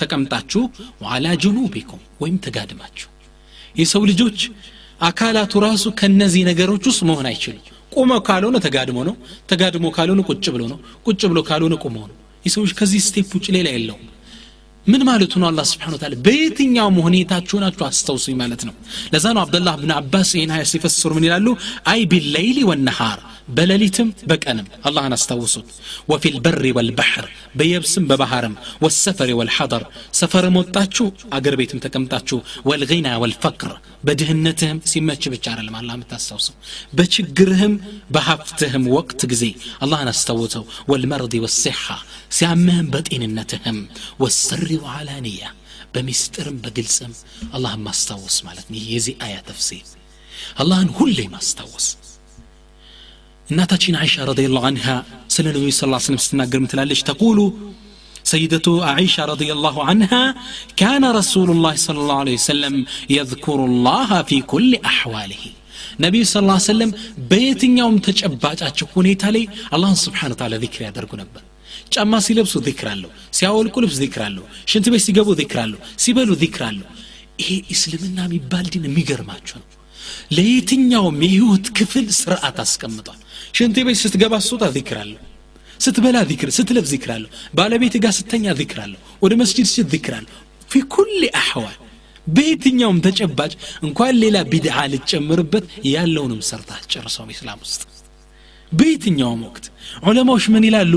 تكمتاتشو 0.00 0.62
وعلى 1.02 1.30
جنوبكم 1.36 1.98
ويم 2.20 2.36
تقادماتشو. 2.36 3.08
يسو 3.80 4.04
لجوج 4.04 4.48
أكالات 5.08 5.56
راسو 5.56 5.90
كنزي 5.90 6.44
نقروتشو 6.48 6.90
سموهنا 6.90 7.30
يشلو 7.30 7.60
قوما 7.94 8.18
كالونا 8.18 8.58
تقادمونو 8.66 9.16
تقادمو 9.48 9.90
كالونا 9.90 10.22
كتشبلونو 10.28 10.76
كتشبلو 11.06 11.42
كالونا 11.42 11.76
قومونو 11.82 12.14
يسوش 12.46 12.74
كزي 12.78 12.98
ستيبوش 12.98 13.50
ليلة 13.50 13.76
اللوم 13.76 14.02
ምን 14.85 15.03
ማለቱ 15.07 15.33
ነው 15.41 15.47
አላህ 15.49 15.65
ስብሓን 15.69 15.95
ታላ 16.01 16.15
በየትኛውም 16.25 16.97
ሁኔታችሁ 17.05 17.59
ናችሁ 17.63 17.85
አስታውሱኝ 17.87 18.35
ማለት 18.41 18.63
ነው 18.67 18.75
ለዛ 19.13 19.25
ነው 19.35 19.41
አብደላህ 19.43 19.77
ብን 19.81 19.93
አባስ 19.95 20.31
ይህን 20.37 20.51
ሀያ 20.55 20.65
ሲፈስሩ 20.71 21.11
ምን 21.17 21.25
ይላሉ 21.27 21.47
አይ 21.93 22.01
ቢለይሊ 22.11 22.59
ወነሃር 22.69 23.21
በሌሊትም 23.55 24.07
በቀንም 24.29 24.67
አላህን 24.87 25.13
አስታውሱት 25.17 25.67
ወፊ 26.11 26.31
ልበሪ 26.35 26.71
ወልባሕር 26.77 27.25
በየብስም 27.59 28.05
በባህርም 28.09 28.55
ወሰፈሪ 28.85 29.31
ወልሐደር 29.39 29.83
ሰፈርም 30.19 30.55
ወጣችሁ 30.59 31.05
አገር 31.37 31.55
ቤትም 31.59 31.81
ተቀምጣችሁ 31.83 32.39
ወልጊና 32.69 33.09
ወልፈቅር 33.23 33.73
በድህነትህም 34.07 34.79
ሲመች 34.91 35.23
ብቻ 35.33 35.45
አይደለም 35.53 35.75
አላህ 35.79 35.93
የምታስታውሰው 35.97 36.55
በችግርህም 36.97 37.75
በሀብትህም 38.15 38.83
ወቅት 38.97 39.21
ጊዜ 39.31 39.45
አላህን 39.85 40.11
አስታውሰው 40.13 40.65
ወልመርድ 40.91 41.35
ወሲሓ 41.45 41.85
ሲያምህም 42.37 42.89
በጤንነትህም 42.93 43.77
ወሰሪ 44.69 44.71
ወዓላንያ 44.85 45.43
በሚስጥርም 45.93 46.57
በግልጽም 46.63 47.13
አላህን 47.55 47.81
ማስታወስ 47.85 48.35
ማለት 48.47 48.65
ነው 48.71 48.75
ይህ 48.79 48.89
የዚህ 48.95 49.15
አያ 49.25 49.35
ተፍሲር 49.47 49.87
አላህን 50.61 50.89
ሁሌ 50.97 51.19
ማስታወስ 51.35 51.85
እናታችን 53.47 53.95
አይሻ 54.01 54.25
ረዲየላሁ 54.29 54.63
አንሃ 54.69 54.85
ስለ 55.35 55.45
ነቢዩ 55.55 55.71
ስ 55.77 55.81
ስለም 56.07 56.21
ስትናገር 56.25 56.61
ምትላለች 56.65 57.01
ተቁሉ 57.09 57.39
سيدة 58.33 58.67
عائشة 58.89 59.23
رضي 59.33 59.49
الله 59.55 59.75
عنها 59.89 60.23
كان 60.81 61.03
رسول 61.19 61.49
الله 61.55 61.75
صلى 61.85 61.99
الله 62.03 62.17
عليه 62.23 62.37
وسلم 62.41 62.75
يذكر 63.17 63.59
الله 63.69 64.09
في 64.29 64.37
كل 64.53 64.71
أحواله 64.91 65.43
ነቢዩ 66.03 66.23
ስ 66.31 66.41
ላ 66.49 66.55
ሰለም 66.69 66.91
በየትኛውም 67.31 67.97
ተጨባጫቸው 68.07 68.87
ሁኔታ 68.95 69.23
ላይ 69.35 69.43
አላህን 69.75 69.99
ስብሓን 70.05 70.33
ታላ 70.39 70.55
ዚክር 70.63 70.81
ያደርጉ 70.87 71.11
ነበር 71.21 71.43
ጫማ 71.94 72.20
ሲለብሱ 72.26 72.54
ዚክር 72.66 72.88
አለው 72.92 73.10
ሲያወልቁ 73.38 73.76
ልብስ 73.84 73.96
ዚክር 74.02 74.22
አለው 74.26 74.44
ሽንት 74.72 74.86
ቤት 74.92 75.02
ሲገቡ 75.06 75.28
ዚክር 75.40 75.58
አለው 75.64 75.80
ሲበሉ 76.04 76.30
ዚክር 76.42 76.62
አለው 76.68 76.86
ይሄ 77.40 77.50
እስልምና 77.74 78.18
የሚባል 78.28 78.66
ዲን 78.72 78.86
የሚገርማቸው 78.88 79.58
ነው። 79.60 79.68
ለየትኛውም 80.36 81.18
የህይወት 81.24 81.66
ክፍል 81.78 82.06
ስርዓት 82.18 82.58
አስቀምጧል። 82.64 83.18
ሽንት 83.58 83.76
ቤት 83.88 83.98
ስትገባ 84.02 84.34
ዚክር 84.76 84.98
አለው 85.02 85.18
ስትበላ 85.80 86.18
ዚክር 86.30 86.48
ስትለብስ 86.56 86.90
ዚክር 86.94 87.10
አለው 87.14 87.30
ባለቤት 87.58 87.94
ጋር 88.04 88.12
ስተኛ 88.16 88.54
ዚክር 88.58 88.78
አለው 88.84 89.00
ወደ 89.22 89.32
መስጂድ 89.42 89.66
ስት 89.70 89.86
ዚክር 89.94 90.14
አለው 90.18 90.34
ፊ 90.70 90.82
ኩል 90.94 91.12
አሕዋል 91.40 91.78
በየትኛውም 92.26 92.98
ተጨባጭ 93.06 93.52
እንኳን 93.86 94.14
ሌላ 94.22 94.36
ቢድዓ 94.50 94.76
ልትጨምርበት 94.92 95.64
ያለውንም 95.94 96.42
ሰርታ 96.50 96.70
ጨርሰውም 96.92 97.30
ኢስላም 97.34 97.60
ውስጥ። 97.64 97.80
በየትኛውም 98.72 99.40
ወቅት 99.48 99.64
ዑለማዎች 100.04 100.44
ምን 100.54 100.66
ይላሉ 100.68 100.94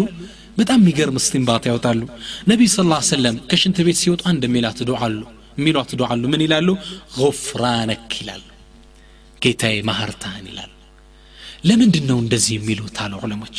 በጣም 0.58 0.80
የሚገርም 0.82 1.18
ስቲንባት 1.26 1.64
ያወጣሉ። 1.70 2.02
ነቢይ 2.48 2.70
ስ 2.70 2.78
ሰለም 3.10 3.36
ከሽንት 3.50 3.78
ቤት 3.88 3.98
ሲወጡ 4.02 4.22
አንድ 4.32 4.44
የሚላት 4.48 4.80
ዱዓ 4.90 5.00
አሉ። 5.08 5.22
የሚሏት 5.58 5.92
ዱዓ 6.00 6.10
አሉ። 6.14 6.24
ምን 6.34 6.42
ይላሉ? 6.46 6.70
ጉፍራነክ 7.18 8.12
ይላሉ። 8.22 8.44
ጌታዬ 9.42 9.78
ማህርታህን 9.90 10.46
ይላሉ። 10.52 10.72
ለምንድን 11.66 12.06
ነው 12.10 12.18
እንደዚህ 12.24 12.54
የሚሉት 12.58 12.98
አሉ 13.04 13.14
ዑለሞች? 13.22 13.58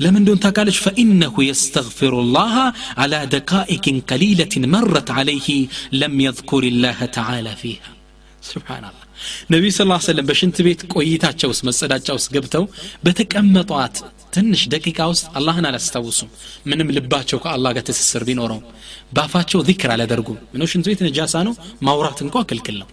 ለምን 0.00 0.20
እንደሆን 0.20 0.40
ታውቃለች? 0.44 0.78
ፈኢነሁ 0.84 1.34
የስተግፊሩ 1.48 2.14
ላህ 2.36 2.54
አላ 2.96 3.14
ደቃኢቅን 3.34 3.98
ቀሊለትን 4.10 4.64
መረት 4.74 5.10
ዓለይህ 5.16 5.46
ለም 6.00 6.16
የذኩር 6.24 6.64
ላህ 6.84 7.00
ተዓላ 7.16 7.48
ፊሃ። 7.62 7.82
ስብሓናላህ 8.44 9.04
ነቢዩ 9.52 9.70
ስ 9.72 9.82
ሰለም 10.06 10.26
በሽንት 10.30 10.56
ቤት 10.66 10.80
ቆይታቸው 10.94 11.48
ውስጥ 11.52 11.62
መጸዳጫ 11.68 12.08
ውስጥ 12.18 12.28
ገብተው 12.34 12.64
በተቀመጧት 13.04 13.96
ትንሽ 14.34 14.62
ደቂቃ 14.72 14.98
ውስጥ 15.10 15.26
አላህን 15.38 15.66
አላስታውሱም። 15.68 16.30
ምንም 16.66 16.88
ልባቸው 16.96 17.38
ከአላህ 17.44 17.70
ጋር 17.76 17.84
ትስስር 17.88 18.22
ቢኖረውም 18.28 18.64
ባፋቸው 19.16 19.60
ዚክር 19.68 19.90
አላደርጉም። 19.94 20.38
ምነው 20.52 20.68
ሽንት 20.72 20.86
ቤት 20.90 21.00
ነጃሳ 21.06 21.34
ነው? 21.48 21.54
ማውራት 21.82 22.18
እንኳ 22.24 22.44
ክልክል 22.50 22.76
ነው። 22.82 22.88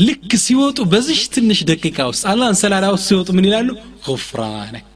ልክ 0.00 0.30
ሲወጡ 0.44 0.78
በዚሽ 0.92 1.22
ትንሽ 1.34 1.60
ደቂቃ 1.70 1.98
ውስጥ 2.10 2.24
አላህን 2.32 2.58
ሰላላ 2.62 2.84
ውስጥ 2.94 3.06
ሲወጡ 3.10 3.28
ምን 3.36 3.46
ይላሉ? 3.48 3.68
ጉፍራነክ 4.06 4.92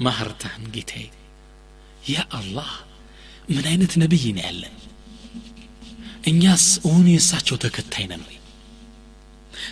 ማህርታን 0.00 0.62
ጌታዬ። 0.74 1.06
ያ 2.10 2.18
አላህ 2.38 2.70
ምን 3.50 3.64
አይነት 3.70 3.92
ነቢይ 4.02 4.24
ነው 4.36 4.44
ያለን? 4.46 4.74
እኛስ 6.30 6.64
እውን 6.84 7.06
የእሳቸው 7.10 7.56
ተከታይ 7.56 8.06
ነን 8.10 8.22
ወይ? 8.28 8.36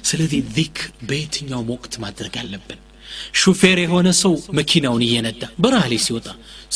ስለዚህ 0.09 0.41
ዚክር 0.57 0.87
በየትኛውም 1.09 1.70
ወቅት 1.74 1.95
ማድረግ 2.05 2.35
አለብን 2.43 2.81
ሹፌር 3.41 3.79
የሆነ 3.83 4.09
ሰው 4.21 4.35
መኪናውን 4.59 5.03
እየነዳ 5.07 5.43
በረሃ 5.59 5.85
ላይ 5.93 6.01
ሲወጣ 6.07 6.29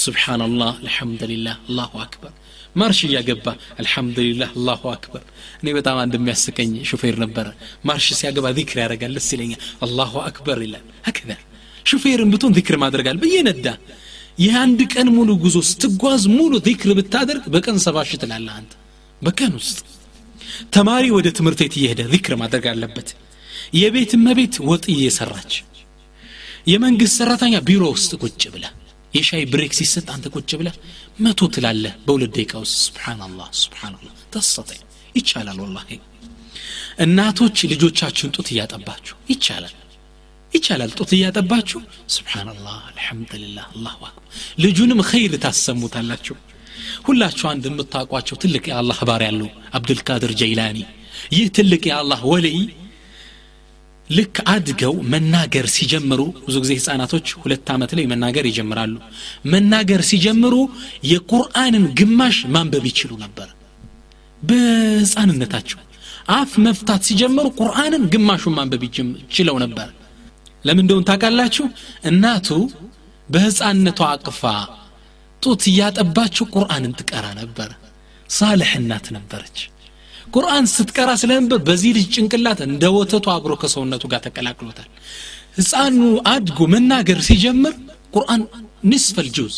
ስብሓናላህ 0.03 0.73
አልሐምዱሊላህ 0.83 1.57
አላሁ 1.69 1.93
አክበር። 2.05 2.33
ማርሽ 2.77 3.01
እያገባ 3.07 3.47
አልሐምዱሊላህ 3.81 4.51
አላሁ 4.57 4.83
አክበር። 4.93 5.23
እኔ 5.61 5.69
በጣም 5.79 5.97
አንድ 6.03 6.15
የሚያስቀኝ 6.19 6.71
ሹፌር 6.91 7.17
ነበረ። 7.25 7.47
ማርሽ 7.85 8.07
ሲያገባ 8.21 8.53
ዚክር 8.59 8.79
ያደርጋል 8.83 9.15
ደስ 9.19 9.29
ይለኛል። 9.37 9.63
አላሁ 9.87 10.15
አክበር 10.29 10.61
ይላል። 10.67 10.87
ሀከዛ 11.09 11.31
ሹፌርን 11.87 12.31
ብትሆን 12.33 12.55
ዚክር 12.59 12.77
ማድረግ 12.83 13.07
አለ 13.11 13.21
እየነዳ 13.29 13.67
የአንድ 14.43 14.81
ቀን 14.93 15.09
ሙሉ 15.17 15.31
ጉዞ 15.43 15.57
ስትጓዝ 15.71 16.23
ሙሉ 16.37 16.53
ዚክር 16.67 16.91
ብታደርግ 16.99 17.45
በቀን 17.55 17.79
ሰባ 17.85 17.97
ትላለህ 18.15 18.55
አንተ። 18.59 18.73
በቀን 19.23 19.53
ውስጥ 19.59 19.79
ተማሪ 20.75 21.05
ወደ 21.17 21.29
ትምህርት 21.37 21.61
ቤት 21.63 21.75
እየሄደ 21.79 22.01
ዚክር 22.13 22.35
ማድረግ 22.41 22.65
አለበት። 22.73 23.09
የቤት 23.75 24.13
እመቤት 24.19 24.55
ወጥ 24.69 24.85
እየሰራች 24.95 25.53
የመንግስት 26.72 27.16
ሰራተኛ 27.20 27.56
ቢሮ 27.68 27.84
ውስጥ 27.96 28.12
ቁጭ 28.24 28.44
ብለ 28.54 28.66
የሻይ 29.14 29.44
ብሬክ 29.52 29.74
ሲሰጥ 29.78 30.08
አንተ 30.14 30.28
ቁጭ 30.36 30.52
ብለ 30.60 30.70
መቶ 31.20 31.42
ትላለህ 31.54 31.94
በሁለት 32.06 32.32
ደቂቃ 32.36 32.54
ውስጥ 32.64 32.78
ስብሓናላህ 32.86 33.48
ስብሓናላህ 33.62 34.14
ተስተጠኝ 34.34 34.82
ይቻላል 35.16 35.60
ወላሂ 35.64 35.90
እናቶች 37.06 37.58
ልጆቻችሁን 37.72 38.34
ጡት 38.36 38.48
እያጠባችሁ 38.54 39.16
ይቻላል 39.32 39.76
ይቻላል 40.52 40.92
ጡት 41.00 41.12
እያጠባችሁ 41.18 41.80
ስብሓናላህ 42.16 42.76
አልሐምዱሊላህ 42.90 43.66
አላሁ 43.72 43.98
አክበር 44.08 44.24
ልጁንም 44.64 45.02
ኸይር 45.10 45.34
ታሰሙታላችሁ 45.44 46.36
ሁላችሁ 47.08 47.46
አንድ 47.52 47.66
የምታውቋቸው 47.70 48.36
ትልቅ 48.44 48.64
የአላህ 48.70 49.00
ባር 49.10 49.22
ያለው 49.28 49.50
አብዱልቃድር 49.78 50.32
ጀይላኒ 50.42 50.78
ይህ 51.36 51.48
ትልቅ 51.58 51.84
የአላህ 51.90 52.22
ወልይ 52.32 52.58
ልክ 54.13 54.37
አድገው 54.53 54.95
መናገር 55.13 55.67
ሲጀምሩ 55.75 56.21
ብዙ 56.47 56.57
ጊዜ 56.65 56.73
ህፃናቶች 56.79 57.27
ሁለት 57.43 57.69
ዓመት 57.75 57.91
ላይ 57.99 58.05
መናገር 58.13 58.45
ይጀምራሉ። 58.51 58.95
መናገር 59.53 60.01
ሲጀምሩ 60.09 60.55
የቁርአንን 61.13 61.85
ግማሽ 61.99 62.39
ማንበብ 62.55 62.85
ይችሉ 62.91 63.13
ነበር። 63.25 63.49
በህፃንነታቸው 64.43 65.81
አፍ 66.33 66.53
መፍታት 66.65 67.03
ሲጀምሩ 67.09 67.47
ቁርአንን 67.61 68.03
ግማሹን 68.13 68.55
ማንበብ 68.59 68.83
ይችለው 68.89 69.57
ነበር። 69.65 69.89
ለምን 70.65 70.85
እንደሆን 70.85 71.07
ታውቃላችሁ? 71.09 71.65
እናቱ 72.11 72.49
በህፃንነቷ 73.29 74.01
አቅፋ 74.11 74.43
ጡት 75.43 75.63
እያጠባችው 75.71 76.45
ቁርአንን 76.55 76.93
ትቀራ 76.99 77.27
ነበር። 77.41 77.71
ሳልሕ 78.31 78.71
እናት 78.81 79.07
ነበረች 79.17 79.59
ቁርአን 80.33 80.67
ስትቀራ 80.73 81.11
ስለነበር 81.23 81.59
በዚህ 81.67 81.91
ልጅ 81.97 82.07
ጭንቅላት 82.17 82.61
እንደ 82.67 82.85
ወተቱ 82.97 83.27
አብሮ 83.35 83.53
ከሰውነቱ 83.63 84.05
ጋር 84.13 84.21
ተቀላቅሎታል። 84.27 84.89
ህፃኑ 85.59 86.01
አድጎ 86.31 86.59
መናገር 86.75 87.19
ሲጀምር 87.29 87.75
ቁርአን 88.15 88.43
ንስፈል 88.91 89.29
ጁዝ 89.37 89.57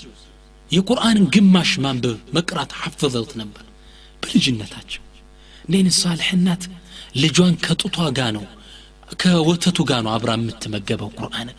የቁርአንን 0.70 1.26
ግማሽ 1.34 1.72
ማንበብ 1.84 2.18
መቅራት 2.36 2.72
ሐፍዘውት 2.80 3.32
ነበር 3.40 3.64
በልጅነታቸው። 4.22 5.02
እንዴን 5.66 5.88
ሳልሕ 5.98 6.28
እናት 6.38 6.64
ልጇን 7.22 7.54
ከጡቷ 7.64 7.98
ጋ 8.16 8.30
ነው 8.36 8.44
ከወተቱ 9.22 9.78
ጋ 9.90 10.00
ነው 10.04 10.10
አብራ 10.14 10.30
የምትመገበው 10.38 11.10
ቁርአንን 11.18 11.58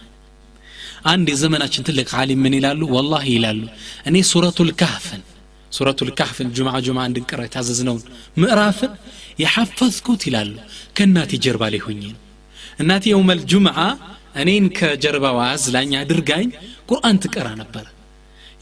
አንድ 1.05 1.27
የዘመናችን 1.31 1.85
ትልቅ 1.87 2.07
ዓሊም 2.19 2.39
ምን 2.43 2.53
ይላሉ? 2.57 2.81
ወላሂ 2.95 3.25
ይላሉ 3.35 3.61
እኔ 4.09 4.15
ሱረቱል 4.29 4.69
ካህፍን 4.79 5.21
ሱረቱል 5.74 6.10
ካህፍን 6.18 6.48
ጁምዓ 6.56 6.76
ጁምዓ 6.86 7.02
እንድንቀራ 7.08 7.40
የታዘዝነውን 7.46 8.02
ምዕራፍን 8.40 8.92
የሐፈዝኩት 9.42 10.22
ይላሉ 10.28 10.54
ከእናቴ 10.96 11.32
ጀርባ 11.44 11.62
ላይ 11.74 11.80
ሆኜ 11.84 12.02
ነው 12.08 12.20
እናቴ 12.82 13.04
የውመል 13.12 13.40
ጁምዓ 13.52 13.78
እኔን 14.42 14.66
ከጀርባዋ 14.78 15.38
አዝላኝ 15.54 15.92
አድርጋኝ 16.00 16.48
ቁርአን 16.90 17.16
ትቀራ 17.24 17.48
ነበር 17.62 17.86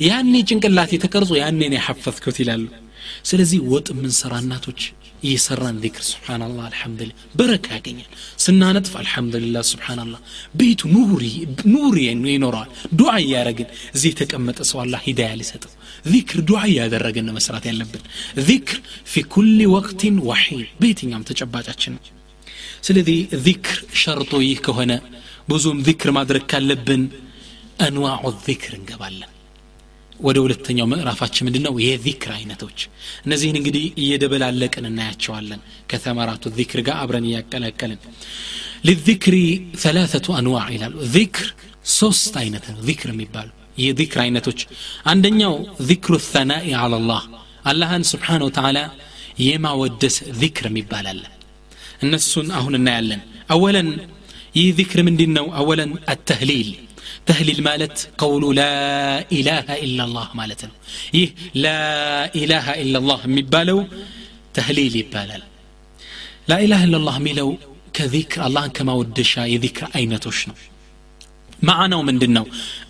ያኔ 0.00 0.34
ጭንቅላቴ 0.48 0.92
ተቀርጾ 1.04 1.32
ያኔን 1.42 1.74
የሐፈዝኩት 1.76 2.36
ይላሉ 2.42 2.66
ስለዚህ 3.28 3.60
ወጥ 3.72 3.88
የምንሰራ 3.94 4.34
እናቶች 4.44 4.80
እየሰራን 5.22 5.76
ዚክር 5.84 6.02
ስብሓናላህ 6.08 6.64
አልሐምዱሊላ 6.68 7.14
በረካ 7.38 7.66
ያገኛል 7.76 8.10
ስናነጥፍ 8.44 8.92
አልሐምዱሊላህ 9.00 9.62
ስብሓናላህ 9.70 10.20
ቤቱ 10.60 10.80
ኑር 11.72 11.96
ይኖረዋል 12.28 12.70
ዱዓ 13.00 13.14
እያደረግን 13.24 13.68
እዚህ 13.94 14.10
የተቀመጠ 14.12 14.58
ሰው 14.70 14.80
አላህ 14.84 15.00
ሂዳያ 15.06 15.30
ሊሰጠው 15.40 15.72
ዚክር 16.12 16.40
ዱዓ 16.50 16.60
እያደረግን 16.72 17.32
መስራት 17.38 17.64
ያለብን 17.70 18.04
ዚክር 18.48 18.78
ፊ 19.12 19.24
ኩል 19.34 19.48
ወቅትን 19.74 20.18
ዋሒን 20.28 20.62
በየትኛውም 20.80 21.26
ተጨባጫችን 21.30 21.94
ነው 21.96 22.04
ስለዚህ 22.86 23.18
ዚክር 23.46 23.78
ሸርጦ 24.02 24.32
ይህ 24.44 24.60
ከሆነ 24.66 24.92
ብዙም 25.48 25.80
ዚክር 25.86 26.10
ማድረግ 26.16 26.44
ካለብን 26.52 27.02
አንዋዑ 27.86 28.30
ዚክር 28.46 28.72
እንገባለን 28.78 29.32
ወደ 30.23 30.37
ሁለተኛው 30.43 30.87
ምዕራፋችን 30.91 31.45
ምንድን 31.47 31.63
ነው 31.67 31.73
የዚክር 31.83 32.31
አይነቶች 32.37 32.79
እነዚህን 33.25 33.57
እንግዲህ 33.59 33.85
እየደበላለቅን 34.03 34.85
እናያቸዋለን 34.89 35.61
ከተመራቱ 35.91 36.51
ዚክር 36.57 36.81
ጋር 36.87 36.97
አብረን 37.03 37.27
እያቀላቀልን 37.29 37.99
ሊዚክሪ 38.87 39.35
ሰላሰቱ 39.83 40.27
አንዋዕ 40.39 40.67
ይላሉ 40.75 40.95
ዚክር 41.15 41.47
ሶስት 41.97 42.33
አይነት 42.41 42.65
ነው 42.71 42.79
ዚክር 42.89 43.09
የሚባሉ 43.13 43.49
የዚክር 43.83 44.19
አይነቶች 44.23 44.59
አንደኛው 45.11 45.53
ዚክሩ 45.89 46.15
ሰናኢ 46.27 46.71
አላላህ 46.83 47.21
አላህን 47.71 48.03
ስብሓን 48.11 48.43
ወተላ 48.47 48.77
የማወደስ 49.43 50.15
ዚክር 50.41 50.65
የሚባል 50.69 51.05
አለ 51.11 51.23
እነሱን 52.05 52.49
አሁን 52.59 52.73
እናያለን 52.79 53.21
አወለን 53.55 53.89
ይህ 54.57 54.67
ዚክር 54.79 54.99
ምንድን 55.07 55.31
ነው 55.37 55.45
አወለን 55.59 55.91
አተህሊል 56.13 56.69
ተህሊል 57.28 57.60
ማለት 57.68 57.96
ቀውሉ 58.20 58.44
ላኢላሃ 58.58 59.76
ኢላላህ 59.86 60.28
ማለት 60.40 60.62
ነው 60.68 60.74
ይህ 61.18 61.28
ላኢላሃ 61.64 62.76
ኢላላህ 62.84 63.20
የሚባለው 63.28 63.78
ተህሊል 64.58 64.96
ይባላል 65.00 65.42
ላኢላሃ 66.50 66.82
ኢላላህ 66.88 67.16
የሚለው 67.20 67.48
ከዚክር 67.98 68.40
አላህን 68.46 68.72
ከማወደሻ 68.76 69.44
የዚክር 69.52 69.86
አይነቶች 69.98 70.40
ነው 70.50 70.56
ማዕናው 71.62 72.00
ምንድን 72.08 72.32
ነው 72.38 72.44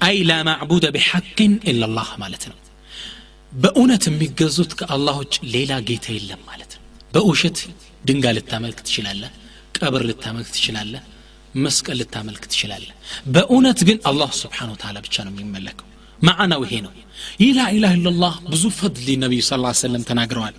አይ 0.07 0.17
ላ 0.31 0.35
ማዕቡደ 0.49 0.87
ቢሐቅን 0.97 1.53
ኢላላህ 1.73 2.09
ማለት 2.23 2.43
ነው 2.51 2.57
በእውነት 3.53 4.05
የሚገዙት 4.09 4.73
ከአላህ 4.81 5.15
ውጭ 5.23 5.37
ሌላ 5.55 5.73
ጌታ 5.89 6.07
የለም 6.17 6.41
ማለት 6.51 6.73
ነው 6.77 6.83
በውሸት 7.15 7.59
ድንጋ 8.09 8.33
ልታመልክ 8.37 8.81
ትችላለህ 8.87 9.31
ቀብር 9.79 10.03
ልታመልክ 10.11 10.49
ትችላለህ 10.57 11.03
መስቀል 11.64 11.98
ልታመልክ 12.00 12.44
ትችላለህ። 12.46 12.94
በእውነት 13.28 13.80
ግን 13.88 13.98
አላህ 14.10 14.30
ስብሓን 14.40 14.70
ወተላ 14.74 14.98
ብቻ 15.06 15.16
ነው 15.26 15.32
የሚመለከው። 15.34 15.88
ማዕናው 16.20 16.62
ይሄ 16.66 16.74
ነው። 16.86 16.92
ይህ 17.42 17.52
ላኢላህ 17.58 17.92
ኢላላህ 17.98 18.34
ብዙ 18.52 18.64
ፈድል 18.78 19.08
ነቢዩ 19.24 19.42
ስ 19.42 19.52
ሰለም 19.82 20.04
ተናግረዋል። 20.10 20.56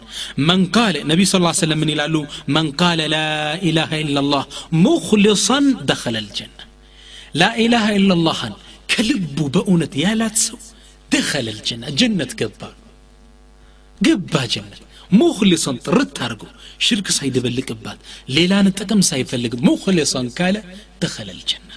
መን 0.48 0.62
ቃለ 0.76 0.96
ነቢዩ 1.10 1.26
ስ 1.26 1.34
ሰለም 1.62 1.78
ምን 1.82 1.90
ይላሉ? 1.94 2.14
መን 2.54 2.68
ቃለ 2.80 3.00
ላኢላሃ 3.14 3.90
ኢላላህ 4.04 4.44
ሙክሊሰን 4.84 5.66
ደኸለ 5.90 6.16
ልጀና 6.26 6.58
ላኢላሃ 7.34 7.86
ኢላላህን 7.98 8.54
ከልቡ 8.88 9.38
በእውነት 9.54 9.92
ያላት 10.04 10.36
ሰው 10.46 10.58
ደኸለ 11.10 11.46
ልጀና 11.58 11.84
ጀነት 12.00 12.32
ገባ 12.40 12.60
ገባ 14.00 14.34
ጀነት 14.54 14.80
مخلصا 15.22 15.72
ترد 15.72 16.16
هرقو 16.20 16.46
شرك 16.78 17.06
سيد 17.18 17.38
بلك 17.38 17.72
بعد. 17.72 17.98
ليلا 18.28 18.62
نتكم 18.62 19.00
سيد 19.00 19.26
فلك. 19.26 19.54
مخلصا 19.54 20.30
كلا 20.38 20.62
دخل 21.02 21.30
الجنة. 21.30 21.74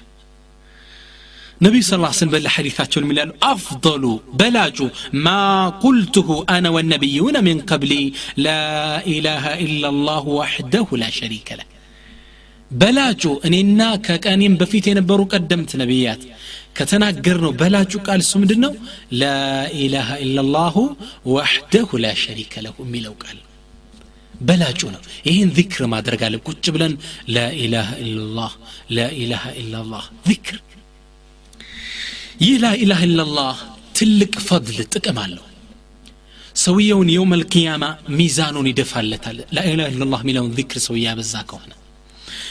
نبي 1.61 1.81
صلى 1.81 1.97
الله 1.97 2.07
عليه 2.07 2.17
وسلم 2.17 2.29
بلح 2.29 2.51
حديثات 2.51 2.97
الملان 2.97 3.29
أفضل 3.43 4.19
بلاج 4.33 4.77
ما 5.13 5.69
قلته 5.69 6.45
أنا 6.49 6.69
والنبيون 6.69 7.43
من 7.43 7.61
قبلي. 7.61 8.13
لا 8.37 9.05
إله 9.15 9.43
إلا 9.65 9.89
الله 9.89 10.23
وحده 10.39 10.87
لا 10.91 11.09
شريك 11.09 11.51
له. 11.51 11.76
በላጩ 12.70 13.22
እኔና 13.46 13.80
ከቀኔም 14.06 14.54
በፊት 14.60 14.84
የነበሩ 14.90 15.20
ቀደምት 15.32 15.72
ነቢያት 15.80 16.22
ከተናገር 16.76 17.38
ነው 17.44 17.52
በላጩ 17.60 17.92
ቃል 18.06 18.20
እሱ 18.24 18.32
ምንድን 18.42 18.60
ነው 18.64 18.72
ላኢላሃ 19.20 20.10
ኢላላሁ 20.26 20.76
ወሕደሁ 21.32 21.98
ላ 22.04 22.12
ሸሪከ 22.22 22.62
ለሁ 22.66 22.76
የሚለው 22.84 23.14
ቃል 23.24 23.38
በላጩ 24.40 24.80
ነው 24.94 25.02
ይህን 25.28 25.50
ዚክር 25.58 25.82
ማድረግ 25.92 26.22
አለ 26.28 26.36
ቁጭ 26.46 26.64
ብለን 26.76 26.94
ላኢላሃ 27.34 27.90
ኢላላህ 28.04 28.52
ላኢላሃ 28.96 29.44
ኢላላህ 29.62 30.06
ዚክር 30.28 30.58
ይህ 32.44 32.56
ላኢላሃ 32.64 33.02
ኢላላህ 33.08 33.58
ትልቅ 33.98 34.34
ፈድል 34.48 34.78
ጥቅም 34.94 35.18
አለው 35.24 35.46
ሰውየውን 36.62 37.08
የውም 37.12 37.30
አልቅያማ 37.36 37.84
ሚዛኑን 38.16 38.66
ይደፋለታል 38.70 39.38
ላኢላሃ 39.56 39.86
ኢላላህ 39.94 40.20
የሚለውን 40.24 40.50
ዚክር 40.58 40.80
ሰው 40.86 40.96
ያበዛ 41.04 41.34
ከሆነ 41.50 41.70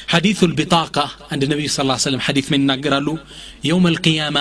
ሐዲቱ 0.09 0.40
ልቢጣቃ 0.50 0.96
አንድ 1.32 1.42
ነቢዩ 1.52 1.68
ስ 1.68 1.78
ሰለም 2.04 2.20
ሐዲት 2.26 2.46
ምን 2.52 2.61
ይናገራሉ? 2.64 3.09
የውም 3.68 3.86
ልቅያማ 3.94 4.38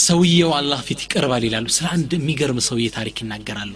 ሰውየው 0.00 0.50
አላህ 0.58 0.80
ፊት 0.88 1.00
ይቀርባል 1.06 1.42
ይላሉ። 1.48 1.66
ስለ 1.76 1.86
አንድ 1.94 2.10
የሚገርም 2.16 2.58
ሰውዬ 2.68 2.86
ታሪክ 2.96 3.16
ይናገራሉ። 3.22 3.72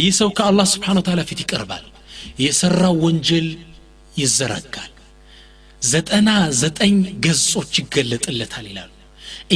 ይህ 0.00 0.12
ሰው 0.18 0.28
ከአላህ 0.38 0.66
ስብሓን 0.74 0.98
ታላ 1.06 1.20
ፊት 1.30 1.40
ይቀርባል። 1.44 1.84
የሰራው 2.44 2.94
ወንጀል 3.04 3.48
ይዘረጋል። 4.14 4.92
ዘጠና 5.82 6.28
ዘጠኝ 6.60 6.94
ገጾች 7.24 7.72
ይገለጥለታል 7.80 8.66
ይላሉ። 8.70 8.90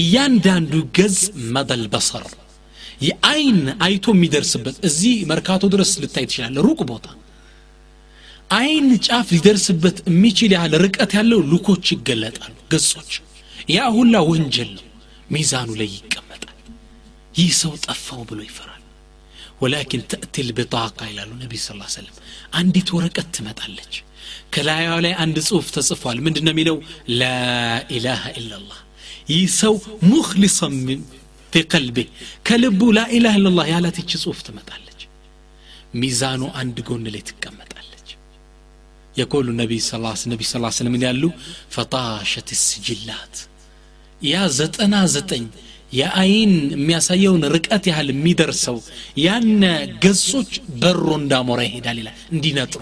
እያንዳንዱ 0.00 0.72
ገጽ 0.98 1.18
መደል 1.54 1.84
በሰር 1.94 2.26
የአይን 3.06 3.58
አይቶ 3.86 4.06
የሚደርስበት 4.14 4.76
እዚህ 4.88 5.14
መርካቶ 5.30 5.62
ድረስ 5.74 5.92
ልታይ 6.02 6.26
ትችላለ 6.28 6.56
ሩቅ 6.66 6.80
ቦታ 6.90 7.06
አይን 8.52 8.88
ጫፍ 9.06 9.28
ሊደርስበት 9.34 9.98
የሚችል 10.08 10.52
ያህል 10.56 10.72
ርቀት 10.84 11.12
ያለው 11.18 11.40
ልኮች 11.50 11.86
ይገለጣሉ 11.94 12.54
ገጾች። 12.72 13.12
ያ 13.70 13.88
ሁላ 13.96 14.14
ወንጀል 14.28 14.70
ነው 14.76 14.86
ሚዛኑ 15.30 15.68
ላይ 15.80 15.88
ይቀመጣል። 15.96 16.56
ይህ 17.34 17.50
ሰው 17.60 17.72
ጠፋው 17.86 18.22
ብሎ 18.30 18.40
ይፈራል። 18.48 18.78
ወላኪን 19.62 20.02
ተእቲ 20.10 20.44
ልብጣቃ 20.48 20.98
ይላሉ 21.10 21.30
ነቢ 21.42 21.52
ስ 21.58 21.68
ሰለም 21.94 22.14
አንዲት 22.52 22.88
ወረቀት 22.96 23.28
ትመጣለች። 23.36 23.94
ከላዩ 24.54 24.88
ላይ 25.04 25.14
አንድ 25.24 25.36
ጽሁፍ 25.48 25.66
ተጽፏል። 25.76 26.18
ምንድን 26.26 26.44
ነው 26.46 26.52
የሚለው 26.54 26.76
ላኢላሃ 27.20 28.22
ኢላላህ 28.40 28.78
ይህ 29.32 29.44
ሰው 29.60 29.74
ሙክሊሰን 30.10 30.74
ፊ 31.52 31.62
ቀልቤ 31.72 31.98
ከልቡ 32.48 32.80
ላኢላህ 32.98 33.34
ኢላላህ 33.40 33.66
ያላት 33.72 33.96
ይቺ 34.02 34.12
ጽሁፍ 34.22 34.38
ትመጣለች። 34.46 35.00
ሚዛኑ 36.02 36.42
አንድ 36.60 36.76
ጎን 36.88 37.04
ላይ 37.14 37.22
ትቀመጣለች 37.30 37.71
يقول 39.15 39.45
النبي 39.49 39.77
صلى 39.79 39.97
الله 39.97 40.11
عليه 40.11 40.19
وسلم 40.19 40.31
النبي 40.31 40.45
صلى 40.49 40.57
الله 40.59 40.71
عليه 40.71 40.81
وسلم 40.81 40.95
يقول 40.97 41.23
فطاشت 41.75 42.49
السجلات 42.57 43.35
ያ 44.21 44.35
ዘጠና 44.59 44.95
ዘጠኝ 45.15 45.43
የአይን 45.99 46.53
የሚያሳየውን 46.75 47.43
ርቀት 47.55 47.83
ያህል 47.89 48.07
የሚደርሰው 48.13 48.77
ያነ 49.25 49.63
ገጾች 50.03 50.51
በሮ 50.81 51.05
እንዳሞራ 51.21 51.59
ይሄዳል 51.67 51.97
ይላል 52.01 52.17
እንዲነጥሩ 52.35 52.81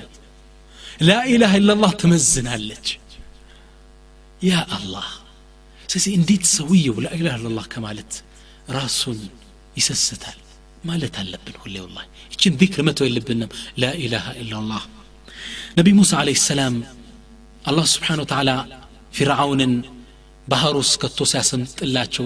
ላኢላህ 1.10 1.52
ኢላላህ 1.60 1.91
ትመዝናለች 2.02 2.88
ያ 4.41 4.54
አላህ 4.78 5.08
ስለዚህ 5.89 6.12
እንዴት 6.20 6.46
ሰውየው 6.58 6.98
ላኢላህ 7.06 7.36
ኢላላህ 7.39 7.66
ከማለት 7.74 8.14
ራሱን 8.78 9.20
ይሰስታል 9.80 10.39
ማለት 10.89 11.16
አለብን 11.22 11.56
ሁሌ 11.64 11.76
ወላ 11.86 11.98
ይችን 12.34 12.54
ዚክር 12.62 12.82
መተው 12.89 13.08
የለብንም 13.10 13.52
ላኢላሃ 13.84 14.28
ኢላላህ 14.43 14.84
ነቢ 15.78 15.88
ሙሳ 16.00 16.12
አለህ 16.22 16.38
ሰላም 16.48 16.76
አላህ 17.66 17.86
ስብሓን 17.93 18.22
ወተዓላ 18.24 18.52
ፊርዓውንን 19.18 19.74
ባህር 20.48 20.76
ውስጥ 20.82 20.96
ከቶ 21.02 21.20
ሲያሰምጥላቸው 21.32 22.26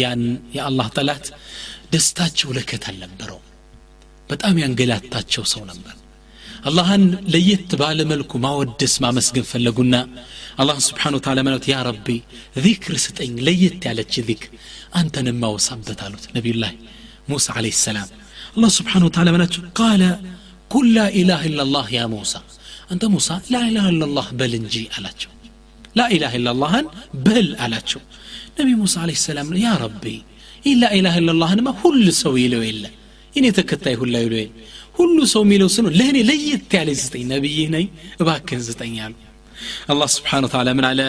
ያን 0.00 0.22
የአላህ 0.56 0.88
ጠላት 0.96 1.26
ደስታቸው 1.92 2.48
ለከት 2.56 2.84
አልነበረው 2.90 3.40
በጣም 4.30 4.54
ያንገላታቸው 4.62 5.44
ሰው 5.52 5.62
ነበር 5.70 5.94
አላህን 6.68 7.02
ለየት 7.32 7.70
ባለ 7.80 8.00
መልኩ 8.12 8.32
ማወደስ 8.44 8.94
ማመስገን 9.04 9.46
ፈለጉና 9.50 9.96
አላህ 10.62 10.76
ስብሓን 10.86 11.16
ወተዓላ 11.18 11.40
ማለት 11.48 11.64
ያ 11.72 11.76
ረቢ 11.88 12.06
ዚክር 12.64 12.94
ስጠኝ 13.04 13.32
ለየት 13.48 13.82
ያለች 13.88 14.14
ዚክር 14.28 14.52
አንተን 15.00 15.28
ማወሳበት 15.42 16.00
አሉት 16.06 16.24
ነቢዩላህ 16.36 16.72
ሙሳ 17.32 17.54
አለህ 17.58 17.76
ሰላም 17.86 18.08
አላህ 18.56 18.70
ስብሓን 18.78 19.04
ወተዓላ 19.08 19.30
መላቸው 19.36 19.62
ቃለ 19.80 20.02
ቁል 20.70 20.86
ላ 20.96 21.06
ኢላህ 21.20 21.42
ኢላላህ 21.50 21.86
ያ 21.96 22.02
ሙሳ 22.14 22.34
አንተ 22.92 23.04
ሙሳ 23.14 23.28
ላ 23.54 23.60
ኢላህ 23.68 23.86
ኢላላህ 23.94 24.26
በል 24.40 24.52
እንጂ 24.60 24.76
አላቸው 24.96 25.30
ላኢላህ 25.98 26.32
ኢላላህን 26.38 26.86
በል 27.26 27.48
አላቸው 27.64 28.00
ነቢ 28.58 28.68
ሙሳ 28.82 28.94
አለ 29.04 29.12
ሰላም 29.26 29.50
ያ 29.64 29.70
ረቢ 29.84 30.04
ይህ 30.66 30.74
ላኢላህ 30.82 31.14
ኢላላህንማ 31.22 31.68
ሁሉ 31.82 32.06
ሰው 32.22 32.34
ይለው 32.44 32.62
የለ 32.68 32.84
እኔ 33.38 33.46
ተከታይ 33.58 33.94
ሁላ 34.02 34.16
ይለው 34.24 34.38
የለ 34.42 34.52
ሁሉ 34.98 35.16
ሰው 35.32 35.42
የሚለው 35.46 35.68
ስኖ 35.76 35.86
ለእኔ 36.00 36.18
ለየት 36.30 36.74
ያለ 36.78 36.90
ስጠኝ 37.02 37.24
ነቢይህ 37.34 37.68
ነኝ 37.76 37.86
እባክህን 38.22 38.64
ስጠኝ 38.70 38.96
አሉ 39.06 39.14
الله 39.92 40.08
سبحانه 40.18 40.46
وتعالى 40.48 40.72
من 40.78 40.84
على 40.90 41.08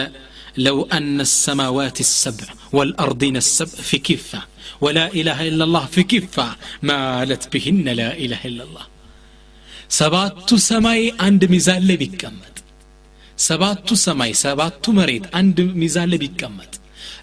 لو 0.66 0.76
أن 0.96 1.18
السماوات 1.28 1.98
السبع 2.06 2.48
والأرضين 2.76 3.36
السبع 3.44 3.78
في 3.88 3.96
كفة 4.08 4.40
ولا 4.84 5.06
إله 5.20 5.38
إلا 5.50 5.64
الله 5.68 5.84
في 5.94 6.02
كفة 6.12 6.46
مالت 6.90 7.42
بهن 7.52 7.86
لا 8.00 8.10
إله 8.24 8.40
إلا 8.50 8.62
الله 8.68 8.84
ሰባቱ 9.93 10.49
ሰማይ 10.67 11.01
አንድ 11.25 11.41
ሚዛን 11.53 11.81
ላይ 11.87 11.97
ቢቀመጥ 12.01 12.55
ሰባቱ 13.39 13.95
ሰማይ 14.03 14.31
ሰባቱ 14.43 14.93
መሬት 14.97 15.25
አንድ 15.39 15.57
ሚዛን 15.81 16.09
ላይ 16.11 16.19
ቢቀመጥ 16.23 16.71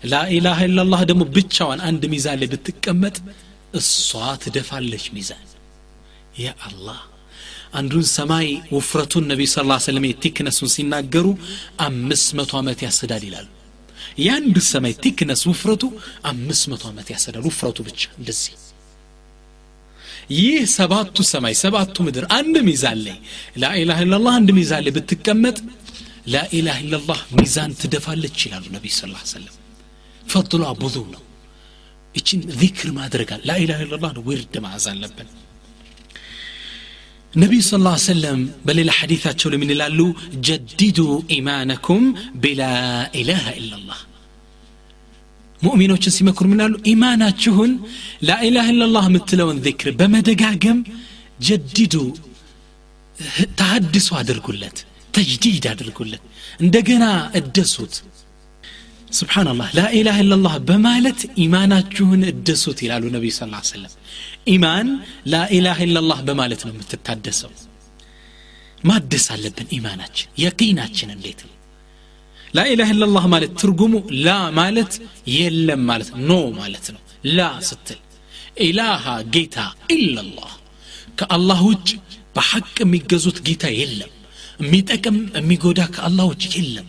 ላኢላሃ 0.05 0.59
ኢላላህ 0.69 1.01
ደግሞ 1.11 1.23
ብቻዋን 1.37 1.81
አንድ 1.89 2.03
ሚዛን 2.13 2.39
ላይ 2.41 2.49
ብትቀመጥ 2.53 3.17
እሷ 3.75 4.11
ትደፋለች 4.43 5.05
ሚዛን። 5.17 5.47
ያ 6.41 6.51
አላህ! 6.69 7.01
አንዱን 7.73 8.05
ሰማይ 8.15 8.47
ውፍረቱን 8.77 9.25
ነቢ 9.31 9.41
ስ 9.47 9.57
ስለም 9.85 10.05
የቲክነሱን 10.09 10.71
ሲናገሩ 10.75 11.27
አምስት 11.87 12.29
መቶ 12.39 12.53
ዓመት 12.61 12.81
ያስዳል 12.87 13.25
ይላሉ። 13.29 13.49
የአንድ 14.21 14.57
ሰማይ 14.71 14.95
ቲክነስ 15.05 15.43
ውፍረቱ 15.51 15.83
አምስት 16.31 16.65
መቶ 16.73 16.83
ዓመት 16.91 17.09
ያስዳል። 17.15 17.45
ውፍረቱ 17.49 17.79
ብቻ 17.89 18.03
እንደዚህ። 18.19 18.55
ይህ 20.31 20.59
ሰባቱ 20.77 21.17
ሰማይ 21.31 21.55
ሰባቱ 21.63 21.95
ምድር 22.07 22.25
አንድ 22.37 22.57
ሚዛን 22.69 22.99
ላይ 23.07 23.17
ላኢላህ 23.63 23.99
ኢላላህ 24.05 24.33
አንድ 24.39 24.51
ሚዛን 24.59 24.83
ላይ 24.87 24.93
ብትቀመጥ 24.97 25.57
ላኢላህ 26.35 26.77
ኢላላህ 26.85 27.21
ሚዛን 27.39 27.73
ትደፋለች 27.81 28.39
ይላሉ 28.47 28.65
ነቢይ 28.77 28.93
ስ 28.93 29.03
ሰለም 29.33 29.55
ፈضሏ 30.27 30.65
ብዙ 30.83 30.97
ነው 31.15 31.23
እችን 32.15 32.41
ዚክር 32.61 32.89
ማድረጋል 32.99 33.41
ላኢላህ 33.51 33.79
ኢላላህ 33.87 34.11
ነው 34.17 34.23
ውርድ 34.29 34.55
ማዕዝ 34.65 34.87
አለብን 34.93 35.29
ነቢዩ 37.33 37.61
ስ 37.67 37.79
ላ 37.85 37.91
ሰለም 38.05 38.41
በሌላ 38.67 38.91
ሐዲታቸው 39.01 39.51
ለምን 39.53 39.73
ይላሉ 39.75 39.99
ጀዲዱ 40.47 40.99
ኢማነኩም 41.37 42.05
ብላ 42.45 42.63
ኢላሃ 43.21 43.45
ኢላላህ 43.61 43.99
ሙእሚኖችን 45.63 46.15
ሲመክሩ 46.17 46.47
ይላሉ 46.53 46.75
ኢማናችሁን 46.93 47.73
ላኢላህ 48.29 48.67
ኢላላህ 48.73 49.05
የምትለውን 49.09 49.59
ዚክር 49.67 49.89
በመደጋገም 49.99 50.79
ጀዲዱ 51.41 51.95
ተሀድሶ 53.59 54.09
አድርጉለት 54.21 54.79
ተጅዲድ 55.15 55.65
አድርጉለት 55.71 56.23
እንደገና 56.61 57.05
እደሱት። 57.41 57.95
ስብሓናላህ 59.19 59.69
ላኢላህ 59.79 60.17
ኢላላህ 60.23 60.55
በማለት 60.69 61.21
ኢማናችሁን 61.45 62.21
እደሱት 62.31 62.79
ይላሉ 62.85 63.05
ነቢዩ 63.17 63.33
ስ 63.33 63.41
ሰለም 63.71 63.95
ኢማን 64.53 64.89
ላኢላህ 65.33 65.79
ኢላላህ 65.87 66.19
በማለት 66.29 66.61
ነው 66.67 66.73
የምትታደሰው። 66.75 67.53
ማደስ 68.85 69.27
አለብን 69.35 69.69
ኢማናችን። 69.79 70.29
የቂናችን 70.43 71.11
እንዴት 71.17 71.41
ነው 71.47 71.55
ላኢላህ 72.55 72.89
ኢላላህ 72.95 73.25
ማለት 73.35 73.53
ትርጉሙ 73.61 73.93
ላ 74.25 74.29
ማለት 74.59 74.93
የለም 75.35 75.83
ማለት 75.91 76.09
ኖ 76.29 76.39
ማለት 76.59 76.87
ነው። 76.95 77.01
ላ 77.37 77.49
ስትል 77.69 78.01
ኢላሃ 78.67 79.05
ጌታ 79.35 79.57
ኢላላህ 79.97 80.53
ከአላህ 81.19 81.61
ውጭ 81.69 81.89
በሐቅ 82.37 82.75
የሚገዙት 82.85 83.39
ጌታ 83.49 83.67
የለም። 83.81 84.13
የሚጠቅም 84.61 85.19
የሚጎዳ 85.39 85.81
ከአላህ 85.95 86.27
ውጭ 86.33 86.45
የለም። 86.57 86.89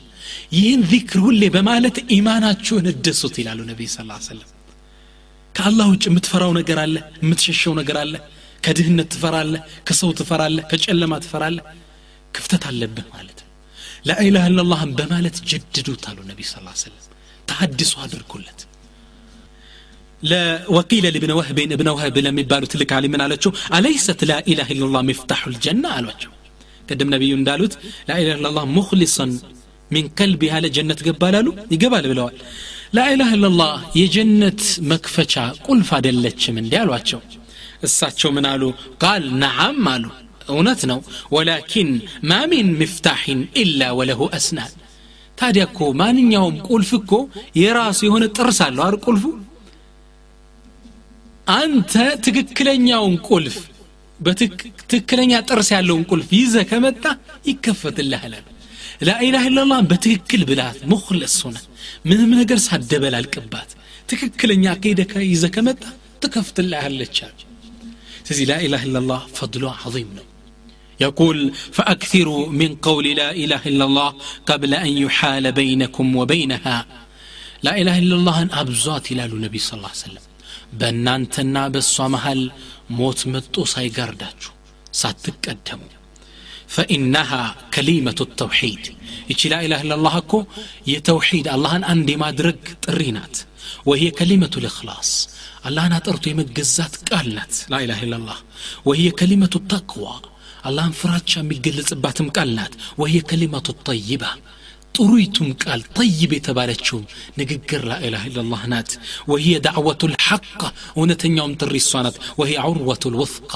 ይህን 0.51 0.81
ዚክር 0.91 1.19
ሁሌ 1.25 1.43
በማለት 1.55 1.97
ኢማናችሁን 2.17 2.87
እደሱት 2.91 3.35
ይላሉ 3.41 3.59
ነቢይ 3.69 3.89
ስ 3.89 3.97
ሰለም 4.27 4.49
ከአላህ 5.55 5.87
ውጭ 5.93 6.03
የምትፈራው 6.09 6.51
ነገር 6.57 6.77
አለ? 6.83 6.95
የምትሸሸው 7.23 7.73
ነገር 7.79 7.97
አለ? 8.03 8.13
ከድህነት 8.63 9.09
ትፈራለህ? 9.13 9.61
ከሰው 9.87 10.11
ትፈራለህ? 10.19 10.63
ከጨለማ 10.71 11.13
ትፈራለህ? 11.25 11.63
ክፍተት 12.33 12.63
አለብህ 12.69 13.07
ማለት 13.15 13.39
ላኢላህ 14.08 14.44
ኢላላህን 14.50 14.92
በማለት 14.98 15.36
ጀድዱት 15.50 16.04
አሉ 16.10 16.18
ነቢ 16.30 16.40
ስ 16.44 16.54
ሰለም 16.82 17.02
ተሐድሶ 17.48 17.92
አድርጉለት 18.04 18.60
ለወቂለ 20.22 21.06
ልብነ 21.14 21.32
ወህቤን 21.38 21.72
እብነ 21.76 21.88
ወህብ 21.96 22.16
ለሚባሉ 22.26 22.64
ትልቅ 22.72 22.90
አሊምን 22.98 23.22
አለችው 23.24 23.50
አለይሰት 23.76 24.20
ላኢላህ 24.30 24.68
ኢላላህ 24.74 25.02
ሚፍታሑ 25.08 25.42
ልጀና 25.54 25.86
አሏቸው 25.96 26.32
ቅድም 26.88 27.10
ነቢዩ 27.14 27.32
እንዳሉት 27.38 27.74
ላኢላህ 28.08 28.36
ኢላላህ 28.38 28.64
ሙክሊሰን 28.76 29.32
ሚን 29.90 30.06
ከልብ 30.18 30.42
ያለ 30.48 30.66
ጀነት 30.76 31.00
ገባላሉ 31.08 31.46
ይገባል 31.74 32.06
ብለዋል 32.12 32.36
ላኢላህ 32.96 33.28
ኢላላህ 33.36 33.72
የጀነት 34.00 34.62
መክፈቻ 34.92 35.34
ቁልፍ 35.66 35.90
አደለችም 35.98 36.56
እንዲ 36.62 36.74
አሏቸው 36.82 37.20
እሳቸው 37.86 38.30
ምን 38.36 38.46
አሉ 38.52 38.62
ቃል 39.04 39.24
ነዓም 39.42 39.84
አሉ 39.94 40.04
እውነት 40.53 40.81
ነው 40.91 40.99
ወላኪን 41.35 41.89
ማ 42.29 42.39
ሚን 42.51 42.69
ምፍታሕን 42.81 43.41
ኢላ 43.61 43.91
ወለሁ 43.99 44.29
አስናን 44.37 44.73
ታዲያ 45.37 45.63
እኮ 45.69 45.81
ማንኛውም 46.01 46.57
ቁልፍ 46.67 46.89
እኮ 46.99 47.13
የራሱ 47.61 47.99
የሆነ 48.07 48.25
ጥርስ 48.35 48.59
አለው 48.65 48.83
አር 48.87 48.95
ቁልፉ 49.05 49.23
አንተ 51.55 51.93
ትክክለኛውን 52.25 53.15
ቁልፍ 53.29 53.55
በትክክለኛ 54.19 55.33
ጥርስ 55.47 55.69
ያለውን 55.75 56.03
ቁልፍ 56.11 56.27
ይዘ 56.37 56.55
ከመጣ 56.71 57.03
ይከፈትልሃል 57.49 58.33
ላኢላህ 59.07 59.43
ኢላላህ 59.49 59.79
በትክክል 59.91 60.41
ብላት 60.49 60.77
ሙክለስ 60.91 61.35
ሆነ 61.45 61.57
ምንም 62.09 62.31
ነገር 62.41 62.59
ሳደበላልቅባት 62.65 63.69
ትክክለኛ 64.11 64.65
አካሄደ 64.75 65.01
ይዘ 65.31 65.45
ከመጣ 65.55 65.81
ትከፍትልሃለቻል 66.23 67.35
ስለዚህ 68.25 68.45
ላኢላህ 68.51 68.81
ኢላላህ 68.87 69.21
ፈድሏ 69.37 69.65
ዓظም 69.81 70.11
ነው 70.17 70.25
يقول 71.00 71.38
فأكثروا 71.72 72.42
من 72.60 72.70
قول 72.86 73.06
لا 73.20 73.30
إله 73.42 73.62
إلا 73.66 73.84
الله 73.84 74.10
قبل 74.46 74.70
أن 74.74 74.90
يحال 75.04 75.44
بينكم 75.52 76.06
وبينها 76.16 76.78
لا 77.66 77.72
إله 77.80 77.94
إلا 77.98 78.14
الله 78.14 78.36
أن 78.42 78.48
أبزات 78.62 79.04
إلى 79.12 79.22
النبي 79.24 79.58
صلى 79.58 79.76
الله 79.78 79.92
عليه 79.94 80.06
وسلم 80.06 80.24
በእናንተና 80.80 81.56
በእሷ 81.74 81.96
መሃል 82.14 82.40
ሞት 82.98 83.20
መጦ 83.32 83.54
ሳይጋርዳችሁ 83.72 84.52
ሳትቀደሙ 85.00 85.82
ፈኢነሃ 86.74 87.30
ከሊመቱ 87.74 88.20
ተውሒድ 88.40 88.84
ይቺ 89.30 89.40
ላኢላህ 89.52 89.80
ኢላላህ 89.86 90.14
እኮ 90.22 90.32
የተውሒድ 90.92 91.46
አላህን 91.54 91.84
አንድ 91.92 92.08
የማድረግ 92.14 92.60
ጥሪ 92.84 93.02
ናት 93.16 93.36
ወህየ 93.90 94.08
ከሊመቱ 94.18 94.54
ልእክላስ 94.64 95.10
አላህን 95.68 95.94
አጠርቶ 95.98 96.24
የመገዛት 96.30 96.94
ቃል 97.08 97.28
ናት 97.38 97.54
ላኢላህ 97.74 98.00
ኢላላህ 98.06 98.38
ወህየ 98.88 99.08
ከሊመቱ 99.20 99.54
ተቅዋ 99.72 100.06
አላህን 100.63 100.95
ፍራቻ 100.99 101.31
የሚገለጽባትም 101.39 102.27
ቃል 102.35 102.49
ናት 102.57 102.73
ወህ 103.01 103.13
ከሊማቱ 103.29 103.67
ጠይባ 103.89 104.23
ጥሩይቱም 104.95 105.49
ቃል 105.63 105.81
ጠይብ 105.97 106.31
የተባለችውም 106.37 107.05
ንግግር 107.39 107.81
ላኢላህ 107.91 108.23
ኢላላህ 108.29 108.63
ናት 108.73 108.89
ወህየ 109.31 109.53
ዳዕወቱ 109.67 110.09
ልሐቅ 110.13 110.43
እውነተኛውም 110.95 111.53
ጥሪ 111.61 111.75
እሷ 111.83 112.01
ናት 112.05 112.17
ወህየ 112.41 112.57
ዑርወቱ 112.65 113.11
ልውፍቃ 113.13 113.53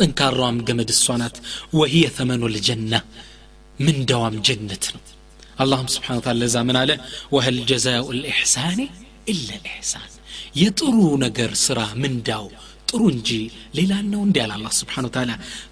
ጠንካራዋም 0.00 0.58
ገመድ 0.68 0.90
እሷ 0.94 1.16
ናት 1.22 1.36
ወህየ 1.78 2.04
ተመኑ 2.16 2.42
ልጀና 2.54 2.92
ምንዳዋም 3.78 4.36
ጀነት 4.46 4.86
ነው 4.94 5.02
አላህም 5.62 5.88
ስብሓን 5.94 6.22
ታላ 6.24 6.38
ለዛ 6.42 6.56
ምን 6.68 6.76
አለ 6.82 6.90
ወህል 7.34 7.58
ጀዛኡ 7.70 8.06
ልኢሕሳኒ 8.18 8.80
ኢላ 9.32 9.48
ልኢሕሳን 9.58 10.10
የጥሩ 10.60 10.96
ነገር 11.24 11.50
ስራ 11.64 11.80
ምንዳው 12.02 12.46
ጥሩ 12.89 13.01
እንጂ 13.13 13.29
ሌላ 13.77 13.93
ነው 14.13 14.21
እንዲ 14.27 14.37
አለ 14.43 14.51
አላህ 14.57 14.71
ስብሓን 14.79 15.05
ታላ 15.15 15.31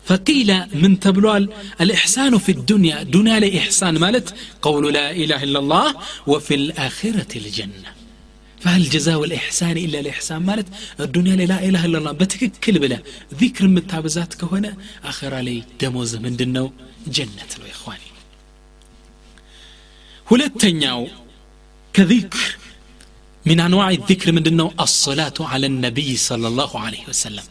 ፈቂለ 0.09 0.51
ምን 0.83 0.93
ተብሏል 1.05 1.43
አልኢሕሳኑ 1.83 2.33
ፊ 2.45 2.55
ዱንያ 2.71 2.93
ዱንያ 3.15 3.35
ላይ 3.43 3.51
ኢሕሳን 3.59 3.97
ማለት 4.05 4.29
ቀውሉ 4.65 4.85
ላ 4.97 5.01
ኢላህ 5.23 5.43
ኢላ 5.47 5.61
ላህ 5.73 5.89
ወፊ 6.33 6.47
ልአኺረት 6.67 7.33
ልጀና 7.47 7.85
فهل 8.63 8.83
جزاء 8.95 9.19
الإحسان 9.29 9.75
إلا 9.85 9.97
الإحسان 10.03 10.41
مالت 10.49 10.67
الدنيا 11.05 11.35
لا 11.51 11.57
إله 11.67 11.81
إلا 11.87 11.97
الله 11.99 12.13
بتككل 12.21 12.75
بلا 12.83 12.99
ذكر 13.41 13.63
متابزات 13.75 14.31
كهنا 14.39 14.71
آخر 15.11 15.31
علي 15.39 15.57
دموز 15.81 16.11
من 16.23 16.33
دنو 16.39 16.65
جنة 17.15 17.51
يا 17.61 17.71
إخواني 17.75 18.09
ሁለተኛው 20.27 20.99
ከዚክር 21.93 22.43
من 23.49 23.59
أنواع 23.67 23.87
الذكر 23.99 24.27
من 24.35 24.43
دنو 24.47 24.67
الصلاة 24.87 25.37
على 25.51 25.65
النبي 25.71 26.11
صلى 26.29 26.47
الله 26.51 26.71
عليه 26.85 27.03
وسلم 27.11 27.45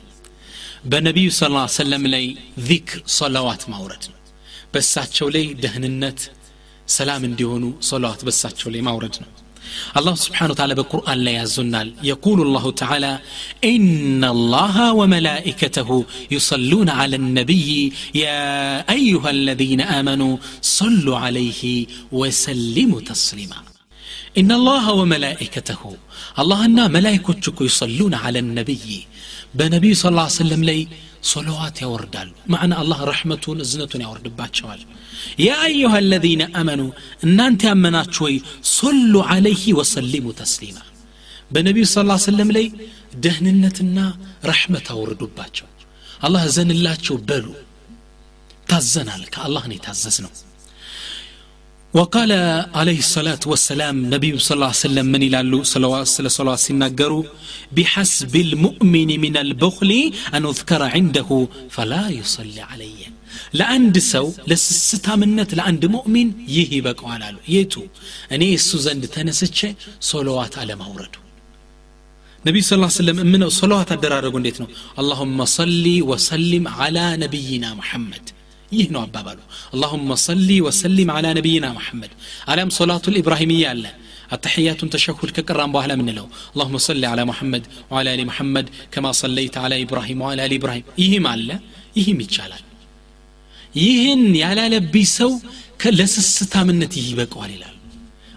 በነቢዩ 0.90 1.28
ስ 1.40 1.48
ላ 1.54 1.58
ሰለም 1.80 2.04
ላይ 2.14 2.24
ዚክር 2.68 3.00
ሰላዋት 3.18 3.62
ማውረድ 3.72 4.04
ነው 4.12 4.18
በሳቸው 4.74 5.26
ላይ 5.34 5.44
ደህንነት 5.64 6.20
ሰላም 6.96 7.22
እንዲሆኑ 7.28 7.64
ሰላዋት 7.90 8.22
በሳቸው 8.28 8.70
ላይ 8.76 8.82
ማውረድ 8.90 9.16
ነው 9.24 9.30
الله 9.98 10.14
سبحانه 10.26 10.52
وتعالى 10.54 10.74
بالقرآن 10.78 11.18
لا 11.26 11.32
يزنال 11.42 11.88
يقول 12.12 12.38
الله 12.46 12.64
تعالى 12.82 13.12
إن 13.72 14.22
الله 14.36 14.76
وملائكته 15.00 15.90
يصلون 16.36 16.88
على 17.00 17.16
النبي 17.22 17.68
يا 18.24 18.42
أيها 18.96 19.30
الذين 19.38 19.80
آمنوا 20.00 20.34
صلوا 20.78 21.18
عليه 21.24 21.62
وسلموا 22.18 23.00
تسليما 23.12 23.58
إن 24.37 24.51
الله 24.51 24.85
وملائكته 24.91 25.81
الله 26.39 26.65
أن 26.65 26.91
ملائكتك 26.91 27.61
يصلون 27.61 28.13
على 28.13 28.39
النبي. 28.39 29.07
بنبي 29.55 29.93
صلى 29.93 30.09
الله 30.09 30.21
عليه 30.21 30.41
وسلم 30.41 30.63
لي 30.63 30.87
صلوات 31.21 31.81
يوردال. 31.81 32.29
معنى 32.47 32.75
الله 32.81 33.03
رحمة 33.03 33.45
زنة 33.71 33.93
يورد 33.95 34.27
شوال 34.55 34.81
يا 35.39 35.65
أيها 35.65 35.99
الذين 35.99 36.41
أمنوا 36.55 36.91
إن 37.23 37.39
أنت 37.39 37.65
أمنات 37.65 38.13
شوي 38.13 38.41
صلوا 38.61 39.23
عليه 39.23 39.73
وسلموا 39.73 40.33
تسليما. 40.43 40.83
بنبي 41.51 41.85
صلى 41.85 42.01
الله 42.01 42.13
عليه 42.13 42.29
وسلم 42.31 42.51
لي 42.57 42.65
دهننتنا 43.23 44.17
رحمة 44.45 44.87
ورد 44.91 45.21
الله 46.25 46.47
زن 46.47 46.71
الله 46.71 46.97
شو 47.01 47.15
بلو 47.29 47.53
تزنالك 48.67 49.35
الله 49.45 49.63
نتعززنه 49.67 50.29
وقال 51.97 52.31
عليه 52.79 52.99
الصلاة 52.99 53.39
والسلام 53.51 53.95
نبي 54.15 54.39
صلى 54.39 54.55
الله 54.55 54.71
عليه 54.73 54.85
وسلم 54.85 55.05
من 55.13 55.19
لالو 55.33 55.63
صلى 55.63 55.85
الله 55.85 56.01
عليه 56.03 56.19
وسلم 56.51 57.23
بحسب 57.75 58.35
المؤمن 58.35 59.09
من 59.23 59.35
البخل 59.45 59.91
أن 60.33 60.45
أذكر 60.45 60.81
عنده 60.95 61.29
فلا 61.75 62.09
يصلي 62.19 62.61
علي 62.61 62.99
لأند 63.59 63.95
سو 64.13 64.27
لسستا 64.47 65.15
منت 65.21 65.51
لأند 65.59 65.83
مؤمن 65.85 66.27
يهي 66.57 66.81
بقو 66.85 67.07
على 67.13 67.27
لو 67.33 67.41
يتو 67.57 67.83
أني 68.31 68.53
السوزند 68.53 69.03
تنسيتش 69.07 69.61
صلوات 70.11 70.53
على 70.61 70.73
ما 70.79 70.87
وردو 70.93 71.21
نبي 72.47 72.61
صلى 72.61 72.75
الله 72.77 72.91
عليه 72.91 73.01
وسلم 73.03 73.17
منه 73.33 73.49
صلوات 73.61 73.89
الدرارة 73.91 74.29
قلت 74.35 74.57
اللهم 75.01 75.45
صلي 75.59 75.97
وسلم 76.01 76.63
على 76.79 77.05
نبينا 77.23 77.69
محمد. 77.73 78.36
ይህ 78.72 78.86
ነው 78.94 79.00
አባባሉ 79.06 79.38
አላሁመ 79.74 80.12
ሰሊ 80.28 80.50
ወሰሊም 80.66 81.10
አላ 81.16 81.26
ነቢይና 81.38 81.66
ሙሐመድ 81.78 82.12
አሊያም 82.52 82.70
ሶላቱ 82.80 83.04
ልኢብራሂምያ 83.16 83.66
አለ 83.74 83.84
التحيات 84.36 84.80
تشهد 84.94 85.30
كقران 85.36 85.70
بوهلا 85.74 85.94
من 86.00 86.08
له 86.16 86.26
اللهم 86.54 86.76
صل 86.88 87.02
على 87.12 87.22
محمد 87.30 87.62
وعلى 87.90 88.10
ال 88.14 88.20
محمد 88.30 88.66
كما 88.92 89.10
صليت 89.22 89.54
على 89.64 89.76
ابراهيم 89.84 90.18
وعلى 90.24 90.42
ال 90.46 90.52
ابراهيم 90.58 90.84
ይህም 91.02 91.24
አለ 91.32 91.48
ይህም 91.98 92.18
ይቻላል 92.24 92.64
ይህን 93.82 94.22
ያላለብኝ 94.42 95.06
ሰው 95.18 95.30
ለስስታምነት 95.98 96.92
ይህ 96.98 97.06
ይበቀዋል 97.12 97.50
ይላል 97.56 97.76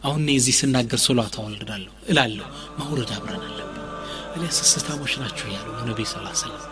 አሁን 0.08 0.24
እዚህ 0.38 0.56
ስናገር 0.62 1.00
ሶላት 1.08 1.36
አወልዳለሁ 1.42 1.92
እላለሁ 2.12 2.48
ማውረድ 2.80 3.12
አብረን 3.18 3.44
አለብን 3.50 3.82
እሊያ 4.36 4.50
ስስታሞች 4.60 5.14
ናቸው 5.24 5.48
ያሉ 5.56 5.68
ነቢይ 5.90 6.08
ስ 6.12 6.16
ሰለም 6.44 6.64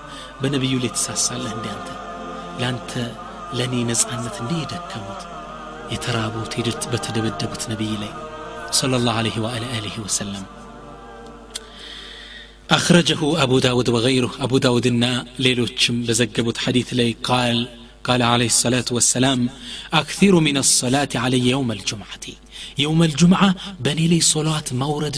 በነቢዩ 0.41 0.76
ላይ 0.84 0.91
ትሳሳለህ 0.97 1.51
እንዲ 1.58 1.68
አንተ 1.76 1.89
ለአንተ 2.62 2.91
ለእኔ 3.58 3.76
ነጻነት 3.91 4.36
እንዲህ 4.43 4.60
የደከሙት 4.62 5.24
የተራቡት 5.93 6.54
ሄደት 6.60 6.84
በተደበደቡት 6.91 7.66
ነቢይ 7.74 7.95
ላይ 8.04 8.14
صلى 8.82 8.95
الله 8.99 9.14
عليه 9.22 9.38
وعلى 9.39 9.66
آله 9.78 9.95
وسلم 10.06 10.43
أخرجه 12.72 13.43
أبو 13.43 13.60
داود 13.60 13.89
وغيره 13.89 14.32
أبو 14.39 14.58
داود 14.58 14.86
النا 14.88 15.26
ليلوتشم 15.39 16.01
بزقبت 16.01 16.58
حديث 16.58 16.93
لي 16.93 17.16
قال 17.24 17.58
قال 18.04 18.22
عليه 18.22 18.45
الصلاة 18.45 18.86
والسلام 18.91 19.49
أكثر 19.93 20.39
من 20.39 20.58
الصلاة 20.58 21.10
علي 21.16 21.49
يوم 21.49 21.72
الجمعة 21.72 22.26
يوم 22.78 23.04
الجمعة 23.04 23.56
بني 23.80 24.08
لي 24.08 24.22
صلاة 24.22 24.64
مورد 24.72 25.16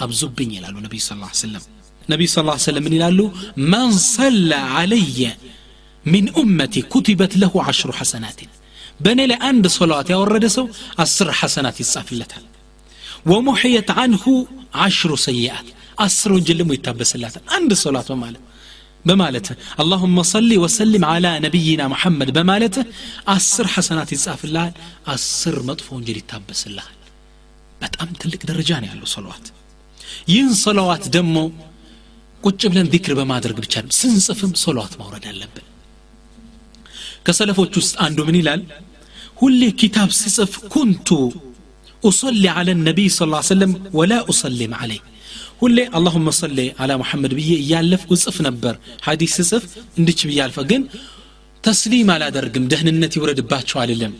أبزبني 0.00 0.60
لالو 0.60 0.78
النبي 0.78 0.98
صلى 0.98 1.16
الله 1.16 1.26
عليه 1.26 1.44
وسلم 1.44 1.60
النبي 2.08 2.26
صلى 2.26 2.42
الله 2.42 2.52
عليه 2.52 2.62
وسلم 2.62 2.84
من 2.84 2.94
لالو 2.98 3.32
من 3.56 3.92
صلى 3.92 4.54
علي 4.54 5.36
من 6.14 6.24
أمتي 6.40 6.80
كتبت 6.92 7.32
له 7.42 7.52
عشر 7.68 7.88
حسنات 7.98 8.40
بني 9.04 9.24
لأند 9.30 9.64
صلاة 9.78 10.06
يا 10.12 10.16
ورد 10.22 10.46
سو 10.56 10.64
أسر 11.04 11.28
حسنات 11.40 11.76
يصافلتها 11.84 12.42
ومحيت 13.30 13.88
عنه 13.98 14.24
عشر 14.82 15.10
سيئات 15.28 15.66
أسر 16.06 16.30
جلم 16.48 16.68
يتبسلات 16.76 17.34
عند 17.54 17.70
صلاة 17.84 18.08
ومالت 18.12 18.42
بمالته 19.06 19.54
اللهم 19.82 20.16
صل 20.34 20.50
وسلم 20.64 21.02
على 21.12 21.30
نبينا 21.46 21.84
محمد 21.92 22.28
بمالته 22.36 22.82
أسر 23.36 23.66
حسنات 23.74 24.08
يتصاف 24.14 24.42
الله 24.46 24.66
أسر 25.14 25.56
مطفو 25.68 25.92
انجل 25.98 26.16
يتابس 26.22 26.62
الله 26.70 26.86
በጣም 27.82 28.08
ትልቅ 28.20 28.42
ደረጃ 28.50 28.70
ነው 28.82 28.88
ያለው 28.90 29.08
ሰለዋት 29.14 29.46
ይህን 30.32 30.52
ሰለዋት 30.64 31.04
ደግሞ 31.16 31.36
ቁጭ 32.46 32.60
ብለን 32.70 32.86
ዚክር 32.94 33.12
በማድረግ 33.18 33.56
ብቻ 33.64 33.74
ስንጽፍም 33.98 34.52
ሰለዋት 34.64 34.92
ማውረድ 35.00 35.24
አለብን 35.30 35.66
ከሰለፎች 37.26 37.72
ውስጥ 37.80 37.94
አንዱ 38.06 38.18
ምን 38.28 38.38
ይላል 38.40 38.62
ሁሌ 39.42 39.60
ኪታብ 39.82 40.10
ስጽፍ 40.22 40.54
ኩንቱ 40.74 41.08
أصلي 42.10 42.48
على 42.58 42.72
النبي 42.76 43.06
صلى 43.16 43.26
الله 43.26 43.40
عليه 43.42 43.54
وسلم 43.54 43.72
ولا 43.98 44.18
أسلم 44.32 44.72
عليه 44.80 45.02
ሁሌ 45.62 45.76
አላሁመ 45.98 46.28
ሰሌ 46.40 46.58
አላ 46.82 46.90
ሙሐመድ 47.02 47.32
ብዬ 47.38 47.50
እያለፍኩ 47.62 48.10
እጽፍ 48.18 48.36
ነበር 48.46 48.74
ሀዲስ 49.06 49.32
ስጽፍ 49.38 49.64
እንድች 49.98 50.20
ብዬ 50.28 50.38
አልፈ 50.46 50.58
ግን 50.70 50.82
ተስሊም 51.64 52.08
አላደርግም 52.14 52.64
ደህንነት 52.72 53.12
ይውረድባቸው 53.18 53.78
አልልም 53.84 54.14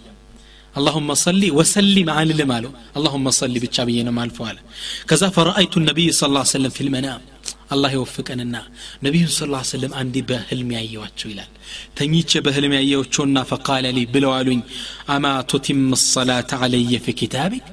اللهم 0.79 1.11
صلي 1.27 1.49
وسلم 1.59 2.09
على 2.19 2.33
المال 2.39 2.65
اللهم 2.99 3.27
صلي 3.41 3.59
بتشابينا 3.65 4.11
مال 4.19 4.31
فعل 4.39 4.57
كذا 5.11 5.27
فرأيت 5.37 5.75
النبي 5.81 6.07
صلى 6.19 6.29
الله 6.31 6.45
عليه 6.45 6.57
وسلم 6.57 6.73
في 6.77 6.83
المنام 6.87 7.21
الله 7.75 7.91
يوفقنا 7.99 8.63
نبي 9.07 9.21
صلى 9.27 9.47
الله 9.47 9.63
عليه 9.63 9.75
وسلم 9.77 9.93
عندي 10.01 10.21
بهلم 10.29 10.69
ያየዋቸው 10.77 11.29
ይላል 11.33 11.51
ተኝቼ 11.99 12.31
በህልም 12.47 12.73
ያየዎቸውና 12.79 13.37
ፈቃለ 13.51 13.85
ሊ 13.97 14.01
ብለው 14.15 14.33
አሉኝ 14.39 14.61
አማ 15.15 15.27
ቱቲም 15.53 15.81
ሰላት 16.13 16.51
አለየ 16.65 16.93
ፊ 17.07 17.15
ኪታቢክ 17.21 17.67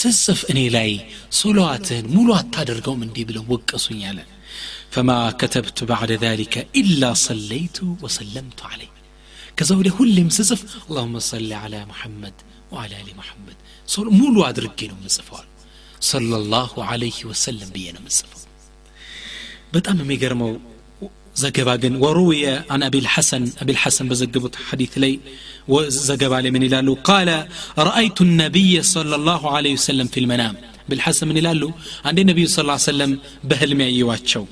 ስጽፍ 0.00 0.40
እኔ 0.52 0.60
ላይ 0.76 0.90
ሶለዋትህን 1.40 2.06
ሙሉ 2.16 2.28
አታደርገውም 2.40 3.04
እንዲህ 3.08 3.24
ብለው 3.30 3.44
ወቀሱኝ 3.54 4.02
አለ 4.10 4.20
فما 4.94 5.20
كتبت 5.40 5.78
بعد 5.84 6.10
ذلك 6.24 6.54
إلا 6.80 7.10
صليت 7.26 7.78
وسلمت 8.02 8.60
عليه 8.70 8.92
ከዛ 9.58 9.70
ወዲያ 9.78 9.92
ሁሌም 9.98 10.28
ስጽፍ 10.36 10.60
አላሁመ 10.88 11.20
ሰሊ 11.30 11.50
አላ 11.62 11.74
ሙሐመድ 11.92 12.36
ወአላ 12.74 12.92
አሊ 13.02 13.08
ሙሐመድ 13.20 13.58
ሙሉ 14.20 14.36
አድርጌ 14.48 14.80
ነው 14.90 14.98
ምጽፈዋል 15.04 15.46
ሰለላሁ 16.10 16.72
አለይህ 16.90 17.18
ወሰለም 17.30 17.70
ብዬ 17.76 17.86
ነው 17.96 18.02
ምጽፈው 18.06 18.41
በጣም 19.74 19.96
የሚገርመው 20.04 20.52
ዘገባ 21.42 21.70
ግን 21.82 21.94
ወሩየ 22.04 22.44
አን 22.74 22.82
አቢልሐሰን 22.86 23.44
አቢልሐሰን 23.62 24.06
በዘገቡት 24.10 24.54
ሐዲት 24.68 24.94
ላይ 25.02 25.12
ዘገባ 26.08 26.34
ላይ 26.44 26.50
ምን 26.54 26.64
ይላሉ 26.68 26.88
ቃለ 27.08 27.30
ረአይቱ 27.88 28.18
ነቢይ 28.42 28.72
صلى 28.94 29.14
الله 29.20 29.42
عليه 29.56 29.72
وسلم 29.78 30.06
في 30.12 30.18
المنام 30.22 30.54
بالحسن 30.88 31.24
من 31.30 31.36
ይላሉ 31.40 31.62
አንዴ 32.08 32.18
ነቢዩ 32.30 32.46
ስ 32.56 32.58
ሰለም 32.90 33.12
በህልም 33.50 33.80
ያየዋቸው 33.86 34.44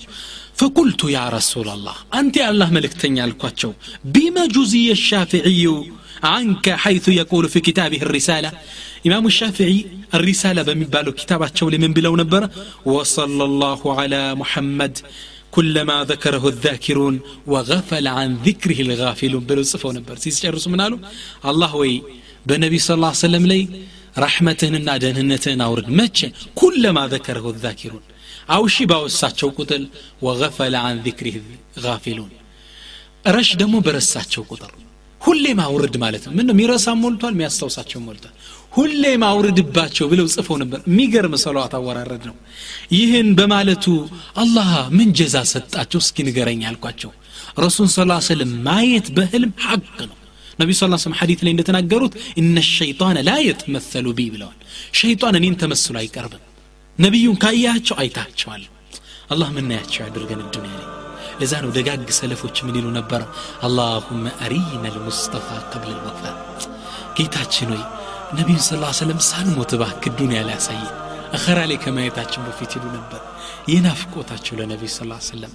فقلت 0.60 1.00
يا 1.16 1.24
رسول 1.38 1.68
الله 1.76 1.96
أنت 2.20 2.36
الله 2.50 2.68
ملك 2.76 2.92
تنيا 3.02 3.24
الكواتشو 3.28 3.70
بما 4.14 4.44
جزي 4.56 4.86
الشافعي 4.98 5.64
عنك 6.22 6.66
حيث 6.84 7.08
يقول 7.08 7.44
في 7.48 7.60
كتابه 7.60 8.00
الرسالة 8.08 8.50
إمام 9.06 9.24
الشافعي 9.26 9.78
الرسالة 10.14 10.60
بمبالو 10.62 11.12
كتابة 11.12 11.50
شولي 11.54 11.78
من 11.78 11.92
بلو 11.92 12.16
نبر 12.16 12.42
وصلى 12.84 13.44
الله 13.50 13.80
على 14.00 14.22
محمد 14.34 14.94
كلما 15.50 15.96
ذكره 16.04 16.44
الذاكرون 16.48 17.14
وغفل 17.46 18.06
عن 18.16 18.28
ذكره 18.46 18.78
الغافلون 18.86 19.42
بلو 19.48 19.62
صفو 19.72 19.92
نبر 19.98 20.16
سيس 20.24 20.36
جرسو 20.42 20.70
منالو 20.70 20.98
الله 21.50 21.72
وي 21.80 22.02
بنبي 22.48 22.78
صلى 22.84 22.94
الله 22.98 23.12
عليه 23.12 23.26
وسلم 23.26 23.44
لي 23.52 23.60
رحمتهن 24.24 24.88
دهنتهن 25.02 25.60
أورد 25.68 25.88
متش 25.98 26.18
كلما 26.60 27.02
ذكره 27.14 27.46
الذاكرون 27.54 28.04
አው 28.54 28.64
ሺ 28.74 28.84
ባወሳቸው 28.90 29.48
ቁጥር 29.58 29.82
ወገፈለ 30.26 30.74
አን 30.88 30.98
ዚክሪህ 31.06 31.36
ጋፊሉን 31.84 32.32
ረሽ 33.36 33.48
ደግሞ 33.62 33.76
በረሳቸው 33.86 34.42
ቁጥር 34.52 34.72
ሁሌ 35.21 35.45
ማውርድ 35.57 35.95
ማለት 36.03 36.23
ነው። 36.27 36.33
ምነው? 36.37 36.53
የሚረሳ 36.55 36.87
ሞልቷል 37.01 37.33
የሚያስታውሳቸው 37.35 37.99
ሞልቷል። 38.05 38.33
ሁሌ 38.71 39.03
ማውርድባቸው 39.23 40.05
ብለው 40.11 40.27
ጽፈው 40.33 40.55
ነበር። 40.61 40.79
የሚገርም 40.89 41.33
ሰለዋት 41.43 41.73
አወራረድ 41.77 42.23
ነው። 42.29 42.35
ይህን 42.93 43.29
በማለቱ 43.39 43.85
አላህ 44.35 44.69
ምን 44.97 45.09
ጀዛ 45.19 45.35
ሰጣቸው? 45.53 45.99
እስኪ 46.03 46.17
ንገረኝ 46.27 46.63
አልኳቸው። 46.69 47.11
ረሱል 47.57 47.89
ስ 47.89 47.99
ስለም 48.29 48.51
ማየት 48.67 49.07
በህልም 49.17 49.53
ሐቅ 49.65 49.97
ነው። 50.03 50.17
ነቢዩ 50.59 50.75
ስ 50.75 51.03
ስለም 51.03 51.15
ሐዲት 51.19 51.41
ላይ 51.45 51.51
እንደተናገሩት 51.55 52.13
እነ 52.37 52.55
ሸይጣን 52.69 53.17
ላ 53.27 53.37
የተመሰሉ 53.47 54.07
ቢ 54.17 54.29
ብለዋል። 54.33 54.57
ሸይጣን 54.93 55.37
እኔን 55.39 55.57
ተመስሎ 55.61 55.95
አይቀርብም። 56.03 56.43
ነቢዩን 56.97 57.37
ካያቸው 57.43 57.97
አይታቸዋል። 58.01 58.65
አላህ 59.31 59.49
ምናያቸው 59.57 60.01
ያድርገን 60.05 60.41
ዱኒያ 60.55 60.73
ላይ 60.79 61.00
ለዛ 61.41 61.53
ነው 61.63 61.71
ደጋግ 61.77 62.09
ሰለፎች 62.17 62.57
ምን 62.65 62.75
ይሉ 62.79 62.87
ነበር? 62.97 63.21
አላሁመ 63.67 64.25
አሪና 64.45 64.83
ልሙስጠፋ 64.95 65.47
ቀብል 65.71 65.91
ልወፋ 65.97 66.21
ጌታችን 67.17 67.71
ሆይ 67.73 67.83
ነቢዩን 68.37 68.61
ስ 68.61 68.69
ሰለም 68.99 69.19
ሳንሞት 69.29 69.71
ባክ 69.81 70.03
ዱኒያ 70.19 70.41
ላይ 70.47 70.55
ያሳየ 70.57 70.83
አኸራ 71.37 71.59
ላይ 71.69 71.77
ከማየታችን 71.83 72.45
በፊት 72.47 72.71
ይሉ 72.77 72.85
ነበር 72.97 73.21
የናፍቆታቸው 73.73 74.55
ለነቢዩ 74.59 74.89
ስ 74.93 74.99
ሰለም 75.29 75.53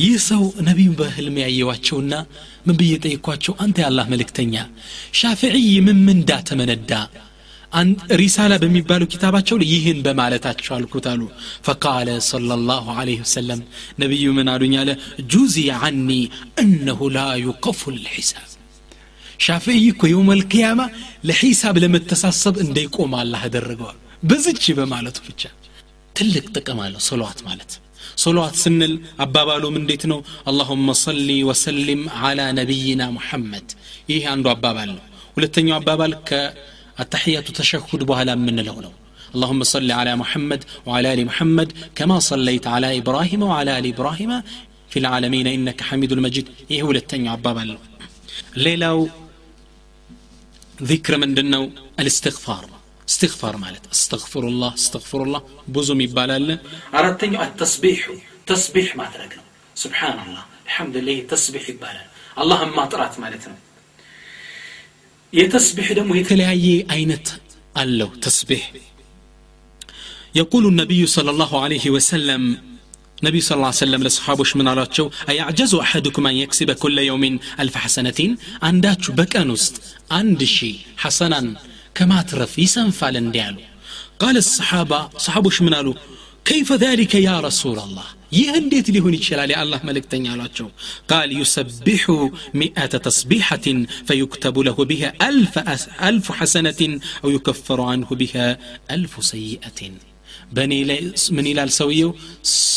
ይህ 0.00 0.14
ሰው 0.28 0.42
ነቢዩ 0.68 0.88
በህልም 0.98 1.36
ያየዋቸውና 1.42 2.14
ምን 2.66 2.76
ብዬ 2.80 2.94
ጠይኳቸው 3.04 3.54
አንተ 3.64 3.76
የአላህ 3.82 4.06
መልእክተኛ 4.12 4.54
ሻፍዕይ 5.20 5.68
ምን 5.86 5.98
ምንዳ 6.08 6.30
ተመነዳ 6.48 6.92
ሪሳላ 8.21 8.53
በሚባለው 8.61 9.07
ኪታባቸው 9.11 9.55
ላይ 9.61 9.67
ይህን 9.73 9.99
በማለታቸው 10.05 10.73
አልኩት 10.77 11.05
አሉ 11.11 11.21
ፈቃለ 11.67 12.09
صلى 12.31 12.53
الله 12.59 12.85
عليه 12.99 13.19
وسلم 13.25 13.59
ነቢዩ 14.01 14.25
ምን 14.37 14.47
አሉኝ 14.53 14.73
አለ 14.81 14.89
ጁዚ 15.33 15.55
عني 15.83 16.21
እነሁ 16.63 16.99
ላ 17.15 17.19
ዩቀፉ 17.47 17.81
ልሒሳብ 17.97 18.47
ሻፍይ 19.45 19.85
እኮ 19.93 20.01
የውም 20.11 20.29
ልቅያማ 20.41 20.81
ለሒሳብ 21.29 21.75
ለመተሳሰብ 21.83 22.55
እንዳይቆም 22.65 23.13
አላህ 23.21 23.41
አደረገዋል 23.47 23.97
በዝች 24.29 24.65
በማለቱ 24.79 25.17
ብቻ 25.29 25.41
ትልቅ 26.15 26.45
ጥቅም 26.55 26.79
አለው 26.85 27.01
ሰለዋት 27.09 27.39
ማለት 27.47 27.71
ሰለዋት 28.23 28.55
ስንል 28.63 28.93
አባባሉም 29.25 29.75
እንዴት 29.81 30.03
ነው 30.11 30.19
አላሁመ 30.49 30.93
ሰሊ 31.03 31.29
ወሰሊም 31.49 32.01
አላ 32.27 32.39
ነቢይና 32.59 33.03
ሙሐመድ 33.17 33.67
ይህ 34.11 34.23
አንዱ 34.33 34.45
አባባል 34.55 34.89
ነው 34.97 35.05
ሁለተኛው 35.37 35.75
አባባል 35.79 36.13
التحية 37.00 37.40
تشهد 37.40 38.04
بها 38.04 38.34
من 38.34 38.60
لونه 38.60 38.92
اللهم 39.34 39.62
صل 39.74 39.90
على 39.90 40.16
محمد 40.16 40.64
وعلى 40.86 41.12
آل 41.14 41.20
محمد 41.30 41.72
كما 41.94 42.18
صليت 42.18 42.66
على 42.66 42.98
إبراهيم 42.98 43.42
وعلى 43.42 43.78
آل 43.78 43.86
إبراهيم 43.94 44.42
في 44.90 44.98
العالمين 44.98 45.46
إنك 45.46 45.80
حميد 45.88 46.12
المجيد. 46.12 46.48
إيه 46.70 46.92
للتنيا 46.92 47.30
عباب 47.30 47.78
ليلو 48.56 49.08
ذكر 50.82 51.16
من 51.16 51.34
دنو 51.34 51.70
الاستغفار 52.00 52.64
استغفار 53.08 53.56
مالت 53.56 53.84
استغفر 53.92 54.40
الله 54.48 54.74
استغفر 54.74 55.22
الله 55.22 55.42
بوزم 55.68 56.00
يبالال 56.00 56.58
أردتني 56.94 57.42
التسبيح 57.42 58.10
تسبيح 58.46 58.96
ما 58.96 59.04
تركنا 59.14 59.42
سبحان 59.74 60.18
الله 60.26 60.44
الحمد 60.66 60.96
لله 60.96 61.20
تسبيح 61.34 61.68
يبالال 61.68 62.06
اللهم 62.42 62.76
ما 62.76 62.84
طرات 62.84 63.20
مالتنا 63.20 63.56
የተስቢሕ 65.33 65.87
ደግሞ 65.99 66.11
የተለያየ 66.19 66.67
አይነት 66.95 67.27
አለው 67.83 68.11
ተስቢሕ 68.25 68.63
يقول 70.41 70.63
النبي 70.67 71.01
صلى 71.15 71.29
الله 71.33 71.51
عليه 71.63 71.85
وسلم 71.95 72.41
نبي 73.23 73.39
صلى 73.41 73.55
الله 73.57 73.71
عليه 73.71 73.83
وسلم 73.85 74.01
لصحابه 74.03 74.45
من 74.59 74.67
አሏቸው 74.71 75.05
أيعجز 75.29 75.71
أحدكم 75.85 76.23
أن 76.27 76.35
يكسب 76.35 76.69
كل 76.73 76.97
يوم 77.09 77.23
ألف 77.59 77.75
حسنة 77.77 78.19
አንዳችሁ 78.67 79.11
በቀን 79.19 79.49
ውስጥ 79.55 79.75
አንድ 80.19 80.39
ሺህ 80.55 80.75
ሐሰናን 81.03 81.47
ከማትረፍ 81.97 82.53
ይሰንፋል 82.65 83.15
እንዲህ 83.23 83.43
አሉ 83.49 83.57
قال 84.19 84.35
الصحابة 84.37 84.99
صحابوش 85.25 85.57
من 85.61 85.73
قالوا 85.73 85.95
كيف 86.45 86.69
ذلك 86.85 87.13
يا 87.29 87.35
رسول 87.47 87.77
الله 87.85 88.07
ይህ 88.31 88.49
እንዴት 88.59 88.87
ሊሆን 88.95 89.15
ይችላል 89.17 89.49
የአላህ 89.53 89.81
መልእክተኛ 89.89 90.25
አሏቸው 90.33 90.67
ቃል 91.11 91.29
ዩሰቢሑ 91.39 92.05
ሚአተ 92.59 92.93
ተስቢሐትን 93.07 93.79
ፈዩክተቡ 94.09 94.63
ለሁ 94.67 94.77
ብሃ 94.91 95.03
አልፍ 96.07 96.27
ሐሰነትን 96.39 96.93
አው 97.23 97.31
ዩከፈሩ 97.35 97.81
አንሁ 97.93 98.09
ብሃ 98.21 98.35
አልፉ 98.95 99.23
ሰይአትን 99.31 99.95
በእኔ 100.55 100.73
ላይ 100.89 100.99
ምን 101.35 101.45
ይላል 101.49 101.69
ሰውየው 101.77 102.11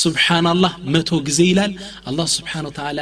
ስብሓናላህ 0.03 0.75
መቶ 0.95 1.21
ጊዜ 1.29 1.41
ይላል 1.51 1.73
አላህ 2.09 2.27
ስብሓን 2.35 2.67
ተዓላ 2.77 3.01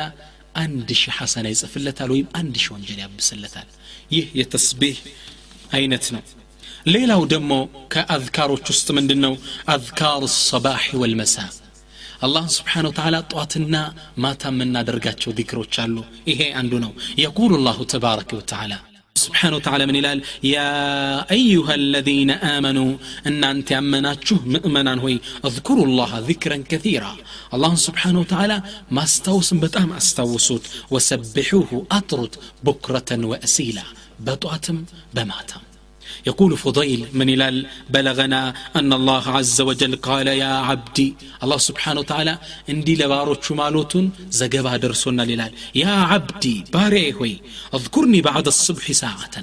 አንድ 0.62 0.88
ሺህ 1.00 1.14
ሐሰና 1.18 1.46
ይጽፍለታል 1.52 2.10
ወይም 2.14 2.28
አንድ 2.40 2.54
ሺህ 2.62 2.70
ወንጀል 2.74 3.00
ያብስለታል 3.04 3.68
ይህ 4.14 4.26
የተስቢህ 4.40 4.98
አይነት 5.78 6.06
ነው 6.14 6.22
ሌላው 6.94 7.22
ደግሞ 7.32 7.52
ከአዝካሮች 7.92 8.64
ውስጥ 8.72 8.88
ምንድን 8.96 9.20
ነው 9.24 9.34
አዝካር 9.74 10.22
ሰባሕ 10.40 10.86
ወልመሳ 11.02 11.36
አላህን 12.26 12.52
ስብሓን 12.58 12.86
ወተላ 12.90 13.16
ጠዋትና 13.32 13.74
ማታ 14.24 14.42
የምናደርጋቸው 14.52 15.34
ዚክሮች 15.40 15.76
አሉ 15.84 15.96
ይሄ 16.32 16.40
አንዱ 16.62 16.72
ነው 16.86 16.94
የቁሉ 17.24 17.52
ላሁ 17.68 17.78
ተባረከ 17.94 18.32
ወተላ 18.40 18.72
سبحانه 19.26 19.56
وتعالى 19.58 19.84
من 19.90 19.96
الال 20.02 20.18
يا 20.56 20.70
أيها 21.36 21.74
الذين 21.82 22.30
آمنوا 22.56 22.90
أن 23.28 23.42
أنت 23.52 23.68
أمناتشه 23.82 24.38
مؤمنا 24.56 24.92
هوي 25.02 25.16
اذكروا 25.48 25.86
الله 25.88 26.10
ذكرا 26.30 26.58
كثيرا 26.72 27.12
الله 27.54 27.72
سبحانه 27.86 28.18
وتعالى 28.22 28.56
ما 28.96 29.02
استوس 29.08 29.48
بتام 29.62 29.90
استوسوت 30.00 30.64
وسبحوه 30.92 31.70
أطرد 31.98 32.32
بكرة 32.66 33.10
وأسيلا 33.30 33.84
بطعتم 34.26 34.76
بماتم 35.14 35.62
يقول 36.27 36.57
فضيل 36.57 37.07
من 37.13 37.29
هلال 37.29 37.67
بلغنا 37.89 38.53
أن 38.75 38.93
الله 38.93 39.23
عز 39.37 39.61
وجل 39.61 39.95
قال 39.95 40.27
يا 40.27 40.53
عبدي 40.69 41.15
الله 41.43 41.57
سبحانه 41.57 41.99
وتعالى 41.99 42.39
اندي 42.69 42.95
لباروچو 42.95 43.51
مالوتون 43.51 44.05
زغبا 44.39 44.77
درسونا 44.77 45.21
للال. 45.21 45.51
يا 45.75 45.93
عبدي 46.11 46.63
باري 46.73 47.13
هوي 47.13 47.41
اذكرني 47.75 48.21
بعد 48.21 48.47
الصبح 48.47 48.91
ساعة. 48.91 49.35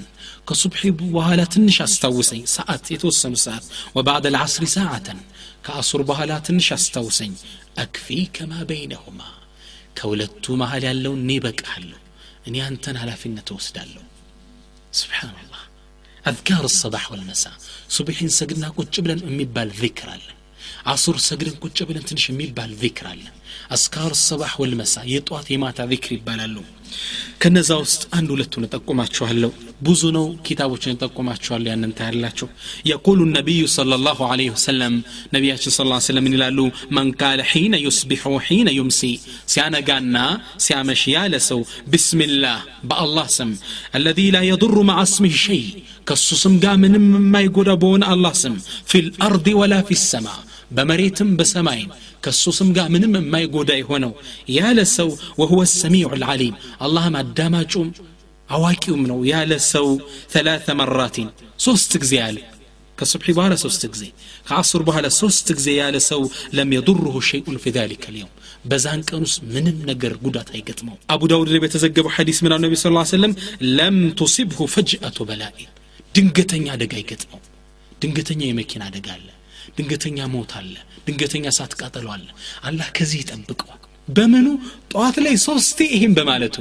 كصبح 0.47 0.87
بوهالة 0.87 1.43
تنش 1.43 1.81
استوسي 1.81 2.45
ساعة 2.45 2.81
يتوسم 2.91 3.35
ساعة 3.35 3.63
وبعد 3.95 4.25
العصر 4.25 4.65
ساعة. 4.65 5.15
كأصر 5.65 6.01
بوهالة 6.01 6.37
تنش 6.37 6.73
استوسي 6.73 7.31
أكفي 7.77 8.25
كما 8.33 8.63
بينهما 8.63 9.29
كولدتو 10.01 10.55
مهال 10.55 10.83
يالو 10.83 11.15
نيبك 11.15 11.65
انتن 12.47 12.55
على 12.55 12.65
አንተን 12.67 12.95
ኃላፊነት 13.01 13.49
سبحان 14.91 15.35
الله 15.43 15.54
أذكار 16.27 16.65
الصباح 16.65 17.11
والمساء. 17.11 17.53
صبح 17.89 18.25
سجدنا 18.25 18.69
كنت 18.69 18.95
جبلا 18.95 19.13
أمي 19.27 19.45
بالذكر 19.45 20.09
عصر 20.85 21.17
سجدنا 21.17 21.55
كنت 21.61 21.83
جبلا 21.83 21.99
تنش 21.99 22.29
أمي 22.29 22.45
بالذكر 22.45 23.07
أذكار 23.71 24.11
الصباح 24.11 24.61
والمساء 24.61 25.07
يتواتي 25.07 25.57
ما 25.57 25.71
تذكر 25.71 26.19
بالالو 26.25 26.63
كنا 27.41 27.61
زاوست 27.61 28.01
أن 28.15 28.27
دولة 28.27 28.47
نتقوم 28.57 29.01
أتشوهلو 29.01 29.51
بوزنو 29.81 30.37
كتاب 30.43 30.71
نتقوم 30.87 31.29
أتشوهلو 31.29 31.73
أن 31.73 31.81
نتعلاتشو 31.85 32.47
يقول 32.85 33.21
النبي 33.21 33.67
صلى 33.67 33.95
الله 33.95 34.31
عليه 34.31 34.49
وسلم 34.49 35.01
نبي 35.33 35.57
صلى 35.57 35.83
الله 35.83 35.95
عليه 35.95 36.09
وسلم 36.09 36.23
من 36.23 36.33
الالو 36.33 36.71
من 36.91 37.11
قال 37.11 37.43
حين 37.43 37.73
يصبح 37.73 38.27
وحين 38.27 38.67
يمسي 38.67 39.19
سيانا 39.47 39.79
قانا 39.79 40.41
سيامشيالسو 40.57 41.63
بسم 41.93 42.21
الله 42.21 42.57
بأ 42.83 43.03
الله 43.03 43.27
سم 43.27 43.51
الذي 43.95 44.31
لا 44.31 44.41
يضر 44.41 44.81
مع 44.81 45.01
اسمه 45.03 45.29
شيء 45.29 45.83
ከሱ 46.07 46.27
ስም 46.41 46.55
ጋር 46.63 46.75
ምንም 46.83 47.05
የማይጎዳ 47.17 47.71
በሆነ 47.81 48.03
አላህ 48.13 48.33
ስም 48.41 48.55
ፊል 48.89 49.07
አርድ 49.27 49.47
ወላ 49.59 49.75
ፊ 49.87 49.97
ሰማ 50.03 50.27
በመሬትም 50.71 51.29
በሰማይም 51.39 51.89
ከሱ 52.25 52.43
ስም 52.57 52.69
ጋር 52.77 52.87
ምንም 52.93 53.13
የማይጎዳ 53.19 53.71
የሆነው 53.79 54.11
ያለ 54.55 54.79
ሰው 54.97 55.09
ወሁወ 55.41 55.61
ሰሚዑ 55.73 56.09
ልዓሊም 56.21 56.55
አላህም 56.85 57.15
አዳማጩም 57.21 57.89
አዋቂውም 58.49 59.03
ነው 59.11 59.19
ያለ 59.31 59.53
ሰው 59.73 59.87
ተላተ 60.33 60.75
መራቲን 60.79 61.29
ሶስት 61.59 61.91
ጊዜ 62.03 62.13
ያለ 62.21 62.37
ከሱብሒ 62.97 63.29
በኋላ 63.37 63.53
ሶስት 63.63 63.81
ጊዜ 63.93 64.03
ከአሱር 64.47 64.81
በኋላ 64.87 65.07
ሶስት 65.19 65.47
ጊዜ 65.57 65.69
ያለ 65.79 65.97
ሰው 66.09 66.21
ለም 66.57 66.69
የዱርሁ 66.75 67.15
ሸይኡን 67.29 67.57
ፊ 67.63 67.73
ዛሊከ 67.77 68.05
ልየውም 68.13 68.33
በዛን 68.65 69.01
ቀን 69.09 69.23
ውስጥ 69.27 69.39
ምንም 69.55 69.77
ነገር 69.89 70.13
ጉዳት 70.25 70.49
አይገጥመው 70.53 70.95
አቡ 71.13 71.21
ዳውድ 71.31 71.49
ላይ 71.53 71.61
በተዘገበው 71.65 72.13
ሐዲስ 72.17 72.39
ምና 72.45 72.55
ነቢ 72.63 72.75
ስ 72.75 72.91
ሰለም 73.13 73.33
ለም 73.77 73.97
ቱሲብሁ 74.21 74.67
ፈጅአቱ 74.75 75.17
በላኢን 75.29 75.71
ድንገተኛ 76.14 76.66
አደጋ 76.74 76.94
አይገጥመው 77.00 77.40
ድንገተኛ 78.02 78.40
የመኪና 78.48 78.82
አደጋ 78.90 79.08
አለ 79.16 79.28
ድንገተኛ 79.76 80.18
ሞት 80.34 80.52
አለ 80.60 80.74
ድንገተኛ 81.06 81.44
እሳት 81.52 81.72
ቃጠሎ 81.80 82.06
አለ 82.16 82.26
አላህ 82.68 82.88
ከዚህ 82.96 83.18
ይጠብቀዋል 83.22 83.76
በምኑ 84.08 84.46
ጠዋት 84.92 85.16
ላይ 85.24 85.34
ሶስቴ 85.44 85.78
ይህም 85.94 86.12
በማለቱ 86.18 86.56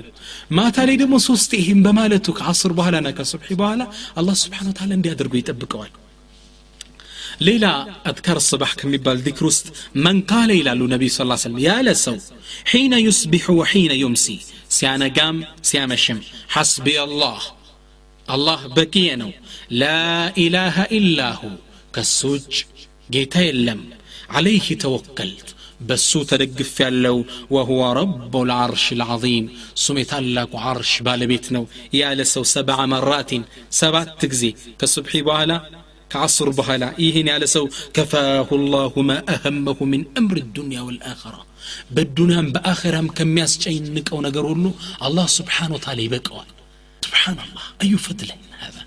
ማታ 0.57 0.77
ላይ 0.89 0.95
ደግሞ 1.01 1.15
ሶስቴ 1.27 1.51
ይህም 1.61 1.79
በማለቱ 1.85 2.27
ከአስር 2.39 2.71
በኋላ 2.77 2.97
ና 3.05 3.11
ከሱብሒ 3.17 3.49
በኋላ 3.61 3.81
አላህ 4.19 4.35
ስብሓን 4.43 4.69
ታላ 4.79 4.91
እንዲያደርገው 4.97 5.39
ይጠብቀዋል 5.41 5.91
ሌላ 7.47 7.65
አድካር 8.09 8.37
ስባሕ 8.47 8.71
ከሚባል 8.79 9.17
ዚክር 9.25 9.45
ውስጥ 9.49 9.67
መን 10.05 10.17
ቃለ 10.31 10.49
ይላሉ 10.59 10.81
ነቢዩ 10.93 11.09
ስ 11.11 11.19
ሰለም 11.43 11.59
ያለ 11.65 11.89
ሰው 12.03 12.15
ሒነ 12.71 12.95
ዩስቢሑ 13.05 13.55
ወሒነ 13.59 13.93
ዩምሲ 14.03 14.25
ሲያነጋም 14.77 15.37
ሲያመሽም 15.69 16.19
ሐስቢ 16.55 16.87
አላህ 17.05 17.41
አላህ 18.27 18.59
በቂየ 18.75 19.09
ነው 19.21 19.31
ላኢላሃ 19.80 20.76
ኢላሁ 20.98 21.40
ከሱ 21.96 22.18
ውጭ 22.34 22.54
ጌታ 23.14 23.34
የለም 23.46 23.82
አለይህ 24.36 24.66
ተወከልት 24.82 25.48
በሱ 25.88 26.10
ተደግፍ 26.30 26.74
ያለው 26.84 27.16
ወሁወ 27.54 27.84
ረቡ 27.98 28.34
ልዓርሽ 28.50 28.84
ልዓظም 29.00 29.46
እሱም 29.78 29.96
የታላቁ 30.00 30.52
ዓርሽ 30.68 30.92
ባለቤት 31.06 31.46
ነው 31.56 31.64
ያለ 31.98 32.20
ሰው 32.34 32.44
ሰብዓ 32.52 32.78
መራቲን 32.92 33.42
ሰባት 33.80 34.22
ጊዜ 34.32 34.44
ከሱብሒ 34.80 35.22
በኋላ 35.28 35.52
ከአስር 36.10 36.48
በኋላ 36.58 36.84
ይህን 37.04 37.28
ያለ 37.32 37.44
ሰው 37.54 37.64
ከፋሁ 37.96 38.58
ላሁ 38.74 39.02
ማ 39.08 39.16
አህመሁ 39.34 39.78
ምን 39.92 40.02
እምር 40.20 40.38
ዱንያ 40.56 40.80
ወልአኸራ 40.88 41.36
በዱንያም 41.96 42.50
በአኸራም 42.54 43.08
ከሚያስጨንቀው 43.18 44.18
ነገር 44.26 44.46
ሁሉ 44.52 44.64
አላህ 45.06 45.26
ስብሓን 45.38 45.74
ወታላ 45.76 45.98
ይበቀዋል 46.06 46.50
ስብሓን 47.02 47.38
ላህ 47.48 47.66
አዩ 47.82 47.94
ፈድለን 48.06 48.40
هذا 48.60 48.82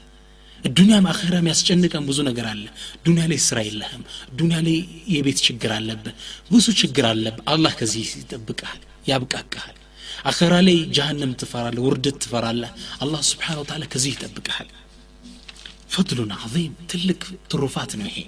ዱኒያም 0.76 1.06
አኼራ 1.12 1.34
የሚያስጨንቀን 1.40 2.04
ብዙ 2.10 2.20
ነገር 2.28 2.46
አለ 2.52 2.64
ዱኒያ 3.06 3.26
ላይ 3.32 3.40
ስራ 3.46 3.58
የለህም 3.68 4.04
ዱኒያ 4.40 4.60
ላይ 4.68 4.78
የቤት 5.14 5.40
ችግር 5.48 5.72
አለብህ 5.78 6.14
ብዙ 6.52 6.66
ችግር 6.82 7.06
አለብህ 7.12 7.44
አላህ 7.54 7.74
ከዚህ 7.80 8.08
ይጠብቃል 8.22 8.80
ያብቃቃል 9.12 9.76
አኼራ 10.32 10.54
ላይ 10.68 10.78
ጃሃንም 10.98 11.32
ትፈራለህ 11.42 11.84
ውርደት 11.88 12.18
ትፈራለህ 12.24 12.72
አላህ 13.04 13.22
ስብሓን 13.30 13.60
ተላ 13.70 13.84
ከዚህ 13.94 14.12
ይጠብቀሃል 14.16 14.70
ፈድሉን 15.94 16.32
ዓظም 16.38 16.74
ትልቅ 16.92 17.22
ትሩፋት 17.52 17.92
ነው 18.00 18.08
ይሄ 18.10 18.20